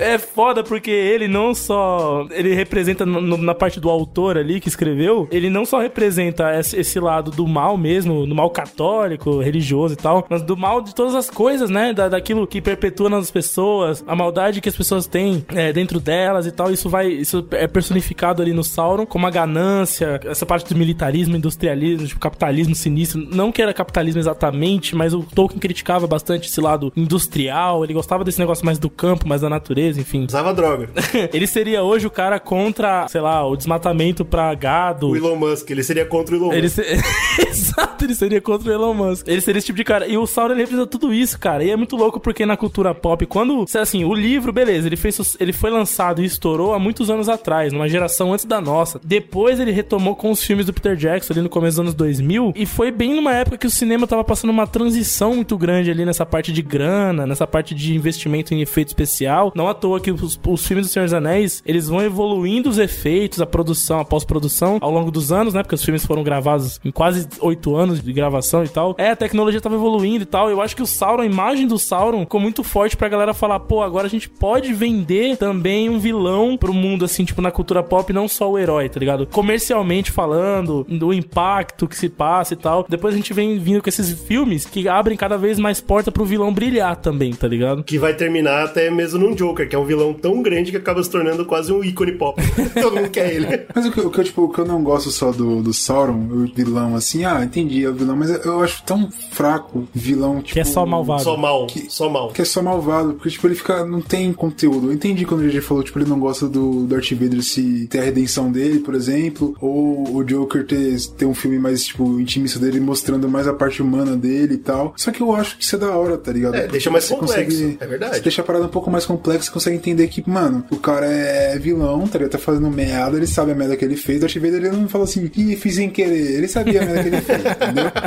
[0.00, 2.26] É foda porque ele não só.
[2.30, 5.28] Ele representa no- na parte do autor ali que escreveu.
[5.30, 9.96] Ele não só representa esse, esse lado do mal mesmo, do mal católico, religioso e
[9.96, 11.92] tal, mas do mal de todas as coisas, né?
[11.92, 16.46] Da, daquilo que perpetua nas pessoas, a maldade que as pessoas têm é, dentro delas
[16.46, 16.70] e tal.
[16.70, 17.08] Isso vai.
[17.08, 22.20] Isso é personificado ali no Sauron como a ganância, essa parte do militarismo, industrialismo, tipo,
[22.20, 23.20] capitalismo sinistro.
[23.34, 27.84] Não que era capitalismo exatamente, mas o Tolkien criticava bastante esse lado industrial.
[27.84, 30.24] Ele gostava desse negócio mais do campo, mais da natureza, enfim.
[30.26, 30.88] Usava droga.
[31.32, 35.08] ele seria hoje o cara contra, sei lá, o desmatamento pra gado.
[35.10, 36.76] O Elon Musk, ele seria contra o Elon Ele Musk.
[36.76, 37.00] se-
[37.48, 39.26] Exato, ele seria contra o Elon Musk.
[39.28, 40.06] Ele seria esse tipo de cara.
[40.06, 41.62] E o Sauron ele representa tudo isso, cara.
[41.64, 43.64] E é muito louco porque na cultura pop, quando.
[43.78, 45.36] Assim, o livro, beleza, ele fez.
[45.38, 49.00] Ele foi lançado e estourou há muitos anos atrás, numa geração antes da nossa.
[49.04, 52.52] Depois ele retomou com os filmes do Peter Jackson ali no começo dos anos 2000.
[52.56, 56.04] E foi bem numa época que o cinema tava passando uma transição muito grande ali
[56.04, 59.52] nessa parte de grana, nessa parte de investimento em efeito especial.
[59.54, 62.78] Não à toa que os, os filmes do Senhor dos Anéis, eles vão evoluindo os
[62.78, 65.62] efeitos, a produção, a pós-produção ao longo dos anos, né?
[65.62, 68.94] Porque os filmes foram gravados em quase oito anos de gravação e tal.
[68.98, 70.50] É, a tecnologia tava evoluindo e tal.
[70.50, 73.60] Eu acho que o Sauron, a imagem do Sauron ficou muito forte pra galera falar,
[73.60, 77.82] pô, agora a gente pode vender também um vilão pro mundo, assim, tipo, na cultura
[77.82, 79.26] pop, não só o herói, tá ligado?
[79.26, 82.84] Comercialmente falando, do impacto que se passa e tal.
[82.88, 86.24] Depois a gente vem vindo com esses filmes que abrem cada vez mais porta pro
[86.24, 87.84] vilão brilhar também, tá ligado?
[87.84, 91.02] Que vai terminar até mesmo num Joker, que é um vilão tão grande que acaba
[91.02, 92.42] se tornando quase um ícone pop.
[92.80, 93.66] Todo mundo quer ele.
[93.74, 95.72] Mas o que, o que eu, tipo, o que eu não gosto só do, do
[95.72, 100.42] Sauron, o vilão, assim, ah, entendi, é o vilão, mas eu acho tão fraco vilão,
[100.42, 100.54] tipo...
[100.54, 101.22] Que é só malvado.
[101.22, 102.28] Só mal, só mal.
[102.32, 103.84] Que é só malvado, porque, tipo, ele fica...
[103.84, 104.88] Não tem conteúdo.
[104.88, 108.00] Eu entendi quando o GG falou, tipo, ele não gosta do Darth Vader se ter
[108.00, 112.58] a redenção dele, por exemplo, ou o Joker ter, ter um filme mais, tipo, intimista
[112.58, 114.92] dele, mostrando mais a parte humana dele e tal.
[114.96, 116.54] Só que eu acho que isso é da hora, tá ligado?
[116.54, 118.16] É, Porque deixa mais você complexo, é verdade.
[118.16, 121.06] Você deixa a parada um pouco mais complexa, você consegue entender que, mano, o cara
[121.06, 122.32] é vilão, tá ligado?
[122.32, 124.20] Tá fazendo merda, ele sabe a merda que ele fez.
[124.20, 126.32] Darth Vader, ele não fala assim, ih, fiz sem querer.
[126.36, 127.90] Ele sabia a merda que ele fez, entendeu?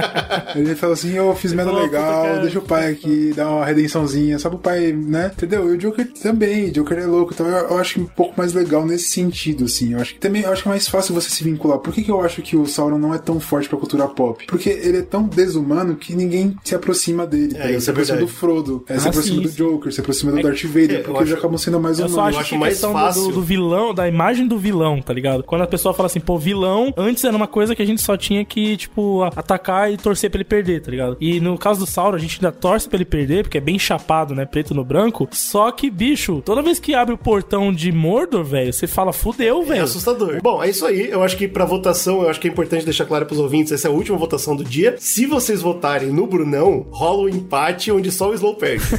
[0.55, 2.39] Ele fala assim, eu fiz merda falou, legal, cara.
[2.41, 5.31] deixa o pai aqui dar uma redençãozinha, sabe o pai, né?
[5.35, 5.67] Entendeu?
[5.69, 8.33] E o Joker também, o Joker é louco, então eu, eu acho que um pouco
[8.37, 9.93] mais legal nesse sentido, assim.
[9.93, 11.79] Eu acho que também eu acho que é mais fácil você se vincular.
[11.79, 14.45] Por que, que eu acho que o Sauron não é tão forte pra cultura pop?
[14.47, 17.55] Porque ele é tão desumano que ninguém se aproxima dele.
[17.57, 19.49] É, tá se é aproxima do Frodo, é, se Ah, aproxima sim, do.
[19.51, 22.09] Joker, se aproxima do É Darth Vader, eu porque acho- eles acabam sendo mais Eu
[22.09, 23.23] só acho, acho que a mais fácil.
[23.27, 25.43] do, do vilão, da imagem do vilão, tá ligado?
[25.43, 28.15] Quando a pessoa fala assim, pô, vilão, antes era uma coisa que a gente só
[28.17, 31.17] tinha que, tipo, atacar e torcer pra ele perder, tá ligado?
[31.19, 33.77] E no caso do Sauron, a gente ainda torce pra ele perder, porque é bem
[33.79, 34.45] chapado, né?
[34.45, 35.27] Preto no branco.
[35.31, 39.61] Só que, bicho, toda vez que abre o portão de Mordor, velho, você fala, fudeu,
[39.63, 39.83] É velho.
[39.83, 40.39] assustador.
[40.41, 41.09] Bom, é isso aí.
[41.09, 43.87] Eu acho que pra votação, eu acho que é importante deixar claro pros ouvintes, essa
[43.87, 44.95] é a última votação do dia.
[44.99, 48.83] Se vocês votarem no Brunão, rola um empate onde só o Slow perde.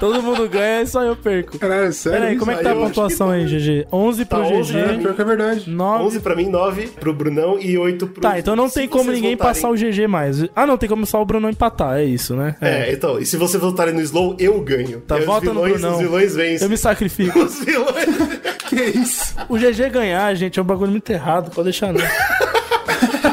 [0.00, 1.58] Todo mundo ganha e só eu perco.
[1.58, 2.20] Caralho, sério?
[2.20, 3.86] Peraí, como é que tá a pontuação aí, GG?
[3.92, 4.78] 11 pro Tá 11, GG.
[4.78, 5.70] É, pior que é verdade.
[5.70, 8.22] 9 11 pra mim, 9 pro Brunão e 8 pro...
[8.22, 10.42] Tá, então não tem como ninguém passar o GG mais.
[10.56, 12.56] Ah, não, tem como só o Bruno empatar, é isso, né?
[12.60, 15.00] É, então, e se você votarem no Slow, eu ganho.
[15.02, 15.92] Tá, os vota no vilões, Brunão.
[15.92, 16.64] Os vilões vencem.
[16.64, 17.38] Eu me sacrifico.
[17.44, 18.40] Os vilões...
[18.70, 19.34] Que isso?
[19.48, 21.50] O GG ganhar, gente, é um bagulho muito errado.
[21.50, 22.00] Pode deixar não.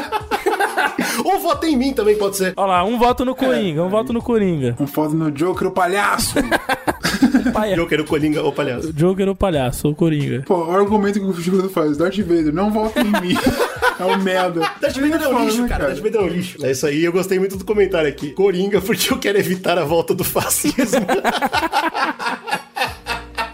[1.48, 2.52] Ou vota em mim também, pode ser.
[2.58, 4.76] Olha lá, um voto no Coringa, um voto no Coringa.
[4.78, 6.34] Um foto no Joker, o palhaço.
[7.74, 8.92] Joker, o Coringa ou palhaço.
[8.92, 10.42] Joker o palhaço, o Coringa.
[10.46, 11.96] Pô, o argumento que o Figueiredo faz.
[11.96, 13.36] Darth Vader, não volta em mim.
[14.00, 14.60] É um merda.
[14.80, 15.86] Darth Vader é um Foda, lixo, né, cara.
[15.88, 16.64] Darth Vader é um lixo.
[16.64, 18.30] É isso aí, eu gostei muito do comentário aqui.
[18.30, 21.04] Coringa, porque eu quero evitar a volta do fascismo.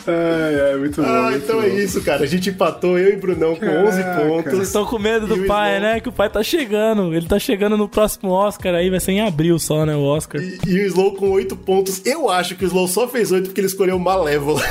[0.07, 1.09] É, é, muito bom.
[1.09, 1.63] ah, muito então bom.
[1.63, 2.25] é isso, cara.
[2.25, 4.27] A gente empatou, eu e Brunão, com 11 Caraca.
[4.27, 4.53] pontos.
[4.53, 6.01] Vocês estão com medo do pai, Slow- né?
[6.01, 7.15] Que o pai tá chegando.
[7.15, 9.95] Ele tá chegando no próximo Oscar aí, vai ser em abril só, né?
[9.97, 10.41] O Oscar.
[10.43, 12.03] E, e o Slow com 8 pontos.
[12.05, 14.61] Eu acho que o Slow só fez 8 porque ele escolheu Malévola.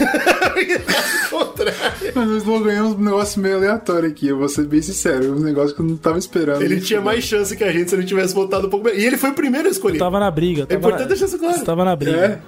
[2.15, 5.35] Mas o Slow ganhou um negócio meio aleatório aqui, eu vou ser bem sincero.
[5.35, 6.61] Um negócio que eu não tava esperando.
[6.61, 8.99] ele tinha mais chance que a gente se ele tivesse votado um pouco melhor.
[8.99, 9.97] E ele foi o primeiro a escolher.
[9.99, 10.63] Tava na briga.
[10.63, 11.07] É Tava importante na...
[11.07, 11.63] deixar isso claro.
[11.63, 12.17] Tava na briga.
[12.17, 12.39] É?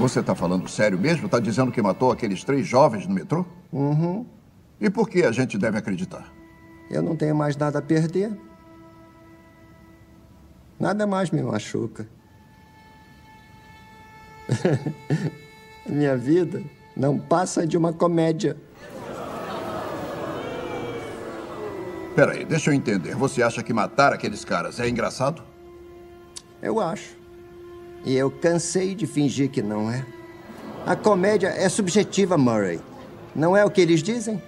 [0.00, 1.28] Você tá falando sério mesmo?
[1.28, 3.44] Tá dizendo que matou aqueles três jovens no metrô?
[3.70, 4.24] Uhum.
[4.80, 6.32] E por que a gente deve acreditar?
[6.90, 8.32] Eu não tenho mais nada a perder.
[10.78, 12.08] Nada mais me machuca.
[15.86, 16.62] Minha vida
[16.96, 18.56] não passa de uma comédia.
[22.16, 23.14] Peraí, deixa eu entender.
[23.16, 25.42] Você acha que matar aqueles caras é engraçado?
[26.62, 27.19] Eu acho.
[28.04, 30.04] E eu cansei de fingir que não é.
[30.86, 32.80] A comédia é subjetiva, Murray.
[33.34, 34.42] Não é o que eles dizem?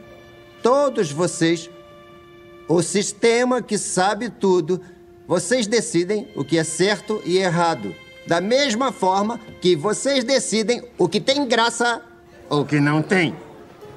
[0.63, 1.71] Todos vocês,
[2.69, 4.81] o sistema que sabe tudo,
[5.27, 7.95] vocês decidem o que é certo e errado.
[8.27, 12.03] Da mesma forma que vocês decidem o que tem graça
[12.49, 13.35] ou o que não tem.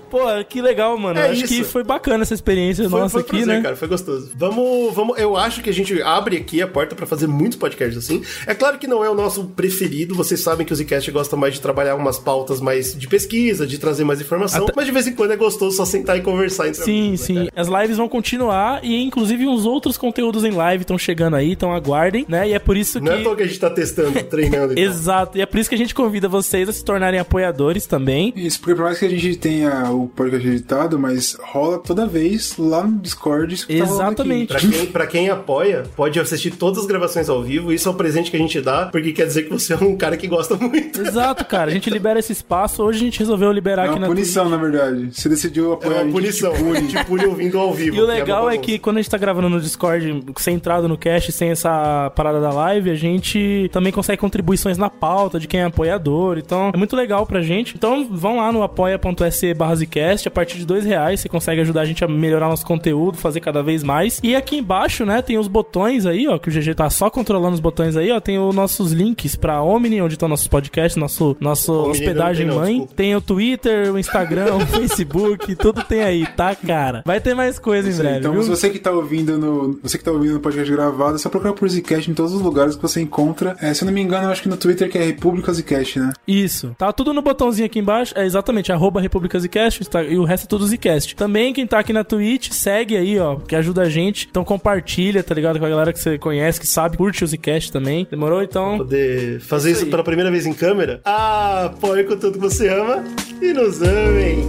[0.10, 1.19] Pô, que legal, mano.
[1.19, 1.53] É acho isso.
[1.53, 3.61] que foi bacana essa experiência Foi, nossa foi aqui, prazer, né?
[3.61, 4.32] cara, foi gostoso.
[4.36, 7.98] Vamos, vamos, eu acho que a gente abre aqui a porta pra fazer muitos podcasts
[7.98, 8.22] assim.
[8.45, 11.53] É claro que não é o nosso preferido, vocês sabem que o Zcast gosta mais
[11.53, 15.14] de trabalhar umas pautas mais de pesquisa, de trazer mais informação, mas de vez em
[15.14, 17.49] quando é gostoso só sentar e conversar entre Sim, amigos, né, sim.
[17.56, 21.73] As lives vão continuar e inclusive uns outros conteúdos em live estão chegando aí, então
[21.73, 22.49] aguardem, né?
[22.49, 24.82] E é por isso que Não é toa que a gente tá testando, treinando e.
[24.82, 28.34] Exato, e é por isso que a gente convida vocês a se tornarem apoiadores também.
[28.36, 32.56] Isso, porque por mais que a gente tenha o podcast editado, mas rola toda vez
[32.58, 33.54] lá no Discord.
[33.54, 34.46] Isso que tá rolando aqui.
[34.48, 37.72] Pra quem, pra quem apoia, pode assistir todas as gravações ao vivo.
[37.72, 39.96] Isso é o presente que a gente dá, porque quer dizer que você é um
[39.96, 41.02] cara que gosta muito.
[41.02, 41.70] Exato, cara.
[41.72, 42.84] A gente libera esse espaço.
[42.84, 45.10] Hoje a gente resolveu liberar É aqui uma na punição, na verdade.
[45.14, 46.54] Você decidiu apoiar É a uma gente, punição.
[46.54, 46.88] te pune.
[46.88, 47.96] Te pune ouvindo ao vivo.
[47.96, 48.62] E o que legal é bagunça.
[48.72, 52.52] que quando a gente tá gravando no Discord, centrado no cast, sem essa parada da
[52.52, 56.38] live, a gente também consegue contribuições na pauta de quem é apoiador.
[56.38, 57.76] Então é muito legal pra gente.
[57.76, 60.28] Então vão lá no apoia.se barra Zcast.
[60.28, 63.40] A partir de dois reais você consegue ajudar a gente a melhorar nosso conteúdo, fazer
[63.40, 64.20] cada vez mais.
[64.24, 67.53] E aqui embaixo, né, tem os botões aí, ó, que o GG tá só controlando
[67.53, 68.20] os botões aí, ó.
[68.20, 72.56] Tem os nossos links pra Omni, onde estão nossos podcasts, nosso, nosso Omni hospedagem não
[72.56, 72.72] não, mãe.
[72.74, 72.94] desculpa.
[72.95, 77.03] Tem o Twitter, o Instagram, o Facebook, tudo tem aí, tá, cara?
[77.06, 78.44] Vai ter mais coisa em Isso breve, Então, viu?
[78.44, 79.80] se você que tá ouvindo no.
[79.84, 82.41] Você que tá ouvindo no podcast gravado, é só procurar por Zcast em todos os
[82.41, 83.56] lugares que você encontra.
[83.62, 85.99] É, se eu não me engano, eu acho que no Twitter que é República Zcast,
[85.99, 86.14] né?
[86.28, 86.76] Isso.
[86.78, 88.14] Tá tudo no botãozinho aqui embaixo.
[88.18, 89.75] É exatamente, arroba República Zcast
[90.10, 91.16] e o resto é tudo Zcast.
[91.16, 94.28] Também quem tá aqui na Twitch, segue aí, ó, que ajuda a gente.
[94.30, 95.60] Então compartilha, tá ligado?
[95.60, 98.08] Com a galera que você conhece, que sabe, curte o Zcast também.
[98.10, 98.42] Demorou?
[98.42, 98.78] Então...
[98.78, 101.02] Poder fazer isso, pela primeira vez em câmera.
[101.06, 103.04] Ah, apoie com tudo que você ama
[103.42, 104.48] e nos amem.